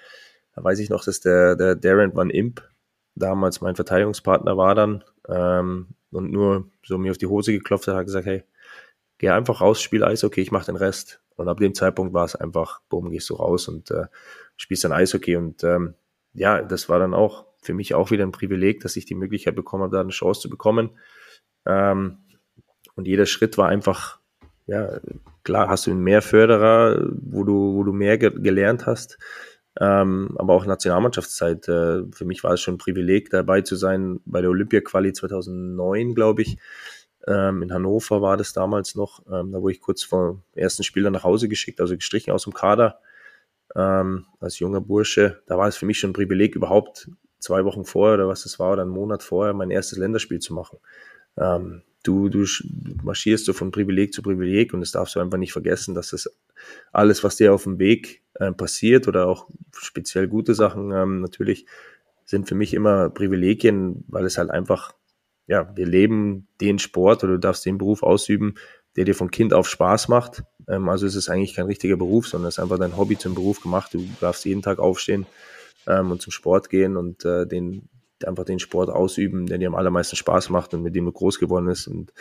da 0.55 0.65
weiß 0.65 0.79
ich 0.79 0.89
noch, 0.89 1.05
dass 1.05 1.21
der, 1.21 1.57
der 1.57 1.77
Darren 1.77 2.15
Van 2.15 2.31
Imp 2.31 2.67
damals 3.15 3.61
mein 3.61 3.77
Verteidigungspartner 3.77 4.57
war 4.57 4.75
dann 4.75 5.05
ähm, 5.29 5.89
und 6.11 6.31
nur 6.31 6.71
so 6.87 6.97
mir 6.97 7.11
auf 7.11 7.19
die 7.19 7.27
Hose 7.27 7.53
geklopft 7.53 7.89
hat, 7.89 7.97
hat 7.97 8.07
gesagt, 8.07 8.27
hey, 8.27 8.45
geh 9.19 9.31
einfach 9.31 9.61
raus, 9.61 9.81
spiel 9.81 10.05
Eishockey, 10.05 10.41
ich 10.41 10.53
mach 10.53 10.65
den 10.65 10.77
Rest. 10.77 11.21
Und 11.37 11.49
ab 11.49 11.59
dem 11.59 11.75
Zeitpunkt 11.75 12.13
war 12.13 12.25
es 12.25 12.37
einfach, 12.37 12.81
boom, 12.89 13.11
gehst 13.11 13.31
du 13.31 13.35
raus 13.35 13.69
und 13.69 13.91
äh, 13.91 14.07
spielst 14.57 14.85
dann 14.85 14.93
Eishockey. 14.93 15.37
Und 15.37 15.65
ähm, 15.65 15.95
ja, 16.33 16.63
das 16.63 16.89
war 16.89 16.99
dann 16.99 17.15
auch 17.15 17.47
für 17.61 17.75
mich 17.75 17.95
auch 17.95 18.11
wieder 18.11 18.25
ein 18.25 18.33
Privileg, 18.33 18.81
dass 18.81 18.97
ich 18.97 19.07
die 19.07 19.15
Möglichkeit 19.15 19.57
bekommen 19.57 19.85
habe, 19.85 19.97
da 19.97 20.01
eine 20.01 20.11
Chance 20.11 20.43
zu 20.43 20.51
bekommen. 20.51 20.91
Ähm, 21.67 22.19
und 22.95 23.09
jeder 23.09 23.27
Schritt 23.27 23.59
war 23.59 23.69
einfach, 23.69 24.21
ja, 24.67 25.01
klar 25.43 25.69
hast 25.69 25.87
du 25.87 25.95
mehr 25.95 26.23
Förderer, 26.23 27.11
wo 27.21 27.45
du, 27.45 27.75
wo 27.75 27.83
du 27.83 27.93
mehr 27.93 28.19
ge 28.19 28.31
gelernt 28.35 28.87
hast. 28.87 29.19
Ähm, 29.81 30.37
aber 30.39 30.55
auch 30.55 30.67
Nationalmannschaftszeit. 30.67 31.69
Äh, 31.69 32.05
für 32.13 32.25
mich 32.25 32.45
war 32.45 32.53
es 32.53 32.61
schon 32.61 32.75
ein 32.75 32.79
Privileg, 32.79 33.31
dabei 33.31 33.63
zu 33.63 33.75
sein 33.77 34.21
bei 34.25 34.41
der 34.41 34.51
Olympia-Quali 34.51 35.13
2009, 35.13 36.15
glaube 36.15 36.43
ich. 36.43 36.59
Ähm, 37.27 37.63
in 37.63 37.73
Hannover 37.73 38.23
war 38.23 38.37
das 38.37 38.53
damals 38.53 38.95
noch. 38.95 39.25
Ähm, 39.31 39.53
da 39.53 39.61
wurde 39.61 39.73
ich 39.73 39.81
kurz 39.81 40.03
vor 40.03 40.43
dem 40.55 40.63
ersten 40.63 40.83
Spiel 40.83 41.03
dann 41.03 41.13
nach 41.13 41.25
Hause 41.25 41.49
geschickt, 41.49 41.81
also 41.81 41.95
gestrichen 41.95 42.33
aus 42.33 42.45
dem 42.45 42.55
Kader 42.55 43.01
ähm, 43.75 44.27
als 44.41 44.59
junger 44.59 44.81
Bursche. 44.81 45.43
Da 45.47 45.59
war 45.59 45.69
es 45.69 45.77
für 45.77 45.87
mich 45.87 45.99
schon 45.99 46.11
ein 46.11 46.15
Privileg, 46.15 46.55
überhaupt 46.55 47.11
zwei 47.39 47.65
Wochen 47.65 47.85
vorher 47.85 48.15
oder 48.15 48.29
was 48.29 48.43
das 48.43 48.59
war, 48.59 48.73
oder 48.73 48.83
einen 48.83 48.91
Monat 48.91 49.23
vorher 49.23 49.55
mein 49.55 49.71
erstes 49.71 49.99
Länderspiel 49.99 50.39
zu 50.39 50.55
machen. 50.55 50.79
Ähm, 51.37 51.83
du, 52.03 52.29
du 52.29 52.47
marschierst 53.03 53.45
so 53.45 53.53
von 53.53 53.71
Privileg 53.71 54.13
zu 54.13 54.23
Privileg 54.23 54.73
und 54.73 54.81
das 54.81 54.93
darfst 54.93 55.17
du 55.17 55.21
einfach 55.21 55.39
nicht 55.39 55.53
vergessen, 55.53 55.95
dass 55.95 56.11
das 56.11 56.31
alles, 56.93 57.25
was 57.25 57.37
dir 57.37 57.53
auf 57.53 57.65
dem 57.65 57.79
Weg 57.79 58.23
äh, 58.35 58.53
passiert 58.53 59.09
oder 59.09 59.27
auch 59.27 59.49
speziell 59.77 60.29
gute 60.29 60.55
Sachen 60.55 60.93
ähm, 60.93 61.21
natürlich 61.21 61.67
sind 62.25 62.49
für 62.49 62.55
mich 62.55 62.73
immer 62.73 63.11
Privilegien, 63.11 64.05
weil 64.09 64.25
es 64.25 64.39
halt 64.39 64.51
einfach, 64.51 64.95
ja, 65.47 65.75
wir 65.77 65.87
leben 65.87 66.49
den 66.61 66.79
Sport 66.79 67.25
oder 67.25 67.35
du 67.35 67.41
darfst 67.41 67.67
den 67.67 67.79
Beruf 67.79 68.03
ausüben, 68.03 68.55
der 68.97 69.05
dir 69.05 69.15
von 69.15 69.31
Kind 69.31 69.53
auf 69.53 69.69
Spaß 69.69 70.09
macht. 70.09 70.43
Ähm, 70.69 70.89
also 70.89 71.07
es 71.07 71.29
eigentlich 71.29 71.55
kein 71.55 71.67
richtiger 71.67 71.97
Beruf, 71.97 72.29
sondern 72.29 72.49
es 72.49 72.59
ist 72.59 72.63
einfach 72.63 72.79
dein 72.79 72.97
Hobby 72.97 73.19
zum 73.19 73.35
Beruf 73.35 73.61
gemacht. 73.61 73.93
Du 73.95 74.07
darfst 74.21 74.45
jeden 74.45 74.63
Tag 74.63 74.79
aufstehen 74.79 75.27
ähm, 75.87 76.11
und 76.11 76.23
zum 76.23 76.33
Sport 76.33 76.71
gehen 76.71 76.97
und 76.97 77.25
äh, 77.25 77.47
den, 77.47 77.89
einfach 78.25 78.45
den 78.45 78.59
Sport 78.59 78.91
ausüben, 78.91 79.47
der 79.47 79.59
dir 79.59 79.69
am 79.69 79.75
allermeisten 79.75 80.17
Spaß 80.17 80.51
macht 80.51 80.75
und 80.75 80.83
mit 80.83 80.95
dem 80.95 81.05
du 81.05 81.13
groß 81.13 81.39
geworden 81.39 81.67
bist 81.67 81.89
und 81.89 82.13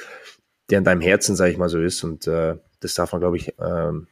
der 0.70 0.80
in 0.80 0.84
deinem 0.84 1.02
Herzen, 1.02 1.36
sage 1.36 1.52
ich 1.52 1.58
mal, 1.58 1.70
so 1.70 1.80
ist. 1.80 2.04
Und 2.04 2.28
äh, 2.28 2.58
das 2.80 2.94
darf 2.96 3.12
man, 3.12 3.22
glaube 3.22 3.38
ich, 3.38 3.54
ähm, 3.60 4.08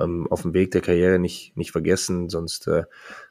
ähm, 0.00 0.26
auf 0.28 0.42
dem 0.42 0.54
Weg 0.54 0.70
der 0.72 0.80
Karriere 0.80 1.18
nicht, 1.18 1.56
nicht 1.56 1.70
vergessen, 1.70 2.28
sonst 2.28 2.66
äh, 2.66 2.84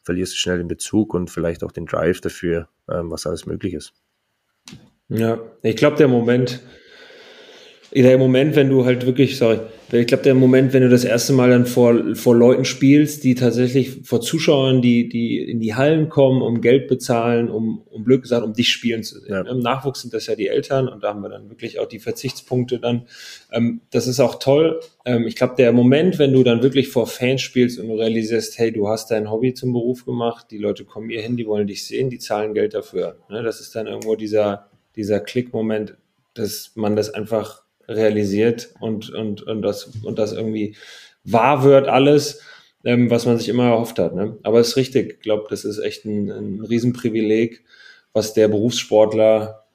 verlierst 0.04 0.34
du 0.34 0.38
schnell 0.38 0.58
den 0.58 0.68
Bezug 0.68 1.14
und 1.14 1.30
vielleicht 1.30 1.64
auch 1.64 1.72
den 1.72 1.86
Drive 1.86 2.22
dafür, 2.22 2.70
ähm, 2.90 3.12
was 3.12 3.26
alles 3.26 3.46
möglich 3.46 3.74
ist. 3.74 3.94
Ja, 5.14 5.40
ich 5.62 5.76
glaube, 5.76 5.98
der 5.98 6.08
Moment, 6.08 6.62
der 7.94 8.18
Moment, 8.18 8.56
wenn 8.56 8.70
du 8.70 8.86
halt 8.86 9.06
wirklich, 9.06 9.38
sorry, 9.38 9.60
ich 9.92 10.08
glaube, 10.08 10.24
der 10.24 10.36
Moment, 10.36 10.72
wenn 10.72 10.84
du 10.84 10.90
das 10.90 11.04
erste 11.04 11.34
Mal 11.34 11.50
dann 11.50 11.66
vor, 11.66 12.16
vor 12.16 12.34
Leuten 12.34 12.64
spielst, 12.64 13.26
die 13.26 13.36
tatsächlich 13.36 14.04
vor 14.06 14.22
Zuschauern, 14.22 14.82
die, 14.82 15.10
die 15.10 15.38
in 15.38 15.60
die 15.60 15.76
Hallen 15.76 16.08
kommen, 16.08 16.42
um 16.42 16.62
Geld 16.62 16.88
bezahlen, 16.88 17.50
um, 17.50 17.82
um 17.90 18.06
Glück 18.06 18.22
gesagt, 18.22 18.46
um 18.46 18.54
dich 18.54 18.70
spielen 18.70 19.04
zu 19.04 19.20
sehen. 19.20 19.34
Ja. 19.34 19.42
Im 19.42 19.60
Nachwuchs 19.60 20.02
sind 20.02 20.14
das 20.14 20.28
ja 20.28 20.36
die 20.36 20.48
Eltern 20.48 20.88
und 20.88 21.04
da 21.04 21.10
haben 21.10 21.22
wir 21.22 21.28
dann 21.30 21.50
wirklich 21.50 21.78
auch 21.80 21.90
die 21.90 22.00
Verzichtspunkte 22.00 22.80
dann. 22.80 23.06
Ähm, 23.52 23.82
das 23.92 24.08
ist 24.08 24.22
auch 24.22 24.36
toll. 24.40 24.80
Ähm, 25.04 25.28
ich 25.28 25.36
glaube, 25.36 25.56
der 25.58 25.74
Moment, 25.74 26.20
wenn 26.20 26.32
du 26.32 26.44
dann 26.44 26.64
wirklich 26.64 26.88
vor 26.88 27.06
Fans 27.06 27.42
spielst 27.42 27.78
und 27.78 27.90
du 27.90 27.96
realisierst, 27.96 28.58
hey, 28.60 28.72
du 28.72 28.88
hast 28.88 29.12
dein 29.12 29.30
Hobby 29.30 29.54
zum 29.54 29.74
Beruf 29.74 30.06
gemacht, 30.06 30.48
die 30.52 30.58
Leute 30.58 30.86
kommen 30.86 31.10
hier 31.10 31.22
hin, 31.22 31.36
die 31.36 31.48
wollen 31.48 31.68
dich 31.68 31.86
sehen, 31.86 32.10
die 32.10 32.20
zahlen 32.20 32.54
Geld 32.54 32.74
dafür. 32.74 33.18
Ne? 33.30 33.44
Das 33.44 33.60
ist 33.60 33.76
dann 33.76 33.88
irgendwo 33.88 34.16
dieser, 34.16 34.71
dieser 34.96 35.20
Klickmoment, 35.20 35.96
dass 36.34 36.72
man 36.76 36.96
das 36.96 37.14
einfach 37.14 37.64
realisiert 37.88 38.74
und, 38.80 39.10
und, 39.10 39.42
und, 39.44 39.62
das, 39.62 39.92
und 40.04 40.18
das 40.20 40.34
irgendwie 40.34 40.76
wahr 41.24 41.64
wird 41.64 41.88
alles, 41.88 42.42
ähm, 42.84 43.10
was 43.10 43.26
man 43.26 43.38
sich 43.38 43.50
immer 43.50 43.66
erhofft 43.66 44.00
hat. 44.00 44.16
Ne? 44.16 44.38
Aber 44.44 44.60
es 44.60 44.70
ist 44.70 44.78
richtig, 44.78 45.14
ich 45.14 45.20
glaube, 45.22 45.46
das 45.50 45.66
ist 45.66 45.80
echt 45.80 46.06
ein, 46.06 46.30
ein 46.30 46.62
Riesenprivileg, 46.62 47.64
was 48.14 48.34
der 48.34 48.48
Berufssportler 48.48 49.66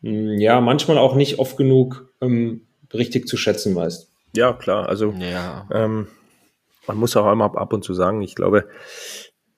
mh, 0.00 0.10
hm, 0.10 0.40
ja 0.40 0.60
manchmal 0.60 0.98
auch 0.98 1.14
nicht 1.14 1.38
oft 1.38 1.56
genug 1.56 2.12
ähm, 2.20 2.62
richtig 2.92 3.28
zu 3.28 3.36
schätzen 3.36 3.74
weiß. 3.74 4.10
Ja, 4.34 4.52
klar. 4.52 4.88
Also 4.88 5.12
ja. 5.18 5.68
Ähm, 5.72 6.08
man 6.86 6.96
muss 6.98 7.16
auch 7.16 7.26
einmal 7.26 7.50
ab 7.56 7.72
und 7.72 7.84
zu 7.84 7.94
sagen, 7.94 8.22
ich 8.22 8.34
glaube, 8.34 8.68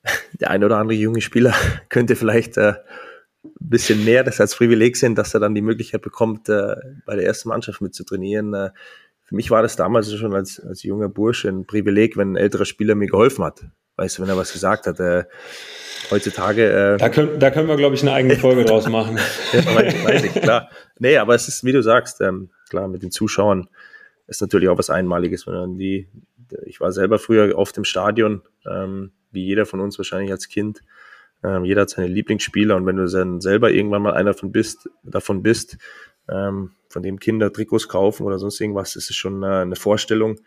der 0.40 0.50
ein 0.50 0.64
oder 0.64 0.78
andere 0.78 0.96
junge 0.96 1.20
Spieler 1.20 1.54
könnte 1.88 2.16
vielleicht 2.16 2.56
äh, 2.56 2.74
bisschen 3.60 4.04
mehr 4.04 4.24
das 4.24 4.40
als 4.40 4.54
Privileg 4.54 4.96
sehen, 4.96 5.14
dass 5.14 5.34
er 5.34 5.40
dann 5.40 5.54
die 5.54 5.62
Möglichkeit 5.62 6.02
bekommt, 6.02 6.48
äh, 6.48 6.76
bei 7.06 7.16
der 7.16 7.24
ersten 7.24 7.48
Mannschaft 7.48 7.80
mitzutrainieren. 7.80 8.54
Äh, 8.54 8.70
für 9.24 9.34
mich 9.34 9.50
war 9.50 9.62
das 9.62 9.76
damals 9.76 10.12
schon 10.12 10.34
als, 10.34 10.60
als 10.60 10.82
junger 10.82 11.08
Bursche 11.08 11.48
ein 11.48 11.66
Privileg, 11.66 12.16
wenn 12.16 12.32
ein 12.32 12.36
älterer 12.36 12.64
Spieler 12.64 12.94
mir 12.94 13.08
geholfen 13.08 13.44
hat. 13.44 13.66
Weißt 13.96 14.18
du, 14.18 14.22
wenn 14.22 14.28
er 14.28 14.36
was 14.36 14.52
gesagt 14.52 14.86
hat. 14.86 15.00
Äh, 15.00 15.24
heutzutage. 16.10 16.94
Äh, 16.94 16.96
da, 16.96 17.08
können, 17.08 17.38
da 17.38 17.50
können 17.50 17.68
wir, 17.68 17.76
glaube 17.76 17.94
ich, 17.94 18.02
eine 18.02 18.12
eigene 18.12 18.36
Folge 18.36 18.64
draus 18.64 18.88
machen. 18.88 19.18
ja, 19.52 19.74
weiß, 19.74 20.04
weiß, 20.04 20.24
ich, 20.24 20.32
klar. 20.32 20.70
Nee, 20.98 21.16
aber 21.16 21.34
es 21.34 21.48
ist, 21.48 21.64
wie 21.64 21.72
du 21.72 21.82
sagst, 21.82 22.20
ähm, 22.20 22.50
klar, 22.68 22.88
mit 22.88 23.02
den 23.02 23.10
Zuschauern 23.10 23.68
ist 24.26 24.40
natürlich 24.40 24.68
auch 24.68 24.78
was 24.78 24.90
Einmaliges, 24.90 25.46
wenn 25.46 25.54
man 25.54 25.78
die, 25.78 26.08
ich 26.64 26.80
war 26.80 26.92
selber 26.92 27.18
früher 27.18 27.56
auf 27.56 27.72
dem 27.72 27.84
Stadion, 27.84 28.42
ähm, 28.70 29.12
wie 29.30 29.44
jeder 29.44 29.66
von 29.66 29.80
uns 29.80 29.98
wahrscheinlich 29.98 30.30
als 30.30 30.48
Kind, 30.48 30.82
ähm, 31.44 31.64
jeder 31.64 31.82
hat 31.82 31.90
seine 31.90 32.08
Lieblingsspieler 32.08 32.76
und 32.76 32.86
wenn 32.86 32.96
du 32.96 33.06
dann 33.06 33.40
selber 33.40 33.70
irgendwann 33.70 34.02
mal 34.02 34.14
einer 34.14 34.34
von 34.34 34.52
bist, 34.52 34.88
davon 35.02 35.42
bist, 35.42 35.78
ähm, 36.28 36.72
von 36.88 37.02
dem 37.02 37.18
Kinder 37.18 37.52
Trikots 37.52 37.88
kaufen 37.88 38.24
oder 38.24 38.38
sonst 38.38 38.60
irgendwas, 38.60 38.96
ist 38.96 39.10
es 39.10 39.16
schon 39.16 39.42
eine, 39.42 39.60
eine 39.60 39.76
Vorstellung, 39.76 40.40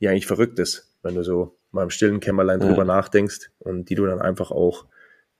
die 0.00 0.08
eigentlich 0.08 0.26
verrückt 0.26 0.58
ist, 0.58 0.92
wenn 1.02 1.14
du 1.14 1.22
so 1.22 1.56
mal 1.70 1.84
im 1.84 1.90
stillen 1.90 2.20
Kämmerlein 2.20 2.60
ja. 2.60 2.68
drüber 2.68 2.84
nachdenkst 2.84 3.50
und 3.58 3.90
die 3.90 3.94
du 3.94 4.06
dann 4.06 4.20
einfach 4.20 4.50
auch 4.50 4.86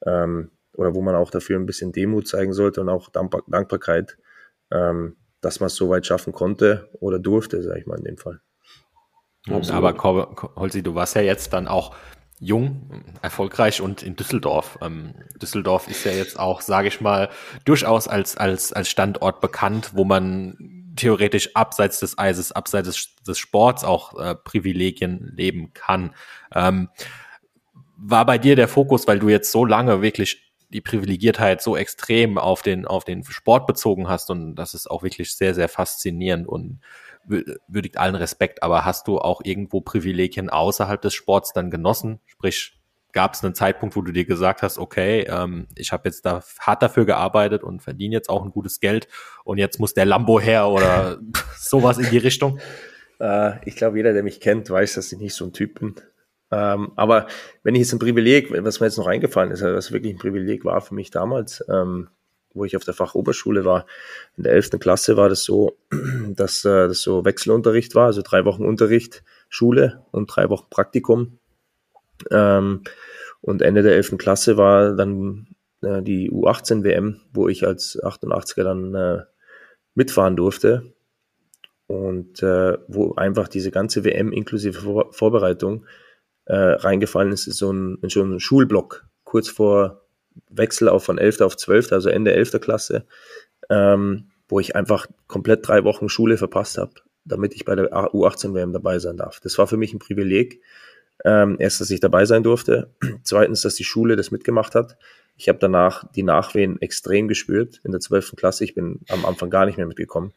ähm, 0.06 0.50
oder 0.74 0.94
wo 0.94 1.02
man 1.02 1.14
auch 1.14 1.30
dafür 1.30 1.58
ein 1.58 1.66
bisschen 1.66 1.92
Demut 1.92 2.26
zeigen 2.26 2.52
sollte 2.52 2.80
und 2.80 2.88
auch 2.88 3.08
Dankbar 3.08 3.42
Dankbarkeit, 3.46 4.18
ähm, 4.70 5.16
dass 5.40 5.60
man 5.60 5.68
es 5.68 5.76
so 5.76 5.88
weit 5.88 6.06
schaffen 6.06 6.32
konnte 6.32 6.88
oder 7.00 7.18
durfte, 7.18 7.62
sage 7.62 7.80
ich 7.80 7.86
mal 7.86 7.98
in 7.98 8.04
dem 8.04 8.16
Fall. 8.16 8.40
Absolut. 9.46 9.84
Aber 9.84 10.56
Holzi, 10.56 10.82
du 10.82 10.94
warst 10.94 11.16
ja 11.16 11.22
jetzt 11.22 11.52
dann 11.52 11.68
auch 11.68 11.94
jung, 12.40 13.04
erfolgreich 13.22 13.80
und 13.80 14.02
in 14.02 14.16
Düsseldorf. 14.16 14.78
Ähm, 14.82 15.14
Düsseldorf 15.40 15.88
ist 15.88 16.04
ja 16.04 16.12
jetzt 16.12 16.38
auch, 16.38 16.60
sage 16.60 16.88
ich 16.88 17.00
mal, 17.00 17.30
durchaus 17.64 18.08
als, 18.08 18.36
als, 18.36 18.72
als 18.72 18.88
Standort 18.88 19.40
bekannt, 19.40 19.92
wo 19.94 20.04
man 20.04 20.92
theoretisch 20.96 21.54
abseits 21.54 22.00
des 22.00 22.18
Eises, 22.18 22.52
abseits 22.52 22.88
des, 22.88 23.16
des 23.26 23.38
Sports 23.38 23.84
auch 23.84 24.18
äh, 24.18 24.34
Privilegien 24.34 25.32
leben 25.34 25.72
kann. 25.74 26.14
Ähm, 26.54 26.88
war 27.96 28.26
bei 28.26 28.38
dir 28.38 28.56
der 28.56 28.68
Fokus, 28.68 29.06
weil 29.06 29.18
du 29.18 29.28
jetzt 29.28 29.50
so 29.50 29.64
lange 29.64 30.02
wirklich 30.02 30.52
die 30.70 30.80
Privilegiertheit 30.80 31.62
so 31.62 31.76
extrem 31.76 32.36
auf 32.36 32.62
den, 32.62 32.86
auf 32.86 33.04
den 33.04 33.22
Sport 33.24 33.66
bezogen 33.66 34.08
hast 34.08 34.30
und 34.30 34.56
das 34.56 34.74
ist 34.74 34.90
auch 34.90 35.02
wirklich 35.02 35.36
sehr, 35.36 35.54
sehr 35.54 35.68
faszinierend 35.68 36.48
und 36.48 36.80
würdigt 37.26 37.96
allen 37.96 38.14
Respekt, 38.14 38.62
aber 38.62 38.84
hast 38.84 39.08
du 39.08 39.18
auch 39.18 39.40
irgendwo 39.44 39.80
Privilegien 39.80 40.50
außerhalb 40.50 41.00
des 41.00 41.14
Sports 41.14 41.52
dann 41.52 41.70
genossen? 41.70 42.20
Sprich, 42.26 42.78
gab 43.12 43.34
es 43.34 43.42
einen 43.42 43.54
Zeitpunkt, 43.54 43.96
wo 43.96 44.02
du 44.02 44.12
dir 44.12 44.26
gesagt 44.26 44.62
hast, 44.62 44.76
okay, 44.76 45.26
ähm, 45.28 45.68
ich 45.76 45.92
habe 45.92 46.08
jetzt 46.08 46.26
da 46.26 46.42
hart 46.60 46.82
dafür 46.82 47.06
gearbeitet 47.06 47.62
und 47.62 47.80
verdiene 47.80 48.14
jetzt 48.14 48.28
auch 48.28 48.44
ein 48.44 48.50
gutes 48.50 48.80
Geld 48.80 49.08
und 49.44 49.58
jetzt 49.58 49.80
muss 49.80 49.94
der 49.94 50.04
Lambo 50.04 50.40
her 50.40 50.68
oder 50.68 51.18
sowas 51.56 51.98
in 51.98 52.10
die 52.10 52.18
Richtung? 52.18 52.58
Äh, 53.20 53.66
ich 53.66 53.76
glaube, 53.76 53.96
jeder, 53.96 54.12
der 54.12 54.22
mich 54.22 54.40
kennt, 54.40 54.68
weiß, 54.68 54.94
dass 54.94 55.12
ich 55.12 55.18
nicht 55.18 55.34
so 55.34 55.46
ein 55.46 55.52
Typ 55.52 55.80
bin. 55.80 55.94
Ähm, 56.50 56.92
aber 56.96 57.26
wenn 57.62 57.74
ich 57.74 57.80
jetzt 57.80 57.92
ein 57.92 57.98
Privileg, 57.98 58.50
was 58.50 58.80
mir 58.80 58.86
jetzt 58.86 58.98
noch 58.98 59.06
eingefallen 59.06 59.50
ist, 59.50 59.62
was 59.62 59.92
wirklich 59.92 60.12
ein 60.12 60.18
Privileg 60.18 60.64
war 60.64 60.80
für 60.80 60.94
mich 60.94 61.10
damals, 61.10 61.64
ähm, 61.68 62.08
wo 62.54 62.64
ich 62.64 62.76
auf 62.76 62.84
der 62.84 62.94
Fachoberschule 62.94 63.64
war, 63.64 63.86
in 64.36 64.44
der 64.44 64.52
11. 64.52 64.70
Klasse 64.80 65.16
war 65.16 65.28
das 65.28 65.44
so, 65.44 65.76
dass 66.30 66.64
äh, 66.64 66.88
das 66.88 67.02
so 67.02 67.24
Wechselunterricht 67.24 67.94
war, 67.94 68.06
also 68.06 68.22
drei 68.22 68.44
Wochen 68.44 68.64
Unterricht, 68.64 69.22
Schule 69.48 70.04
und 70.12 70.26
drei 70.26 70.48
Wochen 70.48 70.66
Praktikum. 70.70 71.38
Ähm, 72.30 72.82
und 73.40 73.60
Ende 73.60 73.82
der 73.82 73.96
11. 73.96 74.16
Klasse 74.16 74.56
war 74.56 74.94
dann 74.96 75.48
äh, 75.82 76.02
die 76.02 76.30
U18 76.30 76.82
WM, 76.82 77.20
wo 77.32 77.48
ich 77.48 77.66
als 77.66 78.00
88er 78.02 78.62
dann 78.62 78.94
äh, 78.94 79.24
mitfahren 79.94 80.36
durfte. 80.36 80.94
Und 81.86 82.42
äh, 82.42 82.78
wo 82.88 83.14
einfach 83.14 83.48
diese 83.48 83.70
ganze 83.70 84.04
WM 84.04 84.32
inklusive 84.32 84.80
Vor 84.80 85.12
Vorbereitung 85.12 85.84
äh, 86.46 86.54
reingefallen 86.56 87.32
ist, 87.32 87.46
ist 87.46 87.58
so 87.58 87.70
ein, 87.72 87.98
in 88.02 88.08
so 88.08 88.22
ein 88.22 88.40
Schulblock 88.40 89.06
kurz 89.24 89.48
vor 89.48 90.03
Wechsel 90.48 90.88
auch 90.88 91.02
von 91.02 91.18
11. 91.18 91.40
auf 91.40 91.56
12., 91.56 91.92
also 91.92 92.08
Ende 92.08 92.32
11. 92.32 92.60
Klasse, 92.60 93.04
ähm, 93.70 94.30
wo 94.48 94.60
ich 94.60 94.76
einfach 94.76 95.06
komplett 95.26 95.66
drei 95.66 95.84
Wochen 95.84 96.08
Schule 96.08 96.36
verpasst 96.36 96.78
habe, 96.78 96.92
damit 97.24 97.54
ich 97.54 97.64
bei 97.64 97.74
der 97.74 97.90
U18-WM 97.92 98.72
dabei 98.72 98.98
sein 98.98 99.16
darf. 99.16 99.40
Das 99.40 99.58
war 99.58 99.66
für 99.66 99.76
mich 99.76 99.92
ein 99.92 99.98
Privileg. 99.98 100.60
Ähm, 101.24 101.56
erst, 101.58 101.80
dass 101.80 101.90
ich 101.90 102.00
dabei 102.00 102.26
sein 102.26 102.42
durfte. 102.42 102.90
Zweitens, 103.22 103.62
dass 103.62 103.76
die 103.76 103.84
Schule 103.84 104.16
das 104.16 104.30
mitgemacht 104.30 104.74
hat. 104.74 104.96
Ich 105.36 105.48
habe 105.48 105.58
danach 105.58 106.10
die 106.12 106.22
Nachwehen 106.22 106.80
extrem 106.80 107.28
gespürt 107.28 107.80
in 107.84 107.92
der 107.92 108.00
12. 108.00 108.34
Klasse. 108.36 108.64
Ich 108.64 108.74
bin 108.74 109.00
am 109.08 109.24
Anfang 109.24 109.50
gar 109.50 109.66
nicht 109.66 109.78
mehr 109.78 109.86
mitgekommen 109.86 110.32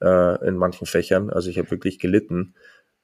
äh, 0.00 0.46
in 0.46 0.56
manchen 0.56 0.86
Fächern. 0.86 1.30
Also 1.30 1.50
ich 1.50 1.58
habe 1.58 1.70
wirklich 1.70 1.98
gelitten. 1.98 2.54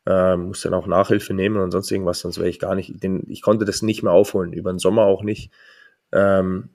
Äh, 0.07 0.37
musste 0.37 0.69
dann 0.69 0.79
auch 0.79 0.87
Nachhilfe 0.87 1.33
nehmen 1.33 1.57
und 1.57 1.71
sonst 1.71 1.91
irgendwas, 1.91 2.21
sonst 2.21 2.37
wäre 2.37 2.51
ich 2.51 2.59
gar 2.59 2.75
nicht, 2.75 3.03
den, 3.03 3.23
ich 3.27 3.41
konnte 3.41 3.65
das 3.65 3.81
nicht 3.81 4.03
mehr 4.03 4.13
aufholen, 4.13 4.53
über 4.53 4.71
den 4.71 4.79
Sommer 4.79 5.05
auch 5.05 5.23
nicht. 5.23 5.51
Ähm, 6.15 6.71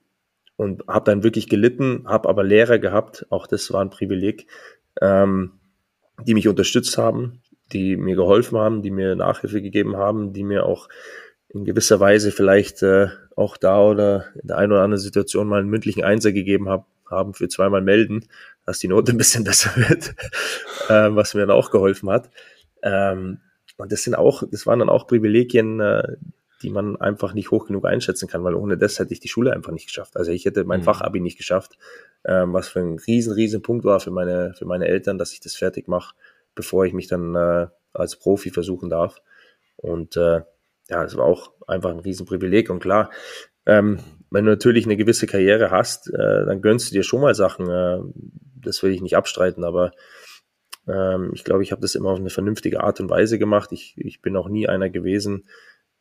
und 0.55 0.85
habe 0.87 1.09
dann 1.09 1.23
wirklich 1.23 1.47
gelitten, 1.47 2.03
habe 2.05 2.27
aber 2.27 2.43
Lehrer 2.43 2.79
gehabt, 2.79 3.25
auch 3.29 3.47
das 3.47 3.71
war 3.71 3.81
ein 3.81 3.89
Privileg, 3.89 4.45
ähm, 5.01 5.53
die 6.25 6.33
mich 6.33 6.49
unterstützt 6.49 6.97
haben, 6.97 7.41
die 7.71 7.95
mir 7.95 8.15
geholfen 8.15 8.57
haben, 8.57 8.81
die 8.81 8.91
mir 8.91 9.15
Nachhilfe 9.15 9.61
gegeben 9.61 9.95
haben, 9.95 10.33
die 10.33 10.43
mir 10.43 10.65
auch 10.65 10.89
in 11.47 11.63
gewisser 11.63 12.01
Weise 12.01 12.31
vielleicht 12.31 12.83
äh, 12.83 13.07
auch 13.37 13.57
da 13.57 13.81
oder 13.81 14.25
in 14.41 14.49
der 14.49 14.57
einen 14.57 14.73
oder 14.73 14.81
anderen 14.83 15.01
Situation 15.01 15.47
mal 15.47 15.61
einen 15.61 15.69
mündlichen 15.69 16.03
Einser 16.03 16.31
gegeben 16.31 16.67
hab, 16.67 16.87
haben 17.09 17.33
für 17.33 17.47
zweimal 17.47 17.81
melden, 17.81 18.25
dass 18.65 18.79
die 18.79 18.87
Note 18.87 19.13
ein 19.13 19.17
bisschen 19.17 19.43
besser 19.45 19.71
wird, 19.75 20.13
äh, 20.89 21.15
was 21.15 21.33
mir 21.33 21.41
dann 21.41 21.51
auch 21.51 21.71
geholfen 21.71 22.09
hat. 22.09 22.29
Ähm, 22.83 23.39
und 23.77 23.91
das 23.91 24.03
sind 24.03 24.15
auch, 24.15 24.43
das 24.51 24.67
waren 24.67 24.79
dann 24.79 24.89
auch 24.89 25.07
Privilegien, 25.07 25.79
äh, 25.79 26.17
die 26.61 26.69
man 26.69 26.97
einfach 26.97 27.33
nicht 27.33 27.51
hoch 27.51 27.67
genug 27.67 27.85
einschätzen 27.85 28.27
kann, 28.27 28.43
weil 28.43 28.53
ohne 28.53 28.77
das 28.77 28.99
hätte 28.99 29.13
ich 29.13 29.19
die 29.19 29.27
Schule 29.27 29.53
einfach 29.53 29.71
nicht 29.71 29.87
geschafft. 29.87 30.17
Also 30.17 30.31
ich 30.31 30.45
hätte 30.45 30.63
mein 30.65 30.81
mhm. 30.81 30.85
Fachabi 30.85 31.19
nicht 31.19 31.37
geschafft, 31.37 31.77
ähm, 32.25 32.53
was 32.53 32.67
für 32.67 32.79
ein 32.79 32.99
riesen, 32.99 33.33
riesen 33.33 33.61
Punkt 33.61 33.85
war 33.85 33.99
für 33.99 34.11
meine, 34.11 34.53
für 34.57 34.65
meine 34.65 34.87
Eltern, 34.87 35.17
dass 35.17 35.31
ich 35.31 35.39
das 35.39 35.55
fertig 35.55 35.87
mache, 35.87 36.15
bevor 36.55 36.85
ich 36.85 36.93
mich 36.93 37.07
dann 37.07 37.35
äh, 37.35 37.67
als 37.93 38.17
Profi 38.17 38.49
versuchen 38.49 38.89
darf. 38.89 39.21
Und 39.77 40.17
äh, 40.17 40.41
ja, 40.89 41.03
das 41.03 41.15
war 41.15 41.25
auch 41.25 41.53
einfach 41.67 41.91
ein 41.91 41.99
Riesenprivileg. 41.99 42.69
Und 42.69 42.79
klar, 42.79 43.09
ähm, 43.65 43.99
wenn 44.29 44.45
du 44.45 44.51
natürlich 44.51 44.85
eine 44.85 44.97
gewisse 44.97 45.27
Karriere 45.27 45.71
hast, 45.71 46.09
äh, 46.13 46.45
dann 46.45 46.61
gönnst 46.61 46.89
du 46.89 46.95
dir 46.95 47.03
schon 47.03 47.21
mal 47.21 47.35
Sachen. 47.35 47.69
Äh, 47.69 47.99
das 48.61 48.83
will 48.83 48.91
ich 48.91 49.01
nicht 49.01 49.15
abstreiten, 49.15 49.63
aber 49.63 49.91
ähm, 50.87 51.31
ich 51.33 51.43
glaube, 51.43 51.63
ich 51.63 51.71
habe 51.71 51.81
das 51.81 51.95
immer 51.95 52.09
auf 52.09 52.19
eine 52.19 52.29
vernünftige 52.29 52.83
Art 52.83 52.99
und 52.99 53.09
Weise 53.09 53.39
gemacht. 53.39 53.71
Ich, 53.71 53.93
ich 53.97 54.21
bin 54.21 54.35
auch 54.35 54.49
nie 54.49 54.67
einer 54.67 54.89
gewesen, 54.89 55.45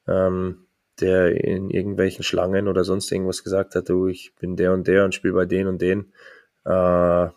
ähm, 0.08 0.66
der 1.00 1.44
in 1.44 1.70
irgendwelchen 1.70 2.24
Schlangen 2.24 2.68
oder 2.68 2.84
sonst 2.84 3.10
irgendwas 3.12 3.44
gesagt 3.44 3.74
hat, 3.74 3.88
du, 3.88 4.08
ich 4.08 4.34
bin 4.40 4.56
der 4.56 4.72
und 4.72 4.86
der 4.88 5.04
und 5.04 5.14
spiele 5.14 5.34
bei 5.34 5.46
den 5.46 5.68
und 5.68 5.80
den, 5.80 6.12
äh, 6.64 7.28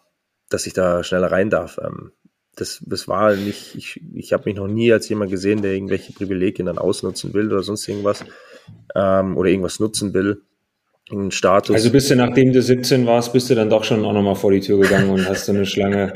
dass 0.49 0.65
ich 0.65 0.73
da 0.73 1.03
schneller 1.03 1.31
rein 1.31 1.49
darf. 1.49 1.79
Ähm, 1.83 2.11
das, 2.55 2.83
das 2.85 3.07
war 3.07 3.35
nicht, 3.35 3.75
ich, 3.75 4.01
ich 4.13 4.33
habe 4.33 4.43
mich 4.45 4.55
noch 4.55 4.67
nie 4.67 4.91
als 4.91 5.07
jemand 5.09 5.31
gesehen, 5.31 5.61
der 5.61 5.73
irgendwelche 5.73 6.13
Privilegien 6.13 6.65
dann 6.65 6.77
ausnutzen 6.77 7.33
will 7.33 7.51
oder 7.51 7.63
sonst 7.63 7.87
irgendwas 7.87 8.25
ähm, 8.95 9.37
oder 9.37 9.49
irgendwas 9.49 9.79
nutzen 9.79 10.13
will. 10.13 10.41
Einen 11.11 11.31
Status. 11.31 11.75
Also 11.75 11.91
bist 11.91 12.09
du, 12.09 12.15
nachdem 12.15 12.53
du 12.53 12.61
17 12.61 13.05
warst, 13.05 13.33
bist 13.33 13.49
du 13.49 13.55
dann 13.55 13.69
doch 13.69 13.83
schon 13.83 14.05
auch 14.05 14.13
nochmal 14.13 14.35
vor 14.35 14.51
die 14.51 14.61
Tür 14.61 14.79
gegangen 14.79 15.09
und 15.09 15.27
hast 15.27 15.45
so 15.45 15.51
eine 15.51 15.65
Schlange. 15.65 16.13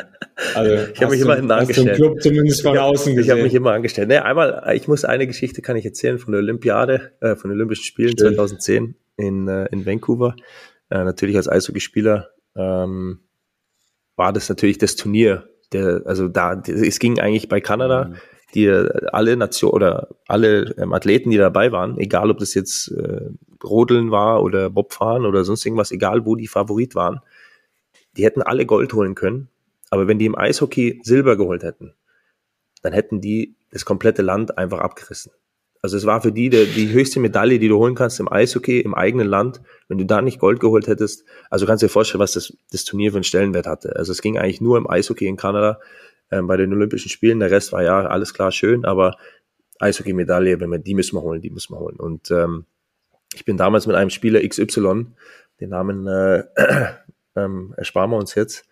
Also 0.54 0.72
ich 0.94 1.02
habe 1.02 1.12
mich 1.12 1.22
immer 1.22 1.56
angestellt. 1.56 1.96
Club 1.96 2.22
zumindest 2.22 2.62
von 2.62 2.74
ich 2.74 2.80
hab, 2.80 2.88
außen 2.88 3.16
gesehen. 3.16 3.26
Ich 3.26 3.30
habe 3.32 3.44
mich 3.44 3.54
immer 3.54 3.72
angestellt. 3.72 4.08
Nee, 4.08 4.18
einmal, 4.18 4.74
ich 4.76 4.88
muss 4.88 5.06
eine 5.06 5.28
Geschichte 5.28 5.62
kann 5.62 5.76
ich 5.76 5.86
erzählen 5.86 6.18
von 6.18 6.32
der 6.32 6.40
Olympiade, 6.40 7.12
äh, 7.22 7.36
von 7.36 7.50
den 7.50 7.58
Olympischen 7.58 7.84
Spielen 7.84 8.12
Stimmt. 8.12 8.36
2010 8.36 8.96
in, 9.18 9.48
äh, 9.48 9.66
in 9.72 9.86
Vancouver. 9.86 10.36
Äh, 10.90 11.04
natürlich 11.04 11.36
als 11.36 11.50
Eishockeyspieler 11.50 12.30
ähm, 12.56 13.20
war 14.16 14.34
das 14.34 14.50
natürlich 14.50 14.78
das 14.78 14.96
Turnier, 14.96 15.50
der, 15.74 16.04
also 16.06 16.28
da, 16.28 16.62
es 16.66 17.00
ging 17.00 17.20
eigentlich 17.20 17.50
bei 17.50 17.60
Kanada, 17.60 18.06
mhm. 18.06 18.16
Die 18.56 18.68
alle 18.68 19.38
Nation 19.38 19.72
oder 19.72 20.08
alle 20.28 20.74
ähm, 20.78 20.94
Athleten, 20.94 21.30
die 21.30 21.38
dabei 21.38 21.72
waren, 21.72 22.00
egal 22.00 22.32
ob 22.32 22.40
das 22.40 22.54
jetzt 22.54 22.92
äh, 22.92 23.30
Rodeln 23.64 24.12
war 24.12 24.42
oder 24.42 24.70
Bobfahren 24.70 25.26
oder 25.26 25.44
sonst 25.44 25.66
irgendwas, 25.66 25.92
egal 25.92 26.26
wo 26.26 26.36
die 26.36 26.48
Favorit 26.48 26.96
waren, 26.96 27.20
die 28.18 28.24
hätten 28.24 28.42
alle 28.42 28.66
Gold 28.66 28.94
holen 28.94 29.16
können. 29.16 29.50
Aber 29.90 30.08
wenn 30.08 30.20
die 30.20 30.26
im 30.26 30.38
Eishockey 30.38 31.02
Silber 31.04 31.36
geholt 31.36 31.64
hätten, 31.64 31.94
dann 32.82 32.94
hätten 32.94 33.22
die 33.22 33.56
das 33.72 33.86
komplette 33.86 34.22
Land 34.22 34.58
einfach 34.58 34.80
abgerissen. 34.80 35.32
Also 35.82 35.98
es 35.98 36.06
war 36.06 36.22
für 36.22 36.32
die 36.32 36.50
die, 36.50 36.66
die 36.66 36.90
höchste 36.90 37.20
Medaille, 37.20 37.60
die 37.60 37.68
du 37.68 37.78
holen 37.78 37.94
kannst 37.94 38.20
im 38.20 38.32
Eishockey, 38.32 38.80
im 38.80 38.96
eigenen 38.96 39.28
Land. 39.28 39.62
Wenn 39.88 40.00
du 40.00 40.06
da 40.06 40.22
nicht 40.22 40.40
Gold 40.40 40.60
geholt 40.60 40.88
hättest, 40.88 41.26
also 41.52 41.68
kannst 41.68 41.84
du 41.84 41.88
dir 41.88 41.92
vorstellen, 41.92 42.22
was 42.22 42.34
das, 42.34 42.58
das 42.72 42.86
Turnier 42.86 43.12
für 43.12 43.18
einen 43.18 43.24
Stellenwert 43.24 43.68
hatte. 43.68 43.96
Also 43.96 44.12
es 44.12 44.22
ging 44.22 44.38
eigentlich 44.38 44.62
nur 44.62 44.78
im 44.78 44.90
Eishockey 44.90 45.28
in 45.28 45.38
Kanada 45.38 45.80
ähm, 46.32 46.48
bei 46.48 46.58
den 46.58 46.74
Olympischen 46.74 47.10
Spielen. 47.10 47.40
Der 47.40 47.52
Rest 47.52 47.72
war 47.72 47.84
ja 47.84 48.06
alles 48.06 48.34
klar 48.34 48.52
schön, 48.52 48.86
aber 48.86 49.18
Eishockey-Medaille, 49.80 50.60
wenn 50.60 50.70
wir 50.70 50.80
die 50.80 50.96
müssen 50.96 51.16
wir 51.16 51.22
holen, 51.22 51.42
die 51.42 51.50
müssen 51.50 51.74
wir 51.74 51.80
holen. 51.80 51.98
Und 51.98 52.32
ähm, 52.32 52.66
ich 53.34 53.46
bin 53.46 53.58
damals 53.58 53.88
mit 53.88 53.96
einem 53.96 54.10
Spieler 54.10 54.48
XY, 54.48 55.08
den 55.60 55.70
Namen 55.70 56.08
äh, 56.08 56.44
ähm, 57.36 57.74
ersparen 57.78 58.12
wir 58.12 58.18
uns 58.18 58.36
jetzt, 58.36 58.68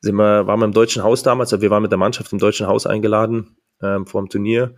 sind 0.00 0.16
wir, 0.16 0.46
waren 0.46 0.60
wir 0.60 0.66
im 0.66 0.72
Deutschen 0.72 1.02
Haus 1.02 1.22
damals, 1.22 1.52
also 1.52 1.62
wir 1.62 1.70
waren 1.70 1.82
mit 1.82 1.92
der 1.92 1.98
Mannschaft 1.98 2.32
im 2.32 2.38
Deutschen 2.38 2.66
Haus 2.66 2.86
eingeladen 2.86 3.56
ähm, 3.80 4.06
vor 4.06 4.22
dem 4.22 4.28
Turnier 4.28 4.74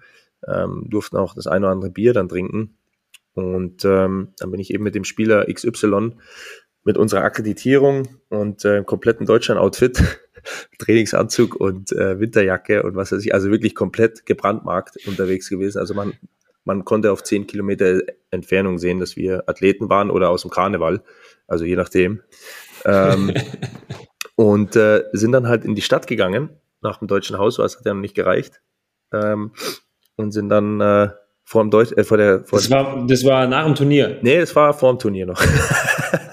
ähm, 0.47 0.87
durften 0.89 1.17
auch 1.17 1.35
das 1.35 1.47
eine 1.47 1.67
oder 1.67 1.73
andere 1.73 1.91
Bier 1.91 2.13
dann 2.13 2.29
trinken. 2.29 2.77
Und 3.35 3.85
ähm, 3.85 4.33
dann 4.39 4.51
bin 4.51 4.61
ich 4.61 4.73
eben 4.73 4.85
mit 4.85 4.95
dem 4.95 5.05
Spieler 5.05 5.47
XY 5.53 6.13
mit 6.85 6.99
unserer 6.99 7.23
Akkreditierung 7.23 8.21
und 8.29 8.65
äh, 8.65 8.85
kompletten 8.85 9.27
Deutschland-Outfit, 9.27 10.21
Trainingsanzug 10.79 11.57
und 11.57 11.93
äh, 11.93 12.19
Winterjacke 12.21 12.83
und 12.83 12.97
was 12.97 13.13
weiß 13.13 13.25
ich, 13.25 13.35
also 13.35 13.51
wirklich 13.51 13.75
komplett 13.75 14.27
gebrandmarkt 14.27 15.07
unterwegs 15.07 15.49
gewesen. 15.49 15.79
Also 15.79 15.95
man, 15.95 16.13
man 16.65 16.85
konnte 16.85 17.13
auf 17.13 17.23
zehn 17.23 17.47
Kilometer 17.47 18.01
Entfernung 18.31 18.79
sehen, 18.79 19.01
dass 19.01 19.17
wir 19.17 19.49
Athleten 19.49 19.89
waren 19.89 20.11
oder 20.11 20.31
aus 20.31 20.43
dem 20.43 20.51
Karneval, 20.51 21.03
also 21.47 21.65
je 21.65 21.77
nachdem. 21.77 22.23
Ähm, 22.85 23.33
und 24.37 24.77
äh, 24.77 25.05
sind 25.13 25.33
dann 25.33 25.49
halt 25.49 25.65
in 25.65 25.75
die 25.75 25.83
Stadt 25.83 26.07
gegangen, 26.07 26.51
nach 26.81 26.99
dem 26.99 27.09
Deutschen 27.09 27.39
Haus, 27.39 27.59
was 27.59 27.79
hat 27.79 27.87
ja 27.87 27.95
noch 27.95 28.01
nicht 28.01 28.15
gereicht. 28.15 28.61
Ähm, 29.13 29.53
und 30.17 30.33
sind 30.33 30.49
dann 30.49 30.81
äh, 30.81 31.09
vor 31.45 31.63
dem 31.63 31.71
Deutsch, 31.71 31.93
äh, 31.93 32.05
vor 32.05 32.17
der. 32.17 32.45
Vor 32.45 32.59
das, 32.59 32.71
war, 32.71 33.05
das 33.07 33.25
war 33.25 33.47
nach 33.47 33.65
dem 33.65 33.75
Turnier? 33.75 34.19
Nee, 34.23 34.39
das 34.39 34.55
war 34.55 34.73
vor 34.73 34.95
dem 34.95 34.99
Turnier 34.99 35.27
noch. 35.27 35.41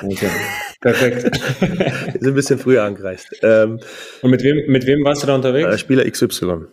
okay. 0.03 0.29
Perfekt. 0.81 1.39
Wir 1.61 2.19
sind 2.19 2.27
ein 2.27 2.33
bisschen 2.33 2.59
früher 2.59 2.83
angereist. 2.83 3.29
Ähm, 3.43 3.79
und 4.21 4.31
mit 4.31 4.43
wem, 4.43 4.71
mit 4.71 4.85
wem 4.85 5.03
warst 5.05 5.23
du 5.23 5.27
da 5.27 5.35
unterwegs? 5.35 5.69
Äh, 5.69 5.77
Spieler 5.77 6.09
XY. 6.09 6.65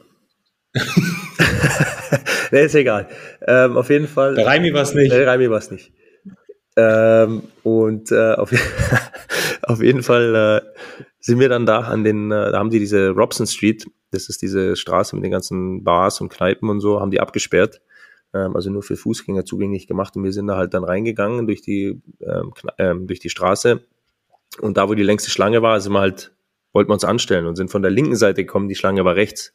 nee, 2.51 2.65
ist 2.65 2.75
egal. 2.75 3.09
Ähm, 3.47 3.77
auf 3.77 3.91
jeden 3.91 4.09
Fall. 4.09 4.35
Der 4.35 4.47
Raimi 4.47 4.73
war 4.73 4.83
es 4.83 4.95
nicht. 4.95 5.13
Der 5.13 5.27
Raimi 5.27 5.51
war 5.51 5.59
es 5.59 5.71
nicht. 5.71 5.93
Ähm, 6.77 7.43
und 7.63 8.11
äh, 8.11 8.35
auf, 8.35 8.51
auf 9.63 9.83
jeden 9.83 10.03
Fall 10.03 10.63
äh, 10.65 10.83
sind 11.21 11.39
wir 11.39 11.49
dann 11.49 11.67
da 11.67 11.81
an 11.81 12.05
den, 12.05 12.31
äh, 12.31 12.51
da 12.51 12.59
haben 12.59 12.71
die 12.71 12.79
diese 12.79 13.11
Robson 13.11 13.47
Street 13.47 13.87
das 14.11 14.29
ist 14.29 14.43
diese 14.43 14.77
Straße 14.77 15.15
mit 15.17 15.25
den 15.25 15.31
ganzen 15.31 15.85
Bars 15.85 16.21
und 16.21 16.31
Kneipen 16.31 16.69
und 16.71 16.81
so, 16.81 17.01
haben 17.01 17.11
die 17.11 17.21
abgesperrt. 17.21 17.81
Ähm, 18.35 18.57
also 18.57 18.71
nur 18.71 18.83
für 18.83 18.97
Fußgänger 18.97 19.45
zugänglich 19.45 19.87
gemacht 19.87 20.17
und 20.17 20.25
wir 20.25 20.33
sind 20.33 20.47
da 20.47 20.57
halt 20.57 20.75
dann 20.75 20.85
reingegangen 20.85 21.47
durch 21.47 21.63
die, 21.63 22.01
ähm, 22.21 22.53
ähm, 22.79 23.07
durch 23.07 23.21
die 23.21 23.31
Straße. 23.31 23.85
Und 24.61 24.77
da, 24.77 24.89
wo 24.89 24.95
die 24.95 25.03
längste 25.03 25.31
Schlange 25.31 25.63
war, 25.63 25.81
sind 25.81 25.93
wir 25.93 26.01
halt, 26.01 26.33
wollten 26.73 26.91
wir 26.91 26.95
uns 26.95 27.05
anstellen 27.05 27.47
und 27.47 27.57
sind 27.57 27.71
von 27.71 27.83
der 27.83 27.91
linken 27.91 28.17
Seite 28.17 28.45
gekommen, 28.45 28.69
die 28.69 28.75
Schlange 28.75 29.05
war 29.05 29.15
rechts. 29.15 29.53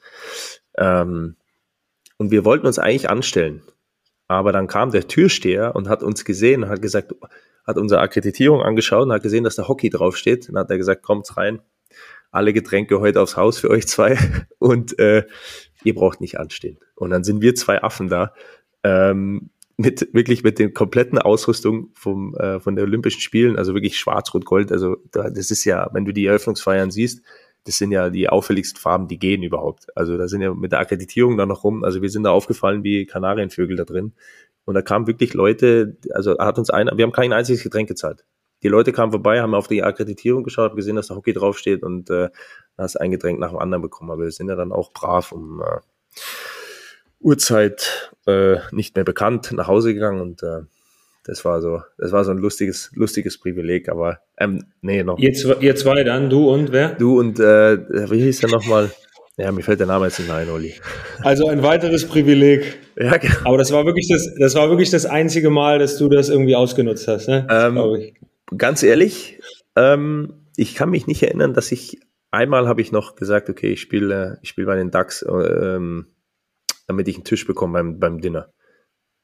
Ähm, 0.78 1.36
und 2.18 2.32
wir 2.32 2.46
wollten 2.46 2.68
uns 2.68 2.80
eigentlich 2.80 3.10
anstellen. 3.10 3.64
Aber 4.28 4.52
dann 4.52 4.68
kam 4.68 4.92
der 4.92 5.08
Türsteher 5.08 5.76
und 5.76 5.90
hat 5.90 6.04
uns 6.04 6.26
gesehen 6.26 6.64
und 6.64 6.70
hat 6.70 6.82
gesagt, 6.82 7.14
hat 7.66 7.78
unsere 7.78 8.02
Akkreditierung 8.02 8.62
angeschaut 8.62 9.04
und 9.04 9.12
hat 9.12 9.24
gesehen, 9.24 9.44
dass 9.44 9.56
da 9.56 9.68
Hockey 9.68 9.90
draufsteht. 9.90 10.50
Und 10.50 10.58
hat 10.58 10.70
er 10.70 10.78
gesagt, 10.78 11.04
kommt 11.04 11.36
rein, 11.38 11.62
alle 12.32 12.54
Getränke 12.54 13.00
heute 13.00 13.22
aufs 13.22 13.38
Haus 13.38 13.60
für 13.60 13.70
euch 13.70 13.88
zwei 13.88 14.18
und 14.60 14.98
äh, 15.00 15.26
ihr 15.84 15.94
braucht 15.94 16.22
nicht 16.22 16.40
anstehen. 16.40 16.78
Und 16.96 17.12
dann 17.12 17.24
sind 17.24 17.42
wir 17.42 17.56
zwei 17.56 17.84
Affen 17.84 18.10
da, 18.10 18.34
ähm, 18.84 19.50
mit 19.78 20.14
wirklich 20.14 20.44
mit 20.44 20.60
den 20.60 20.74
kompletten 20.74 21.18
Ausrüstung 21.18 21.92
vom 21.94 22.36
äh, 22.36 22.60
von 22.60 22.76
der 22.76 22.86
Olympischen 22.86 23.22
Spielen, 23.22 23.58
also 23.58 23.74
wirklich 23.74 23.98
Schwarz, 23.98 24.34
Rot, 24.34 24.46
Gold. 24.46 24.72
Also 24.72 24.98
da, 25.12 25.30
das 25.30 25.52
ist 25.52 25.66
ja, 25.66 25.90
wenn 25.94 26.06
du 26.06 26.14
die 26.14 26.26
Eröffnungsfeiern 26.26 26.92
siehst, 26.92 27.24
das 27.66 27.78
sind 27.78 27.92
ja 27.92 28.10
die 28.10 28.30
auffälligsten 28.30 28.80
Farben, 28.80 29.08
die 29.08 29.20
gehen 29.20 29.44
überhaupt. 29.44 29.88
Also 29.98 30.18
da 30.18 30.28
sind 30.28 30.42
ja 30.42 30.54
mit 30.54 30.72
der 30.72 30.80
Akkreditierung 30.80 31.38
da 31.38 31.46
noch 31.46 31.64
rum. 31.64 31.84
Also 31.84 32.02
wir 32.02 32.10
sind 32.10 32.24
da 32.24 32.32
aufgefallen 32.32 32.84
wie 32.84 33.06
Kanarienvögel 33.06 33.78
da 33.78 33.86
drin. 33.86 34.14
Und 34.66 34.76
da 34.76 34.82
kamen 34.82 35.08
wirklich 35.08 35.34
Leute, 35.34 35.98
also 36.12 36.38
hat 36.38 36.58
uns 36.58 36.70
einer, 36.70 36.98
wir 36.98 37.04
haben 37.04 37.12
kein 37.12 37.34
einziges 37.34 37.64
Getränk 37.64 37.90
gezahlt 37.90 38.26
die 38.64 38.70
Leute 38.70 38.94
kamen 38.94 39.12
vorbei, 39.12 39.42
haben 39.42 39.54
auf 39.54 39.68
die 39.68 39.84
Akkreditierung 39.84 40.44
geschaut, 40.44 40.72
haben 40.72 40.78
gesehen, 40.78 40.96
dass 40.96 41.08
da 41.08 41.16
Hockey 41.16 41.34
draufsteht 41.34 41.84
und 41.84 42.10
äh, 42.10 42.30
hast 42.78 42.96
ein 42.96 43.12
Getränk 43.12 43.40
nach 43.40 43.50
dem 43.50 43.60
anderen 43.60 43.82
bekommen. 43.82 44.10
Aber 44.10 44.24
wir 44.24 44.32
sind 44.32 44.48
ja 44.48 44.56
dann 44.56 44.72
auch 44.72 44.94
brav 44.94 45.34
um 45.34 45.62
äh, 45.62 45.80
Uhrzeit 47.24 48.12
äh, 48.28 48.58
nicht 48.72 48.96
mehr 48.96 49.06
bekannt 49.06 49.52
nach 49.52 49.68
Hause 49.68 49.94
gegangen 49.94 50.22
und 50.22 50.44
äh, 50.44 50.62
das 51.26 51.46
war 51.46 51.62
so, 51.62 51.82
das 51.98 52.12
war 52.12 52.26
so 52.26 52.32
ein 52.32 52.38
lustiges, 52.38 52.92
lustiges 52.96 53.38
Privileg, 53.38 53.88
aber 53.88 54.20
ähm, 54.38 54.66
nee, 54.82 55.04
noch. 55.04 55.18
Ihr, 55.20 55.34
ihr 55.62 55.76
zwei 55.76 56.04
dann, 56.04 56.30
du 56.30 56.50
und 56.50 56.72
wer? 56.72 56.90
Du 56.90 57.20
und 57.20 57.40
äh, 57.40 58.12
wie 58.12 58.22
hieß 58.22 58.42
der 58.42 58.50
nochmal? 58.50 58.92
Ja, 59.38 59.52
mir 59.52 59.64
fällt 59.64 59.80
der 59.80 59.88
Name 59.88 60.06
jetzt 60.06 60.20
nicht 60.20 60.30
ein, 60.30 60.50
Oli. 60.50 60.76
Also 61.22 61.48
ein 61.48 61.64
weiteres 61.64 62.08
Privileg. 62.08 62.78
Ja, 62.96 63.18
genau. 63.18 63.36
Aber 63.46 63.58
das 63.58 63.72
war 63.72 63.86
wirklich 63.86 64.08
das, 64.08 64.30
das 64.38 64.54
war 64.54 64.70
wirklich 64.70 64.92
das 64.92 65.06
einzige 65.06 65.50
Mal, 65.50 65.80
dass 65.80 65.98
du 65.98 66.08
das 66.08 66.30
irgendwie 66.30 66.56
ausgenutzt 66.56 67.08
hast, 67.08 67.28
ne? 67.28 67.48
Ähm, 67.50 68.14
ganz 68.56 68.84
ehrlich, 68.84 69.40
ähm, 69.76 70.34
ich 70.56 70.76
kann 70.76 70.92
mich 70.92 71.08
nicht 71.08 71.24
erinnern, 71.24 71.54
dass 71.54 71.72
ich 71.72 72.00
einmal 72.30 72.68
habe 72.68 72.82
ich 72.82 72.92
noch 72.92 73.16
gesagt, 73.16 73.50
okay, 73.50 73.74
ich 73.74 73.82
spiele, 73.82 74.38
ich 74.42 74.50
spiele 74.50 74.68
bei 74.68 74.76
den 74.76 74.92
Ducks, 74.92 75.26
ähm, 75.28 76.08
damit 76.88 77.08
ich 77.08 77.16
einen 77.16 77.24
Tisch 77.24 77.46
bekomme 77.46 77.74
beim, 77.74 78.00
beim 78.00 78.22
Dinner. 78.22 78.52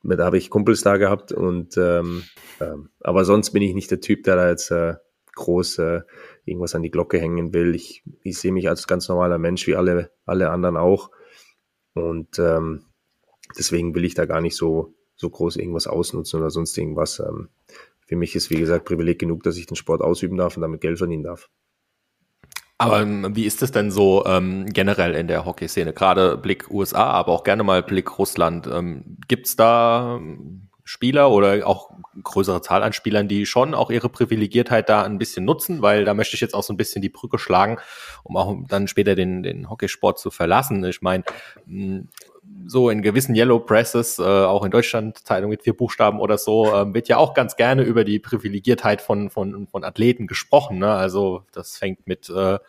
Da 0.04 0.26
habe 0.26 0.38
ich 0.38 0.50
Kumpels 0.50 0.82
da 0.82 0.98
gehabt 0.98 1.34
und 1.34 1.78
ähm, 1.78 2.24
ähm, 2.62 2.90
aber 3.02 3.26
sonst 3.26 3.52
bin 3.52 3.62
ich 3.62 3.74
nicht 3.74 3.92
der 3.92 4.00
Typ, 4.00 4.24
der 4.24 4.38
da 4.38 4.50
jetzt 4.50 4.72
äh, 4.72 4.96
groß 5.36 5.80
äh, 5.80 6.02
irgendwas 6.46 6.76
an 6.76 6.84
die 6.84 6.92
Glocke 6.92 7.20
hängen 7.20 7.54
will. 7.54 7.76
Ich, 7.76 8.04
ich 8.24 8.38
sehe 8.38 8.52
mich 8.52 8.70
als 8.70 8.88
ganz 8.88 9.10
normaler 9.10 9.38
Mensch, 9.38 9.68
wie 9.68 9.76
alle, 9.76 10.12
alle 10.26 10.52
anderen 10.52 10.78
auch. 10.78 11.12
Und 11.94 12.40
ähm, 12.40 12.86
deswegen 13.58 13.96
will 13.96 14.06
ich 14.06 14.14
da 14.14 14.26
gar 14.26 14.42
nicht 14.42 14.56
so, 14.56 14.94
so 15.16 15.30
groß 15.30 15.58
irgendwas 15.58 15.88
ausnutzen 15.88 16.40
oder 16.40 16.50
sonst 16.50 16.78
irgendwas. 16.78 17.20
Ähm, 17.20 17.50
für 18.06 18.16
mich 18.16 18.36
ist, 18.36 18.50
wie 18.50 18.60
gesagt, 18.60 18.86
Privileg 18.86 19.20
genug, 19.20 19.44
dass 19.44 19.58
ich 19.58 19.68
den 19.68 19.76
Sport 19.76 20.02
ausüben 20.02 20.38
darf 20.38 20.56
und 20.56 20.62
damit 20.62 20.82
Geld 20.82 20.98
verdienen 20.98 21.24
darf. 21.24 21.50
Aber 22.82 23.02
ähm, 23.02 23.36
wie 23.36 23.46
ist 23.46 23.62
es 23.62 23.72
denn 23.72 23.92
so 23.92 24.26
ähm, 24.26 24.66
generell 24.68 25.14
in 25.14 25.28
der 25.28 25.44
Hockeyszene? 25.44 25.92
Gerade 25.92 26.38
Blick 26.38 26.72
USA, 26.72 27.12
aber 27.12 27.34
auch 27.34 27.44
gerne 27.44 27.64
mal 27.64 27.84
Blick 27.84 28.18
Russland. 28.18 28.68
Ähm, 28.68 29.18
Gibt 29.28 29.48
es 29.48 29.58
da 29.58 30.16
ähm, 30.16 30.70
Spieler 30.86 31.30
oder 31.30 31.68
auch 31.68 31.92
größere 32.24 32.62
Zahl 32.62 32.82
an 32.82 32.94
Spielern, 32.94 33.28
die 33.28 33.46
schon 33.46 33.74
auch 33.74 33.92
ihre 33.92 34.08
Privilegiertheit 34.08 34.88
da 34.88 35.04
ein 35.04 35.18
bisschen 35.18 35.44
nutzen? 35.44 35.82
Weil 35.82 36.06
da 36.06 36.14
möchte 36.14 36.36
ich 36.36 36.42
jetzt 36.42 36.56
auch 36.56 36.64
so 36.64 36.72
ein 36.72 36.78
bisschen 36.78 37.02
die 37.02 37.10
Brücke 37.10 37.38
schlagen, 37.38 37.80
um 38.24 38.38
auch 38.38 38.56
dann 38.70 38.88
später 38.88 39.14
den, 39.14 39.44
den 39.44 39.70
Hockeysport 39.70 40.18
zu 40.18 40.32
verlassen. 40.32 40.86
Ich 40.86 41.02
meine, 41.02 41.26
so 42.66 42.90
in 42.90 43.02
gewissen 43.02 43.36
Yellow 43.36 43.60
Presses, 43.60 44.20
äh, 44.20 44.24
auch 44.24 44.64
in 44.64 44.72
Deutschland 44.72 45.18
Zeitung 45.26 45.50
mit 45.50 45.64
vier 45.64 45.76
Buchstaben 45.76 46.20
oder 46.20 46.38
so, 46.38 46.74
äh, 46.74 46.94
wird 46.94 47.08
ja 47.08 47.18
auch 47.18 47.34
ganz 47.34 47.56
gerne 47.56 47.84
über 47.84 48.04
die 48.04 48.20
Privilegiertheit 48.20 49.02
von, 49.02 49.30
von, 49.30 49.68
von 49.68 49.84
Athleten 49.84 50.28
gesprochen. 50.28 50.78
Ne? 50.78 50.92
Also 50.92 51.44
das 51.52 51.78
fängt 51.78 52.08
mit 52.08 52.30
äh, 52.30 52.60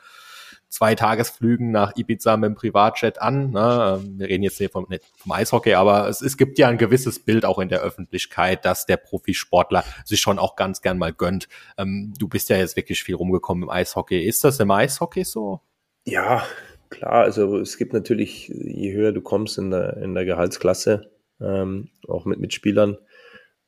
zwei 0.70 0.94
Tagesflügen 0.94 1.70
nach 1.70 1.96
Ibiza 1.96 2.36
mit 2.36 2.48
dem 2.48 2.54
Privatjet 2.54 3.20
an. 3.20 3.50
Ne? 3.50 4.00
Ähm, 4.00 4.18
wir 4.18 4.28
reden 4.28 4.44
jetzt 4.44 4.58
hier 4.58 4.70
vom, 4.70 4.86
nicht 4.88 5.04
vom 5.16 5.32
Eishockey, 5.32 5.74
aber 5.74 6.08
es, 6.08 6.22
es 6.22 6.36
gibt 6.36 6.58
ja 6.58 6.68
ein 6.68 6.78
gewisses 6.78 7.18
Bild 7.18 7.44
auch 7.44 7.58
in 7.58 7.68
der 7.68 7.80
Öffentlichkeit, 7.80 8.64
dass 8.64 8.86
der 8.86 8.96
Profisportler 8.96 9.84
sich 10.04 10.20
schon 10.20 10.38
auch 10.38 10.56
ganz 10.56 10.80
gern 10.80 10.96
mal 10.96 11.12
gönnt. 11.12 11.48
Ähm, 11.76 12.14
du 12.18 12.28
bist 12.28 12.48
ja 12.48 12.56
jetzt 12.56 12.76
wirklich 12.76 13.02
viel 13.02 13.16
rumgekommen 13.16 13.64
im 13.64 13.70
Eishockey. 13.70 14.24
Ist 14.24 14.44
das 14.44 14.60
im 14.60 14.70
Eishockey 14.70 15.24
so? 15.24 15.60
Ja, 16.06 16.42
Klar, 16.90 17.22
also 17.22 17.58
es 17.58 17.78
gibt 17.78 17.92
natürlich, 17.92 18.48
je 18.48 18.92
höher 18.92 19.12
du 19.12 19.20
kommst 19.20 19.58
in 19.58 19.70
der, 19.70 19.96
in 19.98 20.14
der 20.14 20.24
Gehaltsklasse, 20.24 21.10
ähm, 21.40 21.88
auch 22.08 22.24
mit 22.24 22.40
Mitspielern, 22.40 22.98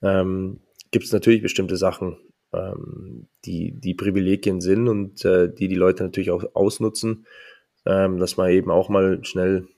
ähm, 0.02 0.60
gibt 0.90 1.04
es 1.04 1.12
natürlich 1.12 1.40
bestimmte 1.40 1.76
Sachen, 1.76 2.18
ähm, 2.52 3.28
die, 3.44 3.72
die 3.78 3.94
Privilegien 3.94 4.60
sind 4.60 4.88
und 4.88 5.24
äh, 5.24 5.48
die 5.52 5.68
die 5.68 5.76
Leute 5.76 6.02
natürlich 6.02 6.32
auch 6.32 6.44
ausnutzen, 6.54 7.26
ähm, 7.86 8.18
dass 8.18 8.36
man 8.36 8.50
eben 8.50 8.72
auch 8.72 8.88
mal 8.88 9.24
schnell 9.24 9.68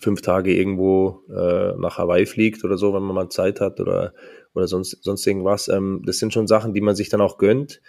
fünf 0.00 0.22
Tage 0.22 0.54
irgendwo 0.54 1.22
äh, 1.28 1.74
nach 1.78 1.98
Hawaii 1.98 2.24
fliegt 2.24 2.64
oder 2.64 2.78
so, 2.78 2.94
wenn 2.94 3.02
man 3.02 3.14
mal 3.14 3.28
Zeit 3.28 3.60
hat 3.60 3.78
oder, 3.78 4.14
oder 4.54 4.68
sonst, 4.68 5.02
sonst 5.02 5.26
irgendwas. 5.26 5.68
Ähm, 5.68 6.02
das 6.06 6.18
sind 6.18 6.32
schon 6.32 6.46
Sachen, 6.46 6.72
die 6.72 6.80
man 6.80 6.96
sich 6.96 7.10
dann 7.10 7.20
auch 7.20 7.36
gönnt 7.36 7.82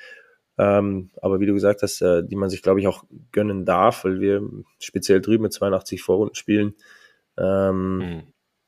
ähm, 0.58 1.12
aber 1.22 1.40
wie 1.40 1.46
du 1.46 1.54
gesagt 1.54 1.84
hast, 1.84 2.02
äh, 2.02 2.24
die 2.24 2.36
man 2.36 2.50
sich, 2.50 2.62
glaube 2.62 2.80
ich, 2.80 2.88
auch 2.88 3.04
gönnen 3.32 3.66
darf, 3.66 4.04
weil 4.04 4.20
wir 4.20 4.42
speziell 4.80 5.22
drüben 5.22 5.44
mit 5.44 5.54
82 5.54 6.02
Vorrunden 6.02 6.36
spielen, 6.36 6.76
ähm, 7.38 7.98
mhm. 7.98 8.24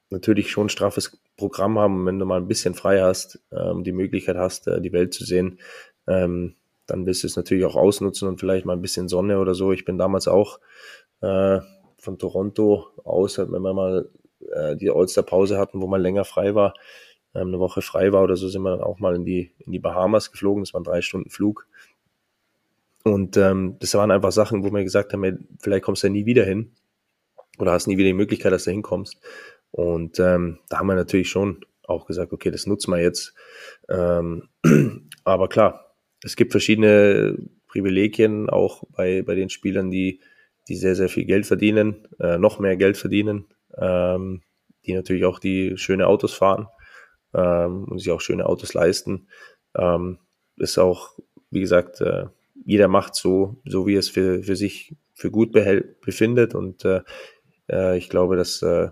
natürlich 0.09 0.51
schon 0.51 0.67
ein 0.67 0.69
straffes 0.69 1.19
Programm 1.35 1.79
haben. 1.79 2.05
Wenn 2.05 2.19
du 2.19 2.25
mal 2.25 2.39
ein 2.39 2.47
bisschen 2.47 2.73
frei 2.75 3.01
hast, 3.01 3.41
ähm, 3.51 3.83
die 3.83 3.91
Möglichkeit 3.91 4.37
hast, 4.37 4.67
äh, 4.67 4.79
die 4.81 4.93
Welt 4.93 5.13
zu 5.13 5.25
sehen, 5.25 5.59
ähm, 6.07 6.55
dann 6.87 7.05
willst 7.05 7.23
du 7.23 7.27
es 7.27 7.35
natürlich 7.35 7.65
auch 7.65 7.75
ausnutzen 7.75 8.27
und 8.27 8.39
vielleicht 8.39 8.65
mal 8.65 8.73
ein 8.73 8.81
bisschen 8.81 9.07
Sonne 9.07 9.39
oder 9.39 9.53
so. 9.53 9.71
Ich 9.71 9.85
bin 9.85 9.97
damals 9.97 10.27
auch 10.27 10.59
äh, 11.21 11.59
von 11.97 12.17
Toronto 12.17 12.87
aus, 13.03 13.37
wenn 13.37 13.61
wir 13.61 13.73
mal 13.73 14.09
äh, 14.53 14.75
die 14.75 14.89
All-Star-Pause 14.89 15.57
hatten, 15.57 15.81
wo 15.81 15.87
man 15.87 16.01
länger 16.01 16.25
frei 16.25 16.55
war, 16.55 16.73
ähm, 17.33 17.47
eine 17.47 17.59
Woche 17.59 17.81
frei 17.81 18.11
war 18.11 18.23
oder 18.23 18.35
so, 18.35 18.47
sind 18.49 18.63
wir 18.63 18.71
dann 18.71 18.81
auch 18.81 18.99
mal 18.99 19.15
in 19.15 19.25
die, 19.25 19.51
in 19.59 19.71
die 19.71 19.79
Bahamas 19.79 20.31
geflogen. 20.31 20.63
Das 20.63 20.73
war 20.73 20.81
ein 20.81 20.85
drei 20.85 21.01
Stunden 21.01 21.29
Flug. 21.29 21.67
Und 23.03 23.37
ähm, 23.37 23.77
das 23.79 23.93
waren 23.95 24.11
einfach 24.11 24.31
Sachen, 24.31 24.63
wo 24.63 24.71
wir 24.71 24.83
gesagt 24.83 25.13
haben, 25.13 25.47
vielleicht 25.59 25.83
kommst 25.83 26.03
du 26.03 26.07
ja 26.07 26.13
nie 26.13 26.25
wieder 26.25 26.43
hin 26.43 26.71
oder 27.57 27.71
hast 27.71 27.87
nie 27.87 27.97
wieder 27.97 28.09
die 28.09 28.13
Möglichkeit, 28.13 28.51
dass 28.51 28.65
du 28.65 28.71
hinkommst. 28.71 29.19
Und 29.71 30.19
ähm, 30.19 30.59
da 30.69 30.79
haben 30.79 30.87
wir 30.87 30.95
natürlich 30.95 31.29
schon 31.29 31.65
auch 31.83 32.05
gesagt, 32.05 32.33
okay, 32.33 32.51
das 32.51 32.67
nutzen 32.67 32.91
wir 32.91 33.01
jetzt. 33.01 33.33
Ähm, 33.89 34.49
aber 35.23 35.49
klar, 35.49 35.95
es 36.23 36.35
gibt 36.35 36.51
verschiedene 36.51 37.37
Privilegien 37.67 38.49
auch 38.49 38.83
bei, 38.89 39.23
bei 39.23 39.35
den 39.35 39.49
Spielern, 39.49 39.89
die, 39.89 40.21
die 40.67 40.75
sehr, 40.75 40.95
sehr 40.95 41.09
viel 41.09 41.25
Geld 41.25 41.45
verdienen, 41.45 42.07
äh, 42.19 42.37
noch 42.37 42.59
mehr 42.59 42.75
Geld 42.75 42.97
verdienen, 42.97 43.45
ähm, 43.77 44.41
die 44.85 44.93
natürlich 44.93 45.25
auch 45.25 45.39
die 45.39 45.77
schöne 45.77 46.07
Autos 46.07 46.33
fahren 46.33 46.67
ähm, 47.33 47.85
und 47.85 47.99
sich 47.99 48.11
auch 48.11 48.21
schöne 48.21 48.45
Autos 48.45 48.73
leisten. 48.73 49.27
Ähm, 49.75 50.19
ist 50.57 50.77
auch, 50.77 51.17
wie 51.49 51.61
gesagt, 51.61 52.01
äh, 52.01 52.25
jeder 52.63 52.87
macht 52.87 53.15
so, 53.15 53.61
so 53.65 53.87
wie 53.87 53.95
es 53.95 54.09
für, 54.09 54.43
für 54.43 54.55
sich 54.55 54.95
für 55.13 55.31
gut 55.31 55.51
befindet. 55.51 56.55
Und 56.55 56.85
äh, 56.85 57.01
äh, 57.69 57.97
ich 57.97 58.09
glaube, 58.09 58.35
dass 58.35 58.61
äh, 58.61 58.89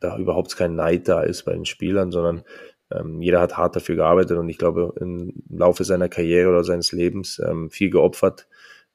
da 0.00 0.18
überhaupt 0.18 0.56
kein 0.56 0.74
Neid 0.74 1.08
da 1.08 1.22
ist 1.22 1.44
bei 1.44 1.52
den 1.52 1.64
Spielern, 1.64 2.10
sondern 2.10 2.42
ähm, 2.90 3.22
jeder 3.22 3.40
hat 3.40 3.56
hart 3.56 3.76
dafür 3.76 3.96
gearbeitet 3.96 4.36
und 4.36 4.48
ich 4.48 4.58
glaube, 4.58 4.94
im 5.00 5.42
Laufe 5.48 5.84
seiner 5.84 6.08
Karriere 6.08 6.50
oder 6.50 6.64
seines 6.64 6.92
Lebens 6.92 7.40
ähm, 7.44 7.70
viel 7.70 7.90
geopfert, 7.90 8.48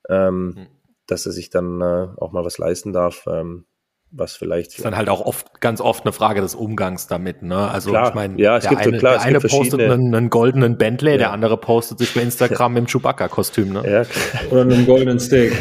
ähm, 0.10 0.48
mhm. 0.48 0.68
dass 1.08 1.26
er 1.26 1.32
sich 1.32 1.50
dann 1.50 1.82
äh, 1.82 2.08
auch 2.18 2.32
mal 2.32 2.46
was 2.46 2.58
leisten 2.58 2.94
darf. 2.94 3.26
Ähm, 3.28 3.66
was 4.12 4.36
vielleicht. 4.36 4.72
Das 4.72 4.78
ist 4.78 4.86
dann 4.86 4.96
halt 4.96 5.10
auch 5.10 5.22
oft, 5.22 5.60
ganz 5.60 5.82
oft 5.82 6.06
eine 6.06 6.14
Frage 6.14 6.42
des 6.42 6.56
Umgangs 6.56 7.08
damit, 7.08 7.42
ne? 7.42 7.70
Also 7.70 7.90
klar, 7.90 8.10
ich 8.10 8.16
meine, 8.16 8.42
ja, 8.42 8.58
es 8.58 8.64
der 8.64 8.72
gibt 8.72 8.82
eine, 8.84 8.98
klar, 8.98 9.14
der 9.14 9.22
eine 9.24 9.40
postet 9.40 9.82
einen, 9.82 10.16
einen, 10.16 10.30
goldenen 10.30 10.78
Bentley, 10.78 11.12
ja. 11.12 11.18
der 11.18 11.32
andere 11.32 11.58
postet 11.58 12.00
sich 12.00 12.14
bei 12.14 12.22
Instagram 12.22 12.78
im 12.78 12.86
Chewbacca-Kostüm, 12.88 13.74
ne? 13.74 13.84
Ja, 13.86 14.06
Oder 14.52 14.62
einem 14.62 14.86
goldenen 14.86 15.20
Steak. 15.20 15.54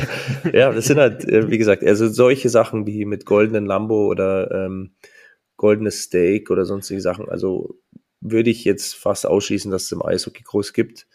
ja, 0.52 0.72
das 0.72 0.86
sind 0.86 0.98
halt, 0.98 1.24
äh, 1.24 1.50
wie 1.50 1.58
gesagt, 1.58 1.84
also 1.84 2.08
solche 2.08 2.48
Sachen 2.48 2.86
wie 2.86 3.04
mit 3.04 3.26
goldenen 3.26 3.66
Lambo 3.66 4.06
oder 4.06 4.50
ähm, 4.50 4.92
goldenes 5.56 6.02
Steak 6.02 6.50
oder 6.50 6.64
sonstige 6.64 7.00
Sachen. 7.00 7.28
Also 7.28 7.76
würde 8.20 8.50
ich 8.50 8.64
jetzt 8.64 8.94
fast 8.94 9.26
ausschließen, 9.26 9.70
dass 9.70 9.84
es 9.84 9.92
im 9.92 10.04
Eishockey 10.04 10.42
groß 10.42 10.72
gibt. 10.72 11.06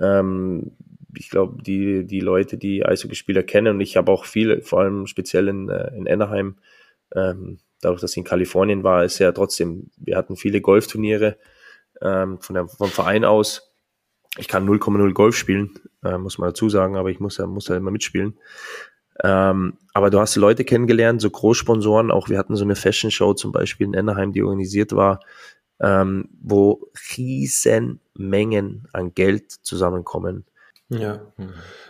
Ähm, 0.00 0.72
ich 1.16 1.30
glaube, 1.30 1.62
die, 1.62 2.06
die 2.06 2.20
Leute, 2.20 2.58
die 2.58 2.84
Eishockeyspieler 2.84 3.42
kennen, 3.42 3.76
und 3.76 3.80
ich 3.80 3.96
habe 3.96 4.10
auch 4.10 4.24
viele, 4.24 4.62
vor 4.62 4.80
allem 4.80 5.06
speziell 5.06 5.48
in, 5.48 5.68
äh, 5.68 5.94
in 5.96 6.08
Anaheim, 6.08 6.56
ähm, 7.14 7.58
dadurch, 7.80 8.00
dass 8.00 8.12
ich 8.12 8.18
in 8.18 8.24
Kalifornien 8.24 8.82
war, 8.82 9.04
ist 9.04 9.18
ja 9.18 9.32
trotzdem, 9.32 9.90
wir 9.96 10.16
hatten 10.16 10.36
viele 10.36 10.60
Golfturniere 10.60 11.36
ähm, 12.02 12.38
von 12.40 12.54
der, 12.54 12.68
vom 12.68 12.90
Verein 12.90 13.24
aus. 13.24 13.72
Ich 14.38 14.48
kann 14.48 14.68
0,0 14.68 15.12
Golf 15.12 15.36
spielen, 15.36 15.78
äh, 16.04 16.18
muss 16.18 16.38
man 16.38 16.48
dazu 16.48 16.68
sagen, 16.68 16.96
aber 16.96 17.10
ich 17.10 17.20
muss 17.20 17.36
ja, 17.36 17.46
muss 17.46 17.68
ja 17.68 17.76
immer 17.76 17.90
mitspielen. 17.90 18.38
Ähm, 19.22 19.74
aber 19.92 20.10
du 20.10 20.18
hast 20.18 20.34
Leute 20.34 20.64
kennengelernt, 20.64 21.20
so 21.20 21.30
Großsponsoren, 21.30 22.10
auch 22.10 22.28
wir 22.28 22.38
hatten 22.38 22.56
so 22.56 22.64
eine 22.64 22.74
Fashion 22.74 23.12
Show 23.12 23.34
zum 23.34 23.52
Beispiel 23.52 23.86
in 23.86 23.96
Anaheim, 23.96 24.32
die 24.32 24.42
organisiert 24.42 24.92
war, 24.92 25.20
ähm, 25.80 26.28
wo 26.42 26.90
riesen 27.16 28.00
Mengen 28.14 28.88
an 28.92 29.14
Geld 29.14 29.52
zusammenkommen. 29.52 30.44
Ja. 30.88 31.32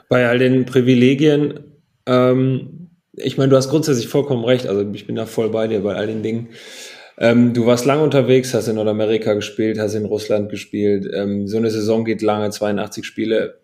Bei 0.09 0.29
all 0.29 0.39
den 0.39 0.67
Privilegien 0.67 1.61
ähm, 2.07 2.84
ich 3.17 3.39
meine, 3.39 3.51
du 3.51 3.57
hast 3.57 3.71
grundsätzlich 3.71 4.09
vollkommen 4.09 4.45
recht. 4.45 4.67
Also 4.67 4.89
ich 4.93 5.07
bin 5.07 5.17
da 5.17 5.27
voll 5.27 5.51
bei 5.51 5.69
dir 5.69 5.81
bei 5.81 5.95
all 5.95 6.07
den 6.07 6.23
Dingen. 6.23 6.49
Ähm, 7.17 7.53
du 7.55 7.67
warst 7.67 7.85
lange 7.85 8.03
unterwegs, 8.03 8.55
hast 8.55 8.69
in 8.69 8.75
Nordamerika 8.75 9.35
gespielt, 9.35 9.79
hast 9.79 9.95
in 9.95 10.05
Russland 10.05 10.51
gespielt. 10.51 11.09
Ähm, 11.13 11.47
so 11.47 11.57
eine 11.57 11.71
Saison 11.71 12.05
geht 12.05 12.23
lange, 12.23 12.51
82 12.51 13.05
Spiele. 13.05 13.61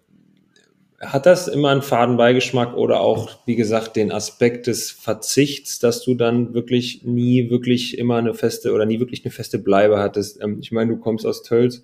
Hat 1.00 1.26
das 1.26 1.48
immer 1.48 1.70
einen 1.70 1.82
Fadenbeigeschmack 1.82 2.76
oder 2.76 3.00
auch, 3.00 3.30
wie 3.46 3.56
gesagt, 3.56 3.96
den 3.96 4.12
Aspekt 4.12 4.66
des 4.66 4.90
Verzichts, 4.90 5.78
dass 5.78 6.04
du 6.04 6.14
dann 6.14 6.52
wirklich 6.52 7.04
nie 7.04 7.50
wirklich 7.50 7.96
immer 7.98 8.18
eine 8.18 8.34
feste 8.34 8.72
oder 8.72 8.84
nie 8.84 9.00
wirklich 9.00 9.24
eine 9.24 9.32
feste 9.32 9.58
Bleibe 9.58 9.98
hattest? 9.98 10.40
Ähm, 10.40 10.58
ich 10.60 10.70
meine, 10.70 10.92
du 10.92 11.00
kommst 11.00 11.26
aus 11.26 11.42
Tölz, 11.42 11.82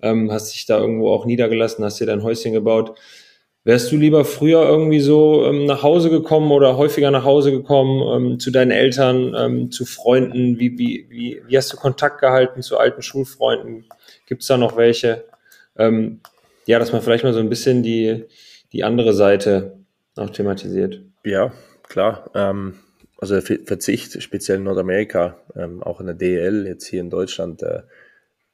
ähm, 0.00 0.32
hast 0.32 0.54
dich 0.54 0.64
da 0.64 0.78
irgendwo 0.78 1.10
auch 1.10 1.26
niedergelassen, 1.26 1.84
hast 1.84 2.00
dir 2.00 2.06
dein 2.06 2.22
Häuschen 2.22 2.52
gebaut. 2.52 2.98
Wärst 3.64 3.92
du 3.92 3.96
lieber 3.96 4.24
früher 4.24 4.62
irgendwie 4.68 4.98
so 4.98 5.46
ähm, 5.46 5.66
nach 5.66 5.84
Hause 5.84 6.10
gekommen 6.10 6.50
oder 6.50 6.76
häufiger 6.76 7.12
nach 7.12 7.24
Hause 7.24 7.52
gekommen 7.52 8.02
ähm, 8.32 8.40
zu 8.40 8.50
deinen 8.50 8.72
Eltern, 8.72 9.34
ähm, 9.38 9.70
zu 9.70 9.84
Freunden? 9.84 10.58
Wie, 10.58 10.76
wie, 10.78 11.06
wie, 11.08 11.42
wie 11.46 11.56
hast 11.56 11.72
du 11.72 11.76
Kontakt 11.76 12.20
gehalten 12.20 12.62
zu 12.62 12.76
alten 12.76 13.02
Schulfreunden? 13.02 13.84
Gibt 14.26 14.42
es 14.42 14.48
da 14.48 14.56
noch 14.56 14.76
welche? 14.76 15.24
Ähm, 15.76 16.20
ja, 16.66 16.80
dass 16.80 16.92
man 16.92 17.02
vielleicht 17.02 17.22
mal 17.22 17.32
so 17.32 17.38
ein 17.38 17.48
bisschen 17.48 17.84
die, 17.84 18.24
die 18.72 18.82
andere 18.82 19.14
Seite 19.14 19.78
auch 20.16 20.30
thematisiert. 20.30 21.00
Ja, 21.24 21.52
klar. 21.84 22.30
Ähm, 22.34 22.74
also 23.18 23.40
Verzicht, 23.40 24.20
speziell 24.20 24.58
in 24.58 24.64
Nordamerika, 24.64 25.36
ähm, 25.54 25.84
auch 25.84 26.00
in 26.00 26.06
der 26.06 26.16
DL, 26.16 26.66
jetzt 26.66 26.88
hier 26.88 27.00
in 27.00 27.10
Deutschland, 27.10 27.62
äh, 27.62 27.82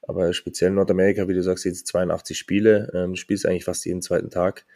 aber 0.03 0.35
speziell 0.35 0.69
in 0.69 0.75
Nordamerika, 0.75 1.29
wie 1.29 1.35
du 1.35 1.43
sagst, 1.43 1.65
jetzt 1.65 1.87
82 1.87 2.37
Spiele, 2.37 2.91
ähm, 2.95 3.17
spielst 3.17 3.47
eigentlich 3.47 3.65
fast 3.65 3.87
jeden 3.87 4.03
zweiten 4.03 4.29
Tag 4.29 4.67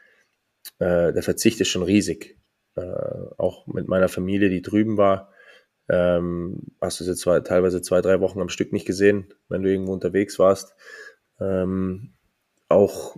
äh, 0.82 1.12
der 1.12 1.22
Verzicht 1.22 1.60
ist 1.60 1.68
schon 1.68 1.82
riesig. 1.82 2.38
Äh, 2.74 2.82
auch 3.38 3.66
mit 3.66 3.86
meiner 3.88 4.08
Familie, 4.08 4.48
die 4.48 4.62
drüben 4.62 4.96
war, 4.96 5.30
ähm, 5.88 6.74
hast 6.80 7.00
du 7.00 7.04
sie 7.04 7.14
zwei, 7.14 7.40
teilweise 7.40 7.82
zwei, 7.82 8.00
drei 8.00 8.20
Wochen 8.20 8.40
am 8.40 8.48
Stück 8.48 8.72
nicht 8.72 8.86
gesehen, 8.86 9.32
wenn 9.48 9.62
du 9.62 9.70
irgendwo 9.70 9.92
unterwegs 9.92 10.38
warst. 10.38 10.74
Ähm, 11.40 12.14
auch, 12.68 13.16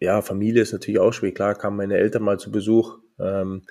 ja, 0.00 0.20
Familie 0.22 0.62
ist 0.62 0.72
natürlich 0.72 1.00
auch 1.00 1.12
schwierig. 1.12 1.36
Klar 1.36 1.54
kamen 1.54 1.76
meine 1.76 1.96
Eltern 1.96 2.22
mal 2.22 2.38
zu 2.38 2.50
Besuch, 2.50 2.98
ähm, 3.18 3.62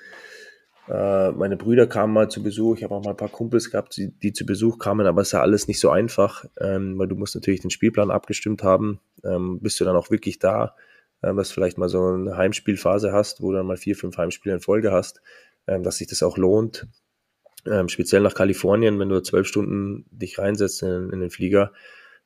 Äh, 0.88 1.30
meine 1.32 1.56
Brüder 1.56 1.86
kamen 1.86 2.12
mal 2.12 2.28
zu 2.28 2.42
Besuch. 2.42 2.76
Ich 2.76 2.82
habe 2.82 2.94
auch 2.94 3.04
mal 3.04 3.10
ein 3.10 3.16
paar 3.16 3.28
Kumpels 3.28 3.70
gehabt, 3.70 3.96
die, 3.96 4.10
die 4.10 4.32
zu 4.32 4.44
Besuch 4.44 4.78
kamen, 4.78 5.06
aber 5.06 5.22
es 5.22 5.28
ist 5.28 5.32
ja 5.32 5.40
alles 5.40 5.68
nicht 5.68 5.78
so 5.78 5.90
einfach, 5.90 6.44
ähm, 6.60 6.98
weil 6.98 7.06
du 7.06 7.14
musst 7.14 7.36
natürlich 7.36 7.60
den 7.60 7.70
Spielplan 7.70 8.10
abgestimmt 8.10 8.64
haben. 8.64 8.98
Ähm, 9.24 9.60
bist 9.60 9.78
du 9.78 9.84
dann 9.84 9.94
auch 9.96 10.10
wirklich 10.10 10.40
da, 10.40 10.74
äh, 11.22 11.34
du 11.34 11.54
vielleicht 11.54 11.78
mal 11.78 11.88
so 11.88 12.04
eine 12.04 12.36
Heimspielphase 12.36 13.12
hast, 13.12 13.40
wo 13.40 13.50
du 13.50 13.58
dann 13.58 13.66
mal 13.66 13.76
vier, 13.76 13.96
fünf 13.96 14.16
Heimspiele 14.16 14.54
in 14.54 14.60
Folge 14.60 14.92
hast, 14.92 15.22
ähm, 15.66 15.82
dass 15.82 15.96
sich 15.98 16.08
das 16.08 16.22
auch 16.22 16.36
lohnt. 16.36 16.86
Ähm, 17.66 17.88
speziell 17.88 18.22
nach 18.22 18.34
Kalifornien, 18.34 18.98
wenn 18.98 19.08
du 19.08 19.22
zwölf 19.22 19.46
Stunden 19.46 20.04
dich 20.10 20.38
reinsetzt 20.38 20.82
in, 20.82 21.10
in 21.10 21.20
den 21.20 21.30
Flieger, 21.30 21.72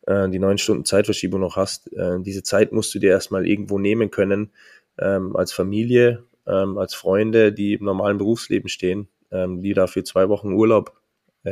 äh, 0.07 0.29
die 0.31 0.39
neun 0.39 0.59
Stunden 0.59 0.85
Zeitverschiebung 0.85 1.41
noch 1.41 1.57
hast, 1.57 1.93
äh, 1.93 2.21
diese 2.21 2.43
Zeit 2.43 2.73
musst 2.73 2.95
du 2.95 2.99
dir 2.99 3.11
erstmal 3.11 3.47
irgendwo 3.47 3.79
nehmen 3.79 4.11
können, 4.11 4.53
ähm, 4.99 5.37
als 5.37 5.53
Familie, 5.53 6.25
als 6.49 6.95
Freunde, 6.95 7.53
die 7.53 7.75
im 7.75 7.85
normalen 7.85 8.19
Berufsleben 8.19 8.69
stehen, 8.69 9.09
die 9.33 9.75
dafür 9.75 10.05
zwei 10.05 10.29
Wochen 10.29 10.53
Urlaub 10.53 10.97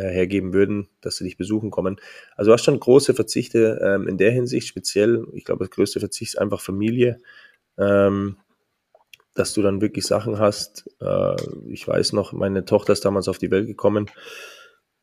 hergeben 0.01 0.53
würden, 0.53 0.89
dass 1.01 1.17
sie 1.17 1.25
dich 1.25 1.37
besuchen 1.37 1.71
kommen. 1.71 2.01
Also 2.37 2.51
du 2.51 2.53
hast 2.55 2.65
schon 2.65 2.81
große 2.81 3.15
Verzichte 3.15 3.81
ähm, 3.83 4.09
in 4.09 4.19
der 4.19 4.31
Hinsicht, 4.31 4.69
speziell, 4.69 5.27
ich 5.33 5.45
glaube, 5.45 5.65
das 5.65 5.71
größte 5.71 6.01
Verzicht 6.01 6.35
ist 6.35 6.41
einfach 6.41 6.61
Familie, 6.61 7.21
ähm, 7.79 8.37
dass 9.35 9.53
du 9.53 9.63
dann 9.63 9.81
wirklich 9.81 10.07
Sachen 10.07 10.39
hast. 10.39 10.89
Äh, 11.01 11.37
ich 11.69 11.87
weiß 11.87 12.13
noch, 12.13 12.33
meine 12.33 12.65
Tochter 12.65 12.93
ist 12.93 13.05
damals 13.05 13.29
auf 13.29 13.39
die 13.39 13.51
Welt 13.51 13.67
gekommen 13.67 14.11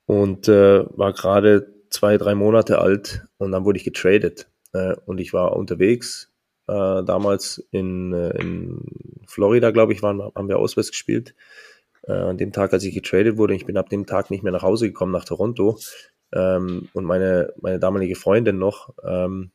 und 0.06 0.48
äh, 0.48 0.86
war 0.98 1.14
gerade 1.14 1.74
zwei, 1.90 2.18
drei 2.18 2.36
Monate 2.36 2.80
alt 2.80 3.26
und 3.38 3.52
dann 3.52 3.66
wurde 3.66 3.78
ich 3.78 3.84
getradet 3.84 4.48
äh, 4.74 4.96
und 5.06 5.20
ich 5.20 5.34
war 5.34 5.56
unterwegs 5.56 6.32
äh, 6.68 7.04
damals 7.04 7.66
in, 7.72 8.14
äh, 8.14 8.30
in 8.40 8.86
Florida, 9.28 9.72
glaube 9.72 9.94
ich, 9.94 10.02
waren, 10.02 10.22
haben 10.22 10.48
wir 10.48 10.60
auswärts 10.60 10.92
gespielt. 10.92 11.36
Äh, 12.04 12.14
an 12.14 12.38
dem 12.38 12.52
Tag, 12.52 12.74
als 12.74 12.84
ich 12.84 12.94
getradet 12.94 13.38
wurde, 13.38 13.56
ich 13.56 13.66
bin 13.66 13.78
ab 13.78 13.90
dem 13.90 14.06
Tag 14.06 14.32
nicht 14.32 14.44
mehr 14.44 14.52
nach 14.52 14.64
Hause 14.64 14.88
gekommen, 14.88 15.12
nach 15.12 15.26
Toronto. 15.26 15.78
Ähm, 16.34 16.90
und 16.94 17.06
meine, 17.06 17.54
meine 17.62 17.80
damalige 17.80 18.16
Freundin 18.16 18.58
noch 18.58 18.94
ähm, 19.04 19.52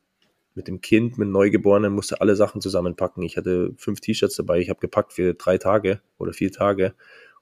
mit 0.53 0.67
dem 0.67 0.81
Kind, 0.81 1.17
mit 1.17 1.27
dem 1.27 1.31
Neugeborenen, 1.31 1.93
musste 1.93 2.21
alle 2.21 2.35
Sachen 2.35 2.61
zusammenpacken. 2.61 3.23
Ich 3.23 3.37
hatte 3.37 3.73
fünf 3.77 4.01
T-Shirts 4.01 4.35
dabei, 4.35 4.59
ich 4.59 4.69
habe 4.69 4.79
gepackt 4.79 5.13
für 5.13 5.33
drei 5.33 5.57
Tage 5.57 6.01
oder 6.17 6.33
vier 6.33 6.51
Tage 6.51 6.93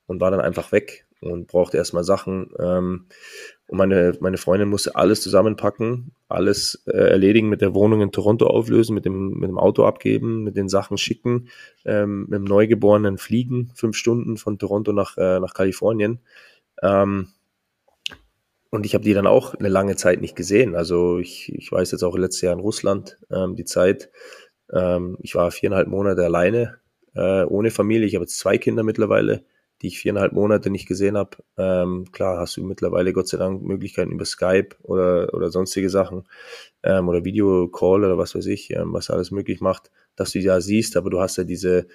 und 0.08 0.22
war 0.22 0.32
dann 0.32 0.42
einfach 0.42 0.72
weg 0.72 1.05
und 1.26 1.48
brauchte 1.48 1.78
erstmal 1.78 2.04
Sachen. 2.04 2.52
Ähm, 2.60 3.06
und 3.68 3.78
meine, 3.78 4.16
meine 4.20 4.38
Freundin 4.38 4.70
musste 4.70 4.96
alles 4.96 5.22
zusammenpacken, 5.22 6.12
alles 6.28 6.84
äh, 6.86 7.10
erledigen, 7.10 7.50
mit 7.50 7.62
der 7.62 7.74
Wohnung 7.74 8.02
in 8.02 8.12
Toronto 8.12 8.48
auflösen, 8.48 8.94
mit 8.94 9.06
dem, 9.06 9.32
mit 9.40 9.50
dem 9.50 9.58
Auto 9.58 9.86
abgeben, 9.86 10.44
mit 10.44 10.56
den 10.56 10.70
Sachen 10.70 10.98
schicken, 10.98 11.50
ähm, 11.84 12.28
mit 12.30 12.34
dem 12.34 12.44
Neugeborenen 12.44 13.18
fliegen, 13.18 13.72
fünf 13.74 13.98
Stunden 13.98 14.38
von 14.38 14.60
Toronto 14.60 14.94
nach, 14.94 15.18
äh, 15.18 15.40
nach 15.40 15.54
Kalifornien. 15.54 16.20
Ähm, 16.82 17.30
und 18.70 18.86
ich 18.86 18.94
habe 18.94 19.04
die 19.04 19.14
dann 19.14 19.28
auch 19.28 19.56
eine 19.56 19.70
lange 19.70 19.96
Zeit 19.96 20.22
nicht 20.22 20.36
gesehen. 20.36 20.76
Also 20.76 21.18
ich, 21.18 21.52
ich 21.56 21.72
weiß 21.72 21.92
jetzt 21.92 22.04
auch 22.04 22.18
letztes 22.18 22.42
Jahr 22.42 22.54
in 22.54 22.60
Russland 22.60 23.18
ähm, 23.32 23.56
die 23.56 23.66
Zeit. 23.66 24.12
Ähm, 24.72 25.18
ich 25.22 25.34
war 25.34 25.50
viereinhalb 25.52 25.88
Monate 25.88 26.24
alleine, 26.26 26.80
äh, 27.16 27.44
ohne 27.46 27.72
Familie. 27.72 28.06
Ich 28.06 28.16
habe 28.16 28.26
jetzt 28.26 28.38
zwei 28.38 28.58
Kinder 28.58 28.84
mittlerweile 28.84 29.44
die 29.86 29.90
ich 29.90 30.00
viereinhalb 30.00 30.34
Monate 30.34 30.72
nicht 30.72 30.88
gesehen 30.88 31.16
habe. 31.16 31.38
Ähm, 31.58 32.12
klar 32.12 32.40
hast 32.40 32.58
du 32.58 32.64
mittlerweile 32.64 33.14
Gott 33.14 33.28
sei 33.28 33.38
Dank 33.38 33.62
Möglichkeiten 33.62 34.12
über 34.12 34.26
Skype 34.26 34.70
oder, 34.82 35.32
oder 35.32 35.52
sonstige 35.52 35.92
Sachen 35.92 36.24
ähm, 36.82 37.08
oder 37.08 37.24
Videocall 37.24 38.04
oder 38.04 38.18
was 38.18 38.34
weiß 38.34 38.48
ich, 38.48 38.72
ähm, 38.72 38.94
was 38.94 39.12
alles 39.12 39.30
möglich 39.30 39.62
macht, 39.62 39.92
dass 40.16 40.32
du 40.32 40.40
ja 40.40 40.60
siehst, 40.60 40.98
aber 40.98 41.12
du 41.12 41.20
hast 41.20 41.38
ja 41.38 41.44
diese, 41.44 41.86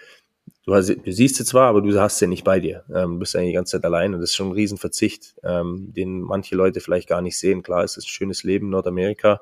du, 0.66 0.74
hast, 0.74 0.88
du 0.88 1.12
siehst 1.12 1.34
sie 1.34 1.44
zwar, 1.44 1.66
aber 1.66 1.82
du 1.82 1.98
hast 2.00 2.18
sie 2.18 2.28
nicht 2.28 2.44
bei 2.44 2.60
dir. 2.60 2.84
Ähm, 2.94 3.14
du 3.14 3.18
bist 3.18 3.34
eigentlich 3.34 3.50
die 3.50 3.54
ganze 3.54 3.72
Zeit 3.72 3.84
allein 3.84 4.14
und 4.14 4.20
das 4.20 4.30
ist 4.30 4.36
schon 4.36 4.50
ein 4.50 4.52
Riesenverzicht, 4.52 5.34
ähm, 5.42 5.92
den 5.92 6.20
manche 6.20 6.54
Leute 6.54 6.78
vielleicht 6.78 7.08
gar 7.08 7.22
nicht 7.22 7.38
sehen. 7.38 7.64
Klar, 7.64 7.82
es 7.82 7.96
ist 7.96 8.04
ein 8.04 8.08
schönes 8.08 8.44
Leben 8.44 8.66
in 8.66 8.70
Nordamerika. 8.70 9.40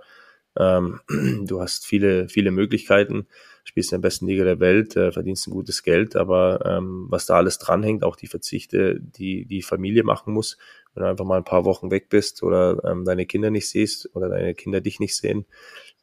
Ähm, 0.59 1.01
du 1.45 1.61
hast 1.61 1.85
viele, 1.85 2.31
viele 2.31 2.51
Möglichkeiten 2.51 3.27
spielst 3.69 3.93
in 3.93 4.01
der 4.01 4.09
besten 4.09 4.27
Liga 4.27 4.45
der 4.45 4.61
Welt, 4.61 4.97
äh, 4.97 5.13
verdienst 5.13 5.47
ein 5.47 5.53
gutes 5.53 5.83
Geld, 5.83 6.17
aber 6.17 6.65
ähm, 6.65 7.07
was 7.11 7.27
da 7.27 7.37
alles 7.37 7.59
dranhängt, 7.59 8.03
auch 8.03 8.17
die 8.17 8.27
Verzichte, 8.27 8.99
die 8.99 9.45
die 9.45 9.63
Familie 9.63 10.05
machen 10.05 10.33
muss, 10.33 10.57
wenn 10.95 11.03
du 11.03 11.09
einfach 11.11 11.27
mal 11.27 11.37
ein 11.37 11.45
paar 11.45 11.65
Wochen 11.67 11.91
weg 11.91 12.09
bist 12.09 12.43
oder 12.43 12.83
ähm, 12.85 13.05
deine 13.05 13.27
Kinder 13.27 13.51
nicht 13.51 13.69
siehst 13.69 14.15
oder 14.15 14.31
deine 14.31 14.55
Kinder 14.55 14.81
dich 14.81 15.01
nicht 15.01 15.17
sehen, 15.17 15.45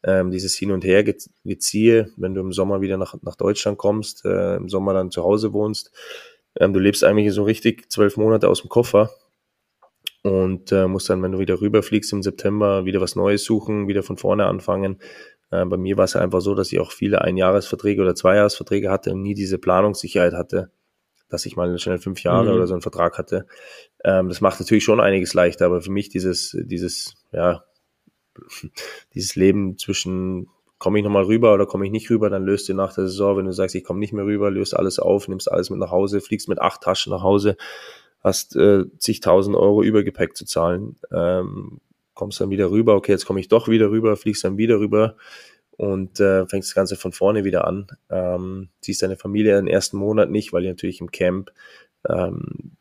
ähm, 0.04 0.30
dieses 0.30 0.56
Hin 0.56 0.72
und 0.72 0.86
Her 0.86 1.04
geziehe, 1.04 2.12
wenn 2.18 2.36
du 2.36 2.42
im 2.42 2.54
Sommer 2.54 2.82
wieder 2.82 2.98
nach, 2.98 3.16
nach 3.24 3.36
Deutschland 3.36 3.80
kommst, 3.80 4.24
äh, 4.26 4.58
im 4.58 4.70
Sommer 4.70 4.94
dann 4.94 5.10
zu 5.10 5.24
Hause 5.24 5.52
wohnst, 5.52 5.92
ähm, 6.60 6.72
du 6.72 6.80
lebst 6.80 7.04
eigentlich 7.04 7.34
so 7.34 7.44
richtig 7.44 7.92
zwölf 7.92 8.16
Monate 8.16 8.48
aus 8.48 8.62
dem 8.62 8.70
Koffer 8.70 9.10
und 10.22 10.72
äh, 10.72 10.88
musst 10.88 11.10
dann, 11.10 11.22
wenn 11.22 11.32
du 11.32 11.40
wieder 11.40 11.62
rüberfliegst 11.62 12.14
im 12.14 12.24
September, 12.24 12.86
wieder 12.86 13.02
was 13.02 13.16
Neues 13.16 13.44
suchen, 13.44 13.88
wieder 13.88 14.04
von 14.04 14.18
vorne 14.18 14.46
anfangen. 14.46 15.00
Äh, 15.52 15.66
bei 15.66 15.78
mir 15.78 15.98
war 15.98 16.06
es 16.06 16.14
ja 16.14 16.22
einfach 16.22 16.42
so, 16.42 16.56
dass 16.56 16.72
ich 16.72 16.80
auch 16.80 16.92
viele 16.92 17.22
Einjahresverträge 17.22 18.02
oder 18.02 18.16
Zweijahresverträge 18.16 18.90
hatte 18.90 19.12
und 19.12 19.22
nie 19.22 19.34
diese 19.34 19.58
Planungssicherheit 19.58 20.34
hatte, 20.34 20.72
dass 21.30 21.46
ich 21.46 21.56
mal 21.56 21.78
schnell 21.80 21.98
fünf 21.98 22.24
Jahre 22.24 22.50
mhm. 22.50 22.56
oder 22.56 22.68
so 22.68 22.74
einen 22.74 22.82
Vertrag 22.82 23.18
hatte. 23.18 23.46
Ähm, 24.04 24.30
das 24.30 24.42
macht 24.42 24.60
natürlich 24.60 24.84
schon 24.84 25.00
einiges 25.00 25.34
leichter, 25.34 25.66
aber 25.66 25.82
für 25.82 25.92
mich 25.92 26.10
dieses, 26.10 26.56
dieses, 26.60 27.16
ja, 27.32 27.64
dieses 29.14 29.36
Leben 29.36 29.78
zwischen 29.78 30.48
komme 30.78 31.00
ich 31.00 31.06
nochmal 31.06 31.24
rüber 31.24 31.54
oder 31.54 31.66
komme 31.66 31.86
ich 31.86 31.92
nicht 31.92 32.10
rüber, 32.10 32.30
dann 32.30 32.44
löst 32.44 32.68
du 32.68 32.74
nach 32.74 32.94
der 32.94 33.08
Saison, 33.08 33.38
wenn 33.38 33.46
du 33.46 33.54
sagst, 33.54 33.76
ich 33.76 33.84
komme 33.84 34.00
nicht 34.00 34.14
mehr 34.14 34.26
rüber, 34.26 34.52
löst 34.52 34.76
alles 34.76 35.00
auf, 35.00 35.28
nimmst 35.28 35.52
alles 35.52 35.70
mit 35.70 35.80
nach 35.80 35.92
Hause, 35.92 36.22
fliegst 36.22 36.50
mit 36.50 36.62
acht 36.62 36.82
Taschen 36.82 37.12
nach 37.12 37.24
Hause, 37.24 37.56
hast 38.22 38.56
äh, 38.56 38.84
zigtausend 38.98 39.56
Euro 39.56 39.84
Übergepäck 39.84 40.36
zu 40.36 40.46
zahlen, 40.46 40.98
ähm, 41.12 41.80
kommst 42.16 42.42
dann 42.42 42.50
wieder 42.50 42.72
rüber, 42.72 42.96
okay, 42.96 43.12
jetzt 43.12 43.26
komme 43.26 43.40
ich 43.40 43.48
doch 43.48 43.68
wieder 43.68 43.92
rüber, 43.92 44.18
fliegst 44.18 44.44
dann 44.44 44.58
wieder 44.58 44.80
rüber 44.80 45.16
und 45.78 46.20
äh, 46.20 46.48
fängst 46.48 46.70
das 46.70 46.76
Ganze 46.76 46.96
von 46.96 47.12
vorne 47.12 47.44
wieder 47.44 47.68
an. 47.68 47.88
Ähm, 48.10 48.70
siehst 48.82 49.02
deine 49.04 49.18
Familie 49.18 49.56
den 49.56 49.68
ersten 49.68 49.98
Monat 49.98 50.30
nicht, 50.32 50.54
weil 50.54 50.64
die 50.64 50.70
natürlich 50.70 51.02
im 51.02 51.12
Camp 51.12 51.52
ähm, 52.08 52.72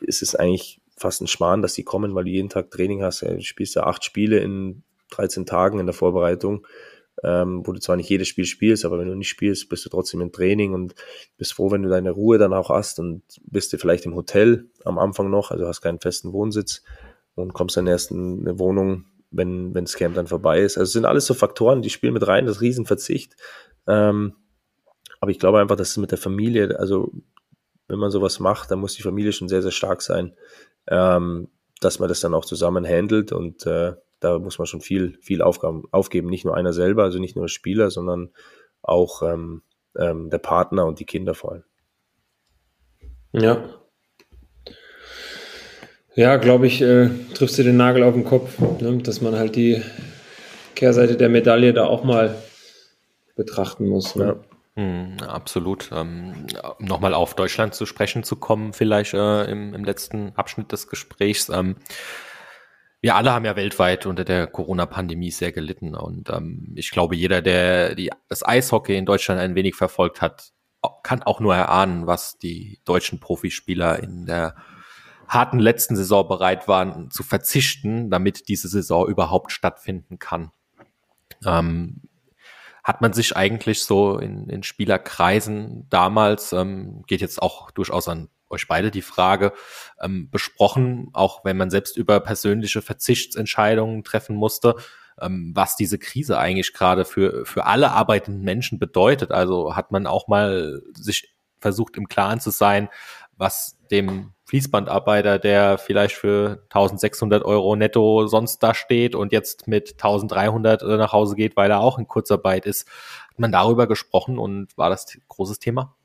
ist 0.00 0.22
es 0.22 0.34
eigentlich 0.34 0.80
fast 0.96 1.20
ein 1.20 1.26
Schmarrn, 1.26 1.62
dass 1.62 1.74
die 1.74 1.84
kommen, 1.84 2.14
weil 2.14 2.24
du 2.24 2.30
jeden 2.30 2.48
Tag 2.48 2.70
Training 2.70 3.02
hast. 3.02 3.22
Du 3.22 3.40
spielst 3.42 3.74
ja 3.74 3.84
acht 3.84 4.04
Spiele 4.04 4.38
in 4.38 4.82
13 5.10 5.46
Tagen 5.46 5.78
in 5.80 5.86
der 5.86 5.94
Vorbereitung, 5.94 6.66
ähm, 7.22 7.66
wo 7.66 7.72
du 7.72 7.80
zwar 7.80 7.96
nicht 7.96 8.08
jedes 8.08 8.28
Spiel 8.28 8.44
spielst, 8.44 8.84
aber 8.84 8.98
wenn 8.98 9.08
du 9.08 9.14
nicht 9.14 9.28
spielst, 9.28 9.68
bist 9.68 9.84
du 9.84 9.90
trotzdem 9.90 10.20
im 10.20 10.32
Training 10.32 10.72
und 10.72 10.94
bist 11.36 11.54
froh, 11.54 11.70
wenn 11.70 11.82
du 11.82 11.88
deine 11.88 12.10
Ruhe 12.10 12.38
dann 12.38 12.52
auch 12.52 12.70
hast 12.70 12.98
und 12.98 13.22
bist 13.44 13.72
du 13.72 13.78
vielleicht 13.78 14.06
im 14.06 14.14
Hotel 14.14 14.66
am 14.84 14.98
Anfang 14.98 15.30
noch, 15.30 15.50
also 15.50 15.66
hast 15.66 15.80
keinen 15.80 16.00
festen 16.00 16.32
Wohnsitz 16.32 16.82
und 17.34 17.52
kommst 17.52 17.76
dann 17.76 17.86
erst 17.86 18.10
in 18.10 18.40
eine 18.40 18.58
Wohnung, 18.58 19.06
wenn, 19.30 19.74
wenn 19.74 19.84
das 19.84 19.94
Camp 19.94 20.14
dann 20.14 20.26
vorbei 20.26 20.60
ist. 20.60 20.76
Also 20.76 20.88
es 20.88 20.92
sind 20.92 21.04
alles 21.04 21.26
so 21.26 21.34
Faktoren, 21.34 21.82
die 21.82 21.90
spielen 21.90 22.14
mit 22.14 22.26
rein, 22.26 22.46
das 22.46 22.60
Riesenverzicht. 22.60 23.36
Ähm, 23.86 24.34
aber 25.20 25.30
ich 25.30 25.38
glaube 25.38 25.60
einfach, 25.60 25.76
dass 25.76 25.90
es 25.90 25.96
mit 25.96 26.10
der 26.10 26.18
Familie, 26.18 26.78
also 26.78 27.12
wenn 27.88 27.98
man 27.98 28.10
sowas 28.10 28.40
macht, 28.40 28.70
dann 28.70 28.80
muss 28.80 28.94
die 28.94 29.02
Familie 29.02 29.32
schon 29.32 29.48
sehr, 29.48 29.62
sehr 29.62 29.70
stark 29.70 30.02
sein, 30.02 30.34
ähm, 30.86 31.48
dass 31.80 31.98
man 31.98 32.08
das 32.08 32.20
dann 32.20 32.34
auch 32.34 32.44
zusammen 32.44 32.86
handelt 32.86 33.32
und 33.32 33.66
äh, 33.66 33.94
da 34.20 34.38
muss 34.38 34.58
man 34.58 34.66
schon 34.66 34.80
viel, 34.80 35.18
viel 35.22 35.42
Aufgaben, 35.42 35.84
aufgeben. 35.90 36.28
Nicht 36.28 36.44
nur 36.44 36.54
einer 36.54 36.72
selber, 36.72 37.04
also 37.04 37.18
nicht 37.18 37.36
nur 37.36 37.46
der 37.46 37.48
Spieler, 37.52 37.90
sondern 37.90 38.30
auch 38.82 39.22
ähm, 39.22 39.62
ähm, 39.96 40.30
der 40.30 40.38
Partner 40.38 40.86
und 40.86 41.00
die 41.00 41.06
Kinder 41.06 41.34
vor 41.34 41.52
allem. 41.52 41.64
Ja, 43.32 43.79
ja, 46.14 46.36
glaube 46.36 46.66
ich, 46.66 46.82
äh, 46.82 47.10
triffst 47.34 47.58
du 47.58 47.62
den 47.62 47.76
Nagel 47.76 48.02
auf 48.02 48.14
den 48.14 48.24
Kopf, 48.24 48.58
ne? 48.58 48.98
dass 48.98 49.20
man 49.20 49.36
halt 49.36 49.56
die 49.56 49.82
Kehrseite 50.74 51.16
der 51.16 51.28
Medaille 51.28 51.72
da 51.72 51.84
auch 51.84 52.04
mal 52.04 52.34
betrachten 53.36 53.86
muss. 53.88 54.16
Ne? 54.16 54.24
Ja. 54.24 54.82
Hm, 54.82 55.16
absolut. 55.26 55.90
Ähm, 55.92 56.46
Nochmal 56.78 57.14
auf 57.14 57.34
Deutschland 57.34 57.74
zu 57.74 57.86
sprechen 57.86 58.22
zu 58.22 58.36
kommen, 58.36 58.72
vielleicht 58.72 59.14
äh, 59.14 59.44
im, 59.44 59.74
im, 59.74 59.84
letzten 59.84 60.32
Abschnitt 60.36 60.72
des 60.72 60.88
Gesprächs. 60.88 61.48
Ähm, 61.48 61.76
wir 63.00 63.14
alle 63.14 63.32
haben 63.32 63.44
ja 63.44 63.56
weltweit 63.56 64.06
unter 64.06 64.24
der 64.24 64.46
Corona-Pandemie 64.46 65.30
sehr 65.30 65.52
gelitten 65.52 65.94
und 65.94 66.28
ähm, 66.30 66.72
ich 66.76 66.90
glaube, 66.90 67.16
jeder, 67.16 67.40
der 67.40 67.94
die, 67.94 68.10
das 68.28 68.46
Eishockey 68.46 68.96
in 68.96 69.06
Deutschland 69.06 69.40
ein 69.40 69.54
wenig 69.54 69.74
verfolgt 69.74 70.20
hat, 70.20 70.50
kann 71.02 71.22
auch 71.22 71.40
nur 71.40 71.54
erahnen, 71.54 72.06
was 72.06 72.38
die 72.38 72.80
deutschen 72.84 73.20
Profispieler 73.20 74.02
in 74.02 74.26
der 74.26 74.54
harten 75.30 75.60
letzten 75.60 75.96
Saison 75.96 76.26
bereit 76.26 76.66
waren 76.66 77.10
zu 77.10 77.22
verzichten, 77.22 78.10
damit 78.10 78.48
diese 78.48 78.68
Saison 78.68 79.08
überhaupt 79.08 79.52
stattfinden 79.52 80.18
kann. 80.18 80.50
Ähm, 81.46 82.02
hat 82.82 83.00
man 83.00 83.12
sich 83.12 83.36
eigentlich 83.36 83.84
so 83.84 84.18
in, 84.18 84.48
in 84.48 84.64
Spielerkreisen 84.64 85.86
damals, 85.88 86.52
ähm, 86.52 87.04
geht 87.06 87.20
jetzt 87.20 87.40
auch 87.40 87.70
durchaus 87.70 88.08
an 88.08 88.28
euch 88.48 88.66
beide 88.66 88.90
die 88.90 89.02
Frage, 89.02 89.52
ähm, 90.00 90.28
besprochen, 90.30 91.10
auch 91.12 91.44
wenn 91.44 91.56
man 91.56 91.70
selbst 91.70 91.96
über 91.96 92.18
persönliche 92.18 92.82
Verzichtsentscheidungen 92.82 94.02
treffen 94.02 94.34
musste, 94.34 94.74
ähm, 95.20 95.52
was 95.54 95.76
diese 95.76 95.98
Krise 95.98 96.38
eigentlich 96.38 96.72
gerade 96.72 97.04
für, 97.04 97.46
für 97.46 97.66
alle 97.66 97.92
arbeitenden 97.92 98.42
Menschen 98.42 98.80
bedeutet. 98.80 99.30
Also 99.30 99.76
hat 99.76 99.92
man 99.92 100.08
auch 100.08 100.26
mal 100.26 100.82
sich 100.94 101.32
versucht 101.60 101.96
im 101.96 102.08
Klaren 102.08 102.40
zu 102.40 102.50
sein, 102.50 102.88
was 103.40 103.78
dem 103.90 104.32
Fließbandarbeiter, 104.44 105.38
der 105.38 105.78
vielleicht 105.78 106.14
für 106.14 106.62
1600 106.70 107.42
Euro 107.44 107.74
netto 107.74 108.26
sonst 108.26 108.62
da 108.62 108.74
steht 108.74 109.14
und 109.14 109.32
jetzt 109.32 109.66
mit 109.66 109.92
1300 109.94 110.82
nach 110.82 111.12
Hause 111.12 111.34
geht, 111.36 111.56
weil 111.56 111.70
er 111.70 111.80
auch 111.80 111.98
in 111.98 112.06
Kurzarbeit 112.06 112.66
ist. 112.66 112.86
Hat 113.30 113.38
man 113.38 113.50
darüber 113.50 113.86
gesprochen 113.86 114.38
und 114.38 114.76
war 114.76 114.90
das 114.90 115.18
großes 115.28 115.58
Thema? 115.58 115.96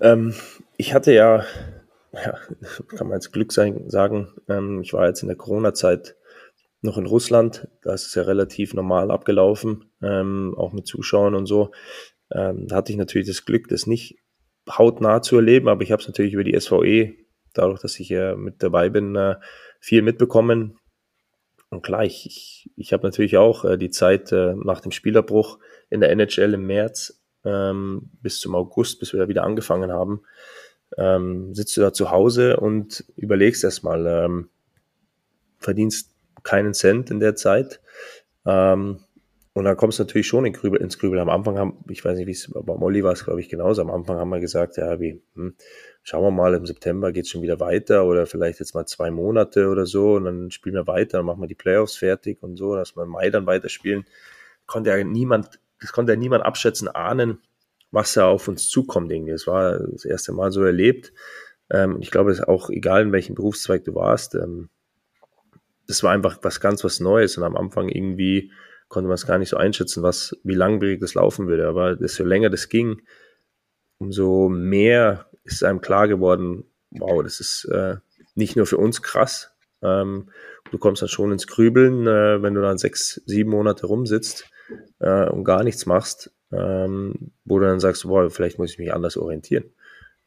Ähm, 0.00 0.34
ich 0.76 0.94
hatte 0.94 1.12
ja, 1.12 1.44
ja, 2.12 2.38
kann 2.96 3.08
man 3.08 3.14
als 3.14 3.32
Glück 3.32 3.52
sein, 3.52 3.90
sagen, 3.90 4.32
ähm, 4.48 4.80
ich 4.82 4.92
war 4.92 5.06
jetzt 5.06 5.22
in 5.22 5.28
der 5.28 5.36
Corona-Zeit 5.36 6.14
noch 6.82 6.98
in 6.98 7.06
Russland. 7.06 7.66
Da 7.82 7.94
ist 7.94 8.06
es 8.06 8.14
ja 8.14 8.22
relativ 8.22 8.74
normal 8.74 9.10
abgelaufen, 9.10 9.90
ähm, 10.02 10.54
auch 10.56 10.72
mit 10.72 10.86
Zuschauern 10.86 11.34
und 11.34 11.46
so. 11.46 11.72
Ähm, 12.30 12.68
da 12.68 12.76
hatte 12.76 12.92
ich 12.92 12.98
natürlich 12.98 13.26
das 13.26 13.44
Glück, 13.44 13.68
das 13.68 13.86
nicht 13.86 14.18
hautnah 14.68 15.22
zu 15.22 15.36
erleben, 15.36 15.68
aber 15.68 15.82
ich 15.82 15.92
habe 15.92 16.00
es 16.00 16.08
natürlich 16.08 16.34
über 16.34 16.44
die 16.44 16.58
SVE, 16.58 17.14
dadurch, 17.54 17.80
dass 17.80 17.98
ich 17.98 18.08
ja 18.08 18.36
mit 18.36 18.62
dabei 18.62 18.88
bin, 18.88 19.16
äh, 19.16 19.36
viel 19.80 20.02
mitbekommen. 20.02 20.78
Und 21.70 21.82
klar, 21.82 22.04
ich, 22.04 22.26
ich, 22.26 22.70
ich 22.76 22.92
habe 22.92 23.06
natürlich 23.06 23.36
auch 23.36 23.64
äh, 23.64 23.76
die 23.76 23.90
Zeit 23.90 24.32
äh, 24.32 24.54
nach 24.54 24.80
dem 24.80 24.92
Spielerbruch 24.92 25.58
in 25.90 26.00
der 26.00 26.10
NHL 26.10 26.54
im 26.54 26.66
März 26.66 27.22
ähm, 27.44 28.10
bis 28.22 28.40
zum 28.40 28.54
August, 28.54 29.00
bis 29.00 29.12
wir 29.12 29.20
da 29.20 29.28
wieder 29.28 29.44
angefangen 29.44 29.92
haben, 29.92 30.22
ähm, 30.96 31.54
sitzt 31.54 31.76
du 31.76 31.80
da 31.80 31.92
zu 31.92 32.10
Hause 32.10 32.58
und 32.58 33.04
überlegst 33.16 33.64
erstmal, 33.64 34.06
ähm, 34.06 34.48
verdienst 35.58 36.14
keinen 36.42 36.74
Cent 36.74 37.10
in 37.10 37.20
der 37.20 37.36
Zeit. 37.36 37.80
Ähm, 38.46 39.00
und 39.54 39.64
dann 39.64 39.76
kommst 39.76 39.98
du 39.98 40.04
natürlich 40.04 40.26
schon 40.26 40.44
in 40.44 40.52
Grübel, 40.52 40.80
ins 40.80 40.98
Grübel. 40.98 41.18
Am 41.18 41.28
Anfang 41.28 41.58
haben, 41.58 41.84
ich 41.88 42.04
weiß 42.04 42.16
nicht, 42.16 42.26
wie 42.26 42.32
es 42.32 42.50
bei 42.52 42.74
Molly 42.74 43.02
war, 43.02 43.12
es 43.12 43.24
glaube 43.24 43.40
ich 43.40 43.48
genauso. 43.48 43.82
Am 43.82 43.90
Anfang 43.90 44.18
haben 44.18 44.28
wir 44.28 44.40
gesagt, 44.40 44.76
ja, 44.76 45.00
wie, 45.00 45.22
hm, 45.34 45.54
schauen 46.02 46.22
wir 46.22 46.30
mal, 46.30 46.54
im 46.54 46.66
September 46.66 47.12
geht 47.12 47.24
es 47.24 47.30
schon 47.30 47.42
wieder 47.42 47.58
weiter 47.58 48.04
oder 48.04 48.26
vielleicht 48.26 48.60
jetzt 48.60 48.74
mal 48.74 48.86
zwei 48.86 49.10
Monate 49.10 49.68
oder 49.68 49.86
so 49.86 50.14
und 50.14 50.24
dann 50.24 50.50
spielen 50.50 50.74
wir 50.74 50.86
weiter, 50.86 51.18
dann 51.18 51.26
machen 51.26 51.40
wir 51.40 51.48
die 51.48 51.54
Playoffs 51.54 51.96
fertig 51.96 52.42
und 52.42 52.56
so, 52.56 52.76
dass 52.76 52.96
wir 52.96 53.02
im 53.02 53.10
Mai 53.10 53.30
dann 53.30 53.46
weiterspielen. 53.46 54.04
Konnte 54.66 54.90
ja 54.90 55.02
niemand, 55.02 55.60
das 55.80 55.92
konnte 55.92 56.12
ja 56.12 56.18
niemand 56.18 56.44
abschätzen, 56.44 56.88
ahnen, 56.88 57.38
was 57.90 58.12
da 58.12 58.26
auf 58.26 58.48
uns 58.48 58.68
zukommt 58.68 59.10
irgendwie. 59.10 59.32
Das 59.32 59.46
war 59.46 59.78
das 59.78 60.04
erste 60.04 60.32
Mal 60.32 60.52
so 60.52 60.62
erlebt. 60.62 61.12
Ähm, 61.70 61.98
ich 62.00 62.10
glaube, 62.10 62.30
es 62.30 62.38
ist 62.38 62.48
auch 62.48 62.70
egal, 62.70 63.02
in 63.02 63.12
welchem 63.12 63.34
Berufszweig 63.34 63.84
du 63.84 63.94
warst, 63.94 64.34
ähm, 64.34 64.68
das 65.86 66.02
war 66.02 66.12
einfach 66.12 66.38
was 66.42 66.60
ganz 66.60 66.84
was 66.84 67.00
Neues 67.00 67.38
und 67.38 67.44
am 67.44 67.56
Anfang 67.56 67.88
irgendwie 67.88 68.52
konnte 68.88 69.08
man 69.08 69.14
es 69.14 69.26
gar 69.26 69.38
nicht 69.38 69.50
so 69.50 69.56
einschätzen, 69.56 70.02
was, 70.02 70.36
wie 70.44 70.54
langwierig 70.54 71.00
das 71.00 71.14
laufen 71.14 71.46
würde. 71.46 71.68
Aber 71.68 71.96
desto 71.96 72.24
länger 72.24 72.50
das 72.50 72.68
ging, 72.68 73.02
umso 73.98 74.48
mehr 74.48 75.26
ist 75.44 75.64
einem 75.64 75.80
klar 75.80 76.08
geworden, 76.08 76.64
wow, 76.90 77.22
das 77.22 77.40
ist 77.40 77.64
äh, 77.66 77.96
nicht 78.34 78.56
nur 78.56 78.66
für 78.66 78.78
uns 78.78 79.02
krass. 79.02 79.52
Ähm, 79.82 80.30
du 80.70 80.78
kommst 80.78 81.02
dann 81.02 81.08
schon 81.08 81.32
ins 81.32 81.46
Grübeln, 81.46 82.06
äh, 82.06 82.42
wenn 82.42 82.54
du 82.54 82.62
dann 82.62 82.78
sechs, 82.78 83.20
sieben 83.26 83.50
Monate 83.50 83.86
rumsitzt 83.86 84.48
äh, 85.00 85.28
und 85.28 85.44
gar 85.44 85.64
nichts 85.64 85.86
machst, 85.86 86.32
ähm, 86.52 87.32
wo 87.44 87.58
du 87.58 87.66
dann 87.66 87.80
sagst, 87.80 88.04
boah, 88.04 88.30
vielleicht 88.30 88.58
muss 88.58 88.72
ich 88.72 88.78
mich 88.78 88.92
anders 88.92 89.16
orientieren. 89.16 89.64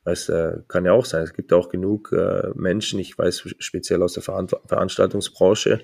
Das 0.04 0.30
äh, 0.30 0.58
kann 0.68 0.86
ja 0.86 0.94
auch 0.94 1.06
sein. 1.06 1.24
Es 1.24 1.34
gibt 1.34 1.54
auch 1.54 1.70
genug 1.70 2.12
äh, 2.12 2.50
Menschen, 2.56 3.00
ich 3.00 3.18
weiß 3.18 3.56
speziell 3.60 4.02
aus 4.02 4.14
der 4.14 4.24
Veran 4.24 4.48
Veranstaltungsbranche, 4.48 5.82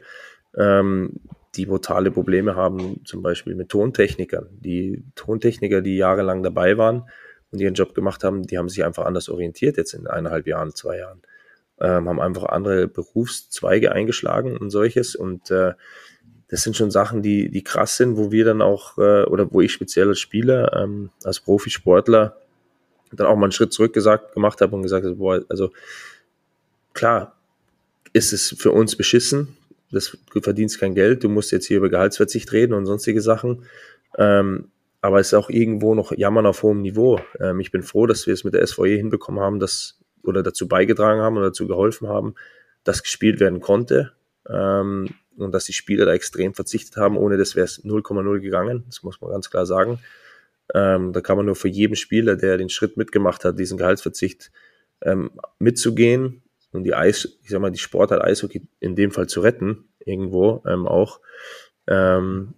ähm, 0.56 1.20
die 1.58 1.66
brutale 1.66 2.12
Probleme 2.12 2.56
haben, 2.56 3.02
zum 3.06 3.22
Beispiel 3.22 3.56
mit 3.56 3.70
Tontechnikern. 3.70 4.48
Die 4.52 5.04
Tontechniker, 5.16 5.82
die 5.82 5.98
jahrelang 5.98 6.44
dabei 6.44 6.78
waren 6.78 7.10
und 7.52 7.60
ihren 7.60 7.74
Job 7.74 7.96
gemacht 7.96 8.24
haben, 8.24 8.44
die 8.44 8.58
haben 8.58 8.70
sich 8.70 8.86
einfach 8.86 9.06
anders 9.06 9.30
orientiert 9.30 9.78
jetzt 9.78 9.94
in 9.94 10.08
eineinhalb 10.08 10.48
Jahren, 10.48 10.74
zwei 10.76 11.00
Jahren. 11.00 11.22
Ähm, 11.80 12.08
haben 12.08 12.22
einfach 12.22 12.46
andere 12.46 12.88
Berufszweige 12.88 13.92
eingeschlagen 13.92 14.58
und 14.58 14.70
solches. 14.70 15.16
Und 15.16 15.52
äh, 15.52 15.74
das 16.48 16.62
sind 16.62 16.78
schon 16.78 16.92
Sachen, 16.92 17.22
die, 17.22 17.50
die 17.50 17.64
krass 17.64 17.98
sind, 17.98 18.18
wo 18.18 18.32
wir 18.32 18.46
dann 18.46 18.62
auch, 18.62 18.98
äh, 18.98 19.24
oder 19.24 19.52
wo 19.52 19.62
ich 19.62 19.72
speziell 19.72 20.10
als 20.10 20.20
Spieler, 20.20 20.74
ähm, 20.76 21.10
als 21.24 21.40
Profisportler, 21.40 22.38
dann 23.12 23.28
auch 23.28 23.36
mal 23.36 23.44
einen 23.46 23.52
Schritt 23.52 23.74
zurück 23.74 23.94
gesagt, 23.94 24.34
gemacht 24.34 24.62
habe 24.62 24.76
und 24.76 24.84
gesagt 24.84 25.06
habe, 25.06 25.16
boah, 25.16 25.42
also 25.50 25.72
klar 26.94 27.36
ist 28.14 28.34
es 28.34 28.56
für 28.58 28.72
uns 28.72 28.96
beschissen, 28.96 29.58
das, 29.92 30.18
du 30.34 30.42
verdienst 30.42 30.80
kein 30.80 30.96
Geld, 30.96 31.24
du 31.24 31.30
musst 31.30 31.52
jetzt 31.52 31.66
hier 31.66 31.78
über 31.78 31.90
Gehaltsverzicht 31.90 32.52
reden 32.52 32.74
und 32.74 32.86
sonstige 32.86 33.22
Sachen. 33.22 33.64
Ähm, 34.18 34.72
aber 35.02 35.20
es 35.20 35.28
ist 35.28 35.34
auch 35.34 35.50
irgendwo 35.50 35.96
noch 35.96 36.12
Jammern 36.12 36.46
auf 36.46 36.64
hohem 36.64 36.82
Niveau. 36.82 37.20
Ähm, 37.40 37.60
ich 37.60 37.72
bin 37.72 37.84
froh, 37.84 38.08
dass 38.08 38.28
wir 38.28 38.34
es 38.34 38.44
mit 38.44 38.54
der 38.54 38.66
SVE 38.66 38.96
hinbekommen 38.98 39.40
haben, 39.40 39.60
dass, 39.60 40.00
oder 40.24 40.44
dazu 40.44 40.68
beigetragen 40.68 41.22
haben 41.22 41.38
oder 41.38 41.48
dazu 41.48 41.68
geholfen 41.68 42.08
haben, 42.08 42.36
dass 42.84 43.04
gespielt 43.04 43.40
werden 43.40 43.62
konnte. 43.62 44.14
Ähm, 44.50 45.10
und 45.38 45.52
dass 45.54 45.66
die 45.66 45.74
Spieler 45.74 46.06
da 46.06 46.14
extrem 46.14 46.54
verzichtet 46.54 46.98
haben. 46.98 47.16
Ohne 47.16 47.38
das 47.38 47.56
wäre 47.56 47.66
es 47.66 47.84
0,0 47.84 48.40
gegangen. 48.40 48.84
Das 48.88 49.04
muss 49.04 49.22
man 49.22 49.32
ganz 49.32 49.50
klar 49.50 49.66
sagen. 49.66 50.00
Ähm, 50.74 51.14
da 51.14 51.22
kann 51.22 51.38
man 51.38 51.46
nur 51.46 51.56
für 51.56 51.68
jeden 51.68 51.96
Spieler, 51.96 52.36
der 52.36 52.58
den 52.58 52.70
Schritt 52.70 52.98
mitgemacht 52.98 53.46
hat, 53.46 53.60
diesen 53.60 53.78
Gehaltsverzicht 53.78 54.52
ähm, 55.02 55.32
mitzugehen 55.60 56.42
und 56.78 56.84
die 56.84 56.94
Eis, 56.94 57.38
ich 57.44 57.50
sag 57.50 57.60
mal, 57.60 57.72
die 57.72 57.80
Sportart 57.80 58.24
Eishockey 58.24 58.68
in 58.80 58.96
dem 58.96 59.12
Fall 59.12 59.28
zu 59.28 59.42
retten, 59.42 59.90
irgendwo 60.00 60.64
ähm, 60.66 60.88
auch, 60.88 61.20
ähm, 61.88 62.54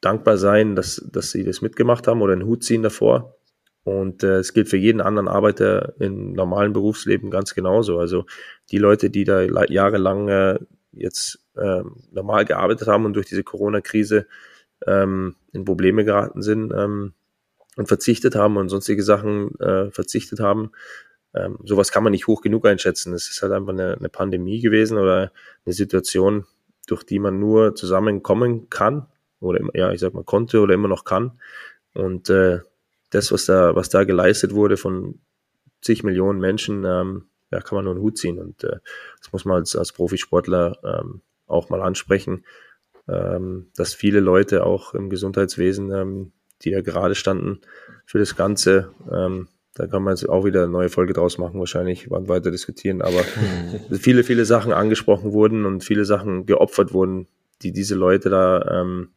dankbar 0.00 0.36
sein, 0.36 0.76
dass, 0.76 1.04
dass 1.12 1.30
sie 1.30 1.44
das 1.44 1.62
mitgemacht 1.62 2.06
haben 2.06 2.22
oder 2.22 2.32
einen 2.32 2.46
Hut 2.46 2.64
ziehen 2.64 2.82
davor. 2.82 3.34
Und 3.84 4.24
äh, 4.24 4.38
es 4.38 4.52
gilt 4.52 4.68
für 4.68 4.76
jeden 4.76 5.00
anderen 5.00 5.28
Arbeiter 5.28 5.94
im 6.00 6.32
normalen 6.32 6.72
Berufsleben 6.72 7.30
ganz 7.30 7.54
genauso. 7.54 7.98
Also 7.98 8.26
die 8.70 8.78
Leute, 8.78 9.10
die 9.10 9.24
da 9.24 9.42
jahrelang 9.42 10.28
äh, 10.28 10.58
jetzt 10.92 11.38
äh, 11.54 11.82
normal 12.10 12.44
gearbeitet 12.44 12.88
haben 12.88 13.04
und 13.04 13.14
durch 13.14 13.26
diese 13.26 13.44
Corona-Krise 13.44 14.26
ähm, 14.86 15.36
in 15.52 15.64
Probleme 15.64 16.04
geraten 16.04 16.42
sind 16.42 16.72
ähm, 16.72 17.12
und 17.76 17.86
verzichtet 17.86 18.34
haben 18.34 18.56
und 18.56 18.68
sonstige 18.68 19.02
Sachen 19.02 19.54
äh, 19.60 19.90
verzichtet 19.90 20.40
haben, 20.40 20.72
ähm, 21.36 21.58
sowas 21.64 21.90
kann 21.90 22.02
man 22.02 22.12
nicht 22.12 22.26
hoch 22.26 22.40
genug 22.40 22.66
einschätzen. 22.66 23.12
Es 23.12 23.28
ist 23.28 23.42
halt 23.42 23.52
einfach 23.52 23.72
eine, 23.72 23.94
eine 23.94 24.08
Pandemie 24.08 24.60
gewesen 24.60 24.98
oder 24.98 25.32
eine 25.64 25.72
Situation, 25.72 26.46
durch 26.86 27.04
die 27.04 27.18
man 27.18 27.38
nur 27.38 27.74
zusammenkommen 27.74 28.70
kann 28.70 29.06
oder 29.40 29.60
ja, 29.74 29.92
ich 29.92 30.00
sag 30.00 30.14
mal 30.14 30.24
konnte 30.24 30.60
oder 30.60 30.74
immer 30.74 30.88
noch 30.88 31.04
kann. 31.04 31.32
Und 31.94 32.30
äh, 32.30 32.60
das, 33.10 33.32
was 33.32 33.46
da, 33.46 33.74
was 33.74 33.88
da 33.88 34.04
geleistet 34.04 34.54
wurde 34.54 34.76
von 34.76 35.20
zig 35.80 36.02
Millionen 36.02 36.40
Menschen, 36.40 36.84
ähm, 36.84 37.26
ja, 37.50 37.60
kann 37.60 37.76
man 37.76 37.84
nur 37.84 37.94
einen 37.94 38.02
Hut 38.02 38.18
ziehen. 38.18 38.38
Und 38.38 38.64
äh, 38.64 38.78
das 39.20 39.32
muss 39.32 39.44
man 39.44 39.58
als, 39.58 39.76
als 39.76 39.92
Profisportler 39.92 40.78
ähm, 40.84 41.20
auch 41.46 41.70
mal 41.70 41.82
ansprechen, 41.82 42.44
ähm, 43.08 43.70
dass 43.76 43.94
viele 43.94 44.20
Leute 44.20 44.64
auch 44.64 44.94
im 44.94 45.10
Gesundheitswesen, 45.10 45.92
ähm, 45.92 46.32
die 46.62 46.70
da 46.70 46.80
gerade 46.80 47.14
standen 47.14 47.60
für 48.04 48.18
das 48.18 48.36
Ganze, 48.36 48.90
ähm, 49.10 49.48
da 49.76 49.86
kann 49.86 50.02
man 50.02 50.14
jetzt 50.14 50.26
auch 50.26 50.46
wieder 50.46 50.62
eine 50.62 50.72
neue 50.72 50.88
Folge 50.88 51.12
draus 51.12 51.36
machen, 51.36 51.60
wahrscheinlich 51.60 52.10
und 52.10 52.28
weiter 52.28 52.50
diskutieren. 52.50 53.02
Aber 53.02 53.22
viele, 54.00 54.24
viele 54.24 54.46
Sachen 54.46 54.72
angesprochen 54.72 55.32
wurden 55.32 55.66
und 55.66 55.84
viele 55.84 56.06
Sachen 56.06 56.46
geopfert 56.46 56.94
wurden, 56.94 57.28
die 57.62 57.72
diese 57.72 57.94
Leute 57.94 58.30
da 58.30 58.80
ähm, 58.80 59.10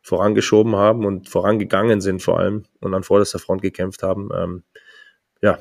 vorangeschoben 0.00 0.74
haben 0.74 1.04
und 1.04 1.28
vorangegangen 1.28 2.00
sind 2.00 2.22
vor 2.22 2.38
allem 2.38 2.64
und 2.80 2.94
an 2.94 3.02
vorderster 3.02 3.38
Front 3.38 3.60
gekämpft 3.60 4.02
haben. 4.02 4.30
Ähm, 4.34 4.62
ja, 5.42 5.58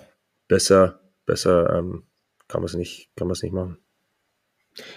besser, 0.48 1.02
besser 1.26 1.78
ähm, 1.78 2.04
kann 2.48 2.62
man 2.62 2.68
es 2.68 2.76
nicht, 2.76 3.10
kann 3.18 3.28
man 3.28 3.34
es 3.34 3.44
nicht 3.44 3.54
machen. 3.54 3.78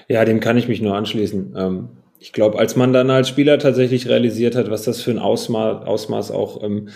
Ja, 0.06 0.24
dem 0.24 0.38
kann 0.38 0.56
ich 0.56 0.68
mich 0.68 0.80
nur 0.80 0.94
anschließen. 0.94 1.54
Ähm, 1.56 1.88
ich 2.20 2.32
glaube, 2.32 2.60
als 2.60 2.76
man 2.76 2.92
dann 2.92 3.10
als 3.10 3.28
Spieler 3.28 3.58
tatsächlich 3.58 4.08
realisiert 4.08 4.54
hat, 4.54 4.70
was 4.70 4.84
das 4.84 5.02
für 5.02 5.10
ein 5.10 5.18
Ausmaß, 5.18 5.84
Ausmaß 5.84 6.30
auch 6.30 6.62
ähm, 6.62 6.90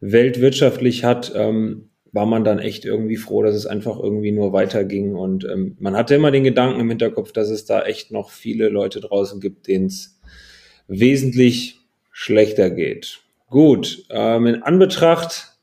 weltwirtschaftlich 0.00 1.04
hat, 1.04 1.32
ähm, 1.34 1.90
war 2.12 2.26
man 2.26 2.44
dann 2.44 2.58
echt 2.58 2.84
irgendwie 2.84 3.16
froh, 3.16 3.42
dass 3.42 3.54
es 3.54 3.66
einfach 3.66 3.98
irgendwie 3.98 4.32
nur 4.32 4.52
weiterging. 4.52 5.14
Und 5.14 5.44
ähm, 5.44 5.76
man 5.78 5.96
hatte 5.96 6.14
immer 6.14 6.30
den 6.30 6.44
Gedanken 6.44 6.80
im 6.80 6.88
Hinterkopf, 6.88 7.32
dass 7.32 7.50
es 7.50 7.64
da 7.64 7.82
echt 7.82 8.10
noch 8.10 8.30
viele 8.30 8.68
Leute 8.68 9.00
draußen 9.00 9.40
gibt, 9.40 9.66
denen 9.66 9.86
es 9.86 10.18
wesentlich 10.86 11.80
schlechter 12.10 12.70
geht. 12.70 13.20
Gut, 13.48 14.04
ähm, 14.10 14.46
in 14.46 14.62
Anbetracht 14.62 15.58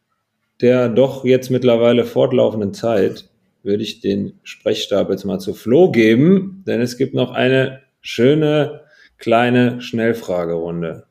der 0.62 0.90
doch 0.90 1.26
jetzt 1.26 1.50
mittlerweile 1.52 2.06
fortlaufenden 2.06 2.74
Zeit 2.74 3.30
würde 3.64 3.84
ich 3.84 4.00
den 4.00 4.40
Sprechstab 4.44 5.10
jetzt 5.10 5.26
mal 5.26 5.40
zu 5.40 5.54
Flo 5.54 5.92
geben, 5.92 6.64
denn 6.68 6.82
es 6.82 6.98
gibt 6.98 7.14
noch 7.14 7.32
eine 7.32 7.82
schöne 8.02 8.82
kleine 9.18 9.82
Schnellfragerunde. 9.82 11.06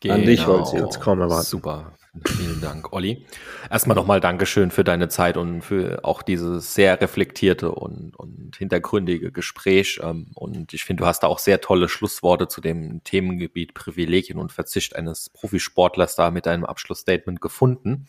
Genau. 0.00 0.14
An 0.14 0.22
dich, 0.22 0.46
Holzi. 0.46 0.76
Jetzt 0.76 1.00
kommen 1.00 1.22
wir 1.22 1.26
mal. 1.26 1.42
Super. 1.42 1.92
Vielen 2.24 2.60
Dank, 2.60 2.92
Olli. 2.92 3.24
Erstmal 3.70 3.94
nochmal 3.94 4.20
Dankeschön 4.20 4.70
für 4.70 4.84
deine 4.84 5.08
Zeit 5.08 5.36
und 5.36 5.62
für 5.62 6.04
auch 6.04 6.22
dieses 6.22 6.74
sehr 6.74 7.00
reflektierte 7.00 7.72
und, 7.72 8.16
und 8.16 8.56
hintergründige 8.56 9.32
Gespräch. 9.32 10.00
Ähm, 10.02 10.28
und 10.34 10.72
ich 10.72 10.84
finde, 10.84 11.02
du 11.02 11.06
hast 11.06 11.20
da 11.20 11.26
auch 11.26 11.38
sehr 11.38 11.60
tolle 11.60 11.88
Schlussworte 11.88 12.48
zu 12.48 12.60
dem 12.60 13.02
Themengebiet 13.04 13.74
Privilegien 13.74 14.38
und 14.38 14.52
Verzicht 14.52 14.96
eines 14.96 15.30
Profisportlers 15.30 16.16
da 16.16 16.30
mit 16.30 16.46
deinem 16.46 16.64
Abschlussstatement 16.64 17.40
gefunden. 17.40 18.06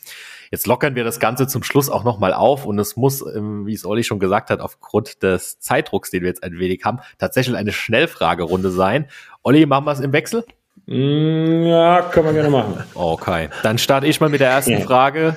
Jetzt 0.51 0.67
lockern 0.67 0.95
wir 0.95 1.03
das 1.03 1.19
Ganze 1.19 1.47
zum 1.47 1.63
Schluss 1.63 1.89
auch 1.89 2.03
nochmal 2.03 2.33
auf 2.33 2.65
und 2.65 2.79
es 2.79 2.95
muss, 2.95 3.21
ähm, 3.35 3.65
wie 3.65 3.73
es 3.73 3.85
Olli 3.85 4.03
schon 4.03 4.19
gesagt 4.19 4.49
hat, 4.49 4.61
aufgrund 4.61 5.21
des 5.23 5.59
Zeitdrucks, 5.59 6.11
den 6.11 6.21
wir 6.21 6.29
jetzt 6.29 6.43
ein 6.43 6.59
wenig 6.59 6.83
haben, 6.85 6.99
tatsächlich 7.17 7.57
eine 7.57 7.73
Schnellfragerunde 7.73 8.71
sein. 8.71 9.07
Olli, 9.43 9.65
machen 9.65 9.85
wir 9.85 9.91
es 9.91 9.99
im 9.99 10.13
Wechsel? 10.13 10.45
Mm, 10.85 11.63
ja, 11.63 12.01
können 12.11 12.27
wir 12.27 12.33
gerne 12.33 12.49
machen. 12.49 12.83
Okay, 12.93 13.49
dann 13.63 13.77
starte 13.77 14.07
ich 14.07 14.19
mal 14.19 14.29
mit 14.29 14.41
der 14.41 14.49
ersten 14.49 14.71
ja. 14.71 14.79
Frage. 14.79 15.35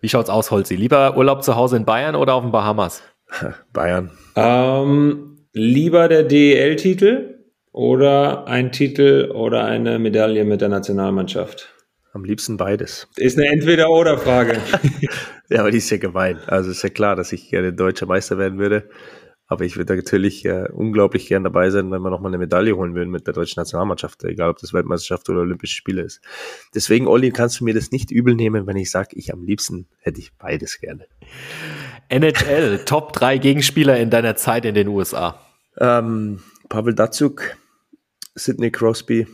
Wie 0.00 0.08
schaut's 0.08 0.30
aus, 0.30 0.50
Holzi? 0.50 0.76
Lieber 0.76 1.16
Urlaub 1.16 1.42
zu 1.42 1.56
Hause 1.56 1.76
in 1.76 1.84
Bayern 1.84 2.14
oder 2.14 2.34
auf 2.34 2.42
den 2.42 2.52
Bahamas? 2.52 3.02
Bayern. 3.72 4.10
Ähm, 4.36 5.38
lieber 5.52 6.08
der 6.08 6.22
DEL-Titel 6.22 7.38
oder 7.72 8.46
ein 8.46 8.72
Titel 8.72 9.30
oder 9.34 9.64
eine 9.64 9.98
Medaille 9.98 10.44
mit 10.44 10.60
der 10.60 10.68
Nationalmannschaft? 10.68 11.74
Am 12.12 12.24
liebsten 12.24 12.56
beides. 12.56 13.06
Ist 13.16 13.38
eine 13.38 13.48
Entweder-Oder-Frage. 13.48 14.58
ja, 15.50 15.60
aber 15.60 15.70
die 15.70 15.78
ist 15.78 15.90
ja 15.90 15.98
gemein. 15.98 16.38
Also 16.46 16.70
ist 16.70 16.82
ja 16.82 16.88
klar, 16.88 17.16
dass 17.16 17.32
ich 17.32 17.50
gerne 17.50 17.72
deutscher 17.72 18.06
Meister 18.06 18.38
werden 18.38 18.58
würde. 18.58 18.88
Aber 19.50 19.64
ich 19.64 19.78
würde 19.78 19.96
natürlich 19.96 20.44
äh, 20.44 20.68
unglaublich 20.70 21.26
gern 21.26 21.42
dabei 21.42 21.70
sein, 21.70 21.90
wenn 21.90 22.02
wir 22.02 22.10
nochmal 22.10 22.30
eine 22.30 22.38
Medaille 22.38 22.76
holen 22.76 22.94
würden 22.94 23.10
mit 23.10 23.26
der 23.26 23.32
deutschen 23.32 23.58
Nationalmannschaft, 23.58 24.22
egal 24.24 24.50
ob 24.50 24.58
das 24.58 24.74
Weltmeisterschaft 24.74 25.28
oder 25.30 25.40
Olympische 25.40 25.74
Spiele 25.74 26.02
ist. 26.02 26.20
Deswegen, 26.74 27.06
Olli, 27.06 27.30
kannst 27.30 27.58
du 27.58 27.64
mir 27.64 27.72
das 27.72 27.90
nicht 27.90 28.10
übel 28.10 28.34
nehmen, 28.34 28.66
wenn 28.66 28.76
ich 28.76 28.90
sage, 28.90 29.16
ich 29.16 29.32
am 29.32 29.42
liebsten 29.42 29.88
hätte 30.00 30.20
ich 30.20 30.34
beides 30.36 30.80
gerne. 30.80 31.06
NHL, 32.10 32.78
Top 32.84 33.14
3 33.14 33.38
Gegenspieler 33.38 33.98
in 33.98 34.10
deiner 34.10 34.36
Zeit 34.36 34.66
in 34.66 34.74
den 34.74 34.88
USA. 34.88 35.40
Ähm, 35.78 36.40
Pavel 36.68 36.94
Datsuk, 36.94 37.56
Sidney 38.34 38.70
Crosby 38.70 39.26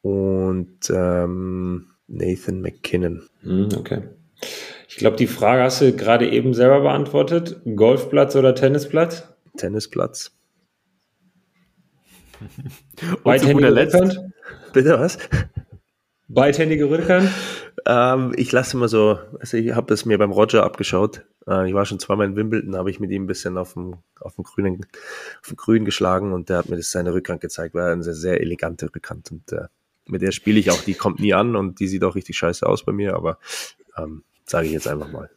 und 0.00 0.78
ähm, 0.88 1.88
Nathan 2.06 2.62
McKinnon. 2.62 3.28
Hm, 3.42 3.68
okay. 3.76 4.02
Ich 4.96 5.00
glaube, 5.00 5.18
die 5.18 5.26
Frage 5.26 5.62
hast 5.62 5.82
du 5.82 5.92
gerade 5.92 6.26
eben 6.26 6.54
selber 6.54 6.80
beantwortet. 6.80 7.60
Golfplatz 7.66 8.34
oder 8.34 8.54
Tennisplatz? 8.54 9.28
Tennisplatz. 9.58 10.34
Beidhändige 13.22 13.76
Rückhand? 13.76 14.22
Bitte 14.72 14.98
was? 14.98 15.18
Beidhändige 16.28 16.88
Rückhand? 16.88 17.28
Ähm, 17.84 18.32
ich 18.38 18.50
lasse 18.52 18.74
immer 18.78 18.88
so, 18.88 19.18
also 19.38 19.58
ich 19.58 19.74
habe 19.74 19.86
das 19.86 20.06
mir 20.06 20.16
beim 20.16 20.30
Roger 20.30 20.64
abgeschaut. 20.64 21.26
Äh, 21.46 21.68
ich 21.68 21.74
war 21.74 21.84
schon 21.84 22.00
zweimal 22.00 22.28
in 22.28 22.34
Wimbledon, 22.34 22.74
habe 22.74 22.90
ich 22.90 22.98
mit 22.98 23.10
ihm 23.10 23.24
ein 23.24 23.26
bisschen 23.26 23.58
auf 23.58 23.74
dem, 23.74 23.96
auf 24.18 24.36
dem 24.36 24.44
grünen, 24.44 24.80
auf 25.42 25.48
dem 25.48 25.56
Grün 25.58 25.84
geschlagen 25.84 26.32
und 26.32 26.48
der 26.48 26.56
hat 26.56 26.70
mir 26.70 26.76
das 26.76 26.90
seine 26.90 27.12
Rückhand 27.12 27.42
gezeigt. 27.42 27.74
War 27.74 27.92
eine 27.92 28.02
sehr, 28.02 28.14
sehr 28.14 28.40
elegante 28.40 28.88
Rückhand 28.94 29.30
und 29.30 29.52
äh, 29.52 29.66
mit 30.06 30.22
der 30.22 30.32
spiele 30.32 30.58
ich 30.58 30.70
auch. 30.70 30.80
Die 30.80 30.94
kommt 30.94 31.20
nie 31.20 31.34
an 31.34 31.54
und 31.54 31.80
die 31.80 31.86
sieht 31.86 32.02
auch 32.02 32.14
richtig 32.14 32.38
scheiße 32.38 32.66
aus 32.66 32.82
bei 32.82 32.92
mir, 32.92 33.14
aber 33.14 33.38
ähm, 33.98 34.22
Sage 34.46 34.66
ich 34.66 34.72
jetzt 34.72 34.88
einfach 34.88 35.10
mal. 35.10 35.28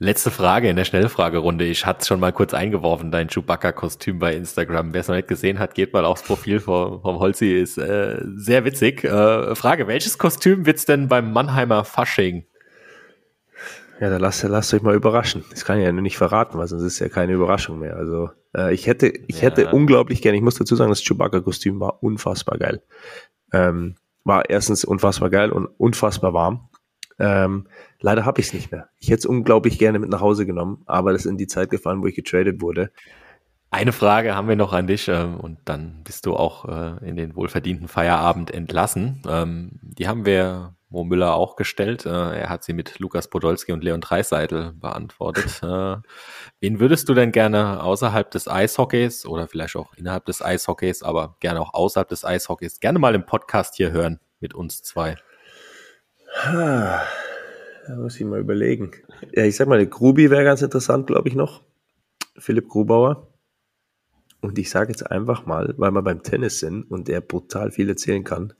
Letzte 0.00 0.30
Frage 0.30 0.68
in 0.68 0.76
der 0.76 0.84
Schnellfragerunde. 0.84 1.64
Ich 1.64 1.84
hatte 1.84 2.06
schon 2.06 2.20
mal 2.20 2.32
kurz 2.32 2.54
eingeworfen, 2.54 3.10
dein 3.10 3.28
Chewbacca-Kostüm 3.28 4.20
bei 4.20 4.34
Instagram. 4.34 4.92
Wer 4.92 5.00
es 5.00 5.08
noch 5.08 5.16
nicht 5.16 5.26
gesehen 5.26 5.58
hat, 5.58 5.74
geht 5.74 5.92
mal 5.92 6.04
aufs 6.04 6.22
Profil 6.22 6.60
vom, 6.60 7.02
vom 7.02 7.18
Holzi. 7.18 7.52
Ist 7.52 7.78
äh, 7.78 8.20
sehr 8.36 8.64
witzig. 8.64 9.02
Äh, 9.02 9.56
Frage, 9.56 9.88
welches 9.88 10.16
Kostüm 10.18 10.66
wird's 10.66 10.84
denn 10.84 11.08
beim 11.08 11.32
Mannheimer 11.32 11.84
Fasching? 11.84 12.46
Ja, 14.00 14.10
dann 14.10 14.20
lasst, 14.20 14.44
lasst 14.44 14.72
euch 14.72 14.82
mal 14.82 14.94
überraschen. 14.94 15.44
Das 15.50 15.64
kann 15.64 15.78
ich 15.78 15.84
ja 15.84 15.90
nur 15.90 16.02
nicht 16.02 16.16
verraten, 16.16 16.58
weil 16.58 16.68
sonst 16.68 16.84
ist 16.84 17.00
ja 17.00 17.08
keine 17.08 17.32
Überraschung 17.32 17.80
mehr. 17.80 17.96
Also 17.96 18.30
äh, 18.56 18.72
ich 18.72 18.86
hätte, 18.86 19.08
ich 19.08 19.36
ja. 19.36 19.42
hätte 19.42 19.72
unglaublich 19.72 20.22
gerne, 20.22 20.36
ich 20.36 20.44
muss 20.44 20.54
dazu 20.54 20.76
sagen, 20.76 20.90
das 20.90 21.02
Chewbacca-Kostüm 21.02 21.80
war 21.80 22.04
unfassbar 22.04 22.58
geil. 22.58 22.82
Ähm, 23.52 23.96
war 24.22 24.48
erstens 24.48 24.84
unfassbar 24.84 25.30
geil 25.30 25.50
und 25.50 25.66
unfassbar 25.66 26.34
warm. 26.34 26.68
Ähm, 27.18 27.66
leider 28.00 28.24
habe 28.24 28.40
ich 28.40 28.48
es 28.48 28.54
nicht 28.54 28.70
mehr. 28.70 28.88
Ich 28.98 29.08
hätte 29.08 29.18
es 29.20 29.26
unglaublich 29.26 29.78
gerne 29.78 29.98
mit 29.98 30.10
nach 30.10 30.20
Hause 30.20 30.46
genommen, 30.46 30.82
aber 30.86 31.12
das 31.12 31.24
ist 31.24 31.30
in 31.30 31.38
die 31.38 31.46
Zeit 31.46 31.70
gefallen, 31.70 32.02
wo 32.02 32.06
ich 32.06 32.14
getradet 32.14 32.60
wurde. 32.60 32.90
Eine 33.70 33.92
Frage 33.92 34.34
haben 34.34 34.48
wir 34.48 34.56
noch 34.56 34.72
an 34.72 34.86
dich 34.86 35.08
äh, 35.08 35.24
und 35.24 35.58
dann 35.66 36.02
bist 36.04 36.24
du 36.24 36.34
auch 36.34 36.64
äh, 36.64 37.06
in 37.06 37.16
den 37.16 37.36
wohlverdienten 37.36 37.88
Feierabend 37.88 38.50
entlassen. 38.50 39.22
Ähm, 39.28 39.78
die 39.82 40.08
haben 40.08 40.24
wir 40.24 40.74
Mo 40.90 41.04
Müller 41.04 41.34
auch 41.34 41.56
gestellt. 41.56 42.06
Äh, 42.06 42.40
er 42.40 42.48
hat 42.48 42.64
sie 42.64 42.72
mit 42.72 42.98
Lukas 42.98 43.28
Podolski 43.28 43.72
und 43.72 43.84
Leon 43.84 44.00
Dreiseitel 44.00 44.72
beantwortet. 44.72 45.60
Äh, 45.68 45.96
wen 46.60 46.80
würdest 46.80 47.08
du 47.08 47.14
denn 47.14 47.32
gerne 47.32 47.82
außerhalb 47.82 48.30
des 48.30 48.48
Eishockeys 48.48 49.26
oder 49.26 49.48
vielleicht 49.48 49.76
auch 49.76 49.92
innerhalb 49.94 50.24
des 50.24 50.40
Eishockeys, 50.40 51.02
aber 51.02 51.36
gerne 51.40 51.60
auch 51.60 51.74
außerhalb 51.74 52.08
des 52.08 52.24
Eishockeys 52.24 52.80
gerne 52.80 52.98
mal 52.98 53.14
im 53.14 53.26
Podcast 53.26 53.74
hier 53.74 53.90
hören 53.90 54.20
mit 54.40 54.54
uns 54.54 54.82
zwei? 54.82 55.16
Da 56.44 57.96
muss 57.96 58.20
ich 58.20 58.26
mal 58.26 58.40
überlegen. 58.40 58.92
Ja, 59.32 59.44
ich 59.44 59.56
sag 59.56 59.68
mal, 59.68 59.78
der 59.78 59.86
Grubi 59.86 60.30
wäre 60.30 60.44
ganz 60.44 60.62
interessant, 60.62 61.06
glaube 61.06 61.28
ich, 61.28 61.34
noch. 61.34 61.62
Philipp 62.36 62.68
Grubauer. 62.68 63.28
Und 64.40 64.58
ich 64.58 64.70
sage 64.70 64.90
jetzt 64.90 65.10
einfach 65.10 65.46
mal, 65.46 65.74
weil 65.78 65.90
wir 65.90 66.02
beim 66.02 66.22
Tennis 66.22 66.60
sind 66.60 66.84
und 66.90 67.08
der 67.08 67.20
brutal 67.20 67.72
viel 67.72 67.88
erzählen 67.88 68.22
kann, 68.22 68.52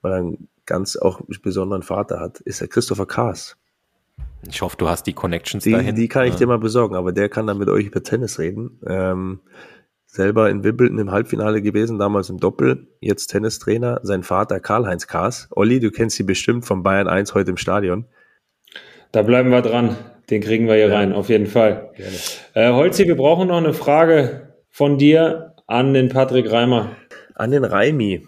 weil 0.00 0.12
er 0.12 0.18
einen 0.18 0.48
ganz 0.64 0.96
auch 0.96 1.20
besonderen 1.42 1.82
Vater 1.82 2.18
hat, 2.20 2.40
ist 2.40 2.60
der 2.60 2.68
Christopher 2.68 3.06
Kaas. 3.06 3.56
Ich 4.48 4.62
hoffe, 4.62 4.76
du 4.76 4.88
hast 4.88 5.04
die 5.04 5.12
Connections 5.12 5.64
die, 5.64 5.72
dahin. 5.72 5.96
Die 5.96 6.08
kann 6.08 6.24
ich 6.24 6.34
ja. 6.34 6.38
dir 6.38 6.46
mal 6.46 6.58
besorgen, 6.58 6.94
aber 6.94 7.12
der 7.12 7.28
kann 7.28 7.46
dann 7.46 7.58
mit 7.58 7.68
euch 7.68 7.86
über 7.86 8.02
Tennis 8.02 8.38
reden. 8.38 8.80
Ähm, 8.86 9.40
selber 10.08 10.50
in 10.50 10.64
Wimbledon 10.64 10.98
im 10.98 11.12
Halbfinale 11.12 11.62
gewesen, 11.62 11.98
damals 11.98 12.30
im 12.30 12.38
Doppel, 12.38 12.88
jetzt 13.00 13.28
Tennistrainer, 13.28 14.00
sein 14.02 14.22
Vater 14.22 14.58
Karl-Heinz 14.58 15.06
Kaas. 15.06 15.48
Olli, 15.52 15.80
du 15.80 15.90
kennst 15.90 16.16
sie 16.16 16.24
bestimmt 16.24 16.64
von 16.64 16.82
Bayern 16.82 17.08
1 17.08 17.34
heute 17.34 17.50
im 17.50 17.56
Stadion. 17.56 18.06
Da 19.12 19.22
bleiben 19.22 19.50
wir 19.50 19.62
dran. 19.62 19.96
Den 20.30 20.42
kriegen 20.42 20.66
wir 20.66 20.74
hier 20.74 20.88
ja. 20.88 20.96
rein, 20.96 21.12
auf 21.12 21.28
jeden 21.28 21.46
Fall. 21.46 21.90
Äh, 22.54 22.72
Holzi, 22.72 23.06
wir 23.06 23.16
brauchen 23.16 23.48
noch 23.48 23.58
eine 23.58 23.72
Frage 23.72 24.54
von 24.68 24.98
dir 24.98 25.54
an 25.66 25.94
den 25.94 26.08
Patrick 26.08 26.50
Reimer. 26.50 26.96
An 27.34 27.50
den 27.50 27.64
Reimi. 27.64 28.26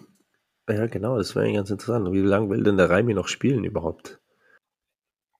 Ja, 0.69 0.87
genau, 0.87 1.17
das 1.17 1.35
wäre 1.35 1.51
ganz 1.51 1.69
interessant. 1.69 2.11
Wie 2.11 2.21
lange 2.21 2.49
will 2.49 2.63
denn 2.63 2.77
der 2.77 2.89
Reimi 2.89 3.13
noch 3.13 3.27
spielen 3.27 3.63
überhaupt? 3.63 4.20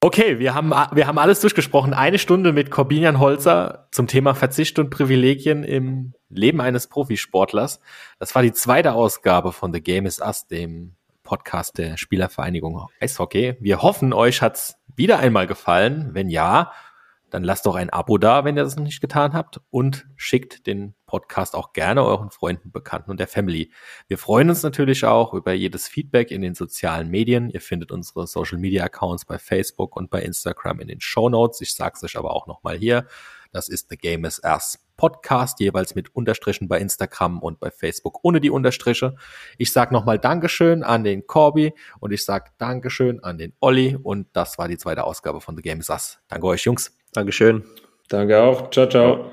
Okay, 0.03 0.39
wir 0.39 0.55
haben, 0.55 0.71
wir 0.71 1.05
haben 1.05 1.19
alles 1.19 1.41
durchgesprochen. 1.41 1.93
Eine 1.93 2.17
Stunde 2.17 2.53
mit 2.53 2.71
Corbinian 2.71 3.19
Holzer 3.19 3.87
zum 3.91 4.07
Thema 4.07 4.33
Verzicht 4.33 4.79
und 4.79 4.89
Privilegien 4.89 5.63
im 5.63 6.15
Leben 6.27 6.59
eines 6.59 6.87
Profisportlers. 6.87 7.79
Das 8.17 8.33
war 8.33 8.41
die 8.41 8.51
zweite 8.51 8.93
Ausgabe 8.93 9.51
von 9.51 9.71
The 9.71 9.79
Game 9.79 10.07
is 10.07 10.19
Us, 10.19 10.47
dem 10.47 10.95
Podcast 11.21 11.77
der 11.77 11.97
Spielervereinigung 11.97 12.87
Eishockey. 12.99 13.57
Wir 13.59 13.83
hoffen, 13.83 14.11
euch 14.11 14.41
hat's 14.41 14.79
wieder 14.95 15.19
einmal 15.19 15.45
gefallen. 15.45 16.09
Wenn 16.13 16.29
ja, 16.29 16.71
dann 17.31 17.43
lasst 17.43 17.65
doch 17.65 17.75
ein 17.75 17.89
Abo 17.89 18.17
da, 18.17 18.43
wenn 18.45 18.57
ihr 18.57 18.63
das 18.63 18.75
noch 18.75 18.83
nicht 18.83 19.01
getan 19.01 19.33
habt 19.33 19.61
und 19.71 20.05
schickt 20.15 20.67
den 20.67 20.93
Podcast 21.05 21.55
auch 21.55 21.73
gerne 21.73 22.03
euren 22.03 22.29
Freunden, 22.29 22.71
Bekannten 22.71 23.09
und 23.09 23.19
der 23.19 23.27
Family. 23.27 23.71
Wir 24.07 24.17
freuen 24.17 24.49
uns 24.49 24.63
natürlich 24.63 25.05
auch 25.05 25.33
über 25.33 25.53
jedes 25.53 25.87
Feedback 25.87 26.29
in 26.29 26.41
den 26.41 26.55
sozialen 26.55 27.09
Medien. 27.09 27.49
Ihr 27.49 27.61
findet 27.61 27.91
unsere 27.91 28.27
Social 28.27 28.57
Media 28.57 28.83
Accounts 28.83 29.25
bei 29.25 29.37
Facebook 29.37 29.95
und 29.95 30.09
bei 30.09 30.21
Instagram 30.21 30.81
in 30.81 30.89
den 30.89 31.01
Show 31.01 31.29
Notes. 31.29 31.61
Ich 31.61 31.73
sag's 31.73 32.03
euch 32.03 32.17
aber 32.17 32.35
auch 32.35 32.47
nochmal 32.47 32.77
hier. 32.77 33.07
Das 33.51 33.67
ist 33.67 33.89
The 33.89 33.97
Game 33.97 34.23
is 34.25 34.41
Us 34.43 34.79
Podcast, 34.95 35.59
jeweils 35.59 35.95
mit 35.95 36.15
Unterstrichen 36.15 36.67
bei 36.67 36.79
Instagram 36.79 37.39
und 37.39 37.59
bei 37.59 37.71
Facebook 37.71 38.19
ohne 38.23 38.39
die 38.39 38.49
Unterstriche. 38.49 39.15
Ich 39.57 39.73
sag 39.73 39.91
nochmal 39.91 40.19
Dankeschön 40.19 40.83
an 40.83 41.03
den 41.03 41.25
Corby 41.25 41.73
und 41.99 42.11
ich 42.11 42.23
sag 42.23 42.57
Dankeschön 42.59 43.23
an 43.23 43.37
den 43.37 43.53
Olli 43.59 43.97
und 44.01 44.27
das 44.33 44.57
war 44.57 44.67
die 44.67 44.77
zweite 44.77 45.03
Ausgabe 45.03 45.41
von 45.41 45.55
The 45.55 45.63
Game 45.63 45.79
is 45.79 45.89
Us. 45.89 46.19
Danke 46.27 46.47
euch, 46.47 46.63
Jungs. 46.63 47.00
Dankeschön. 47.13 47.63
Danke 48.09 48.41
auch. 48.41 48.69
Ciao, 48.71 48.87
ciao. 48.87 49.31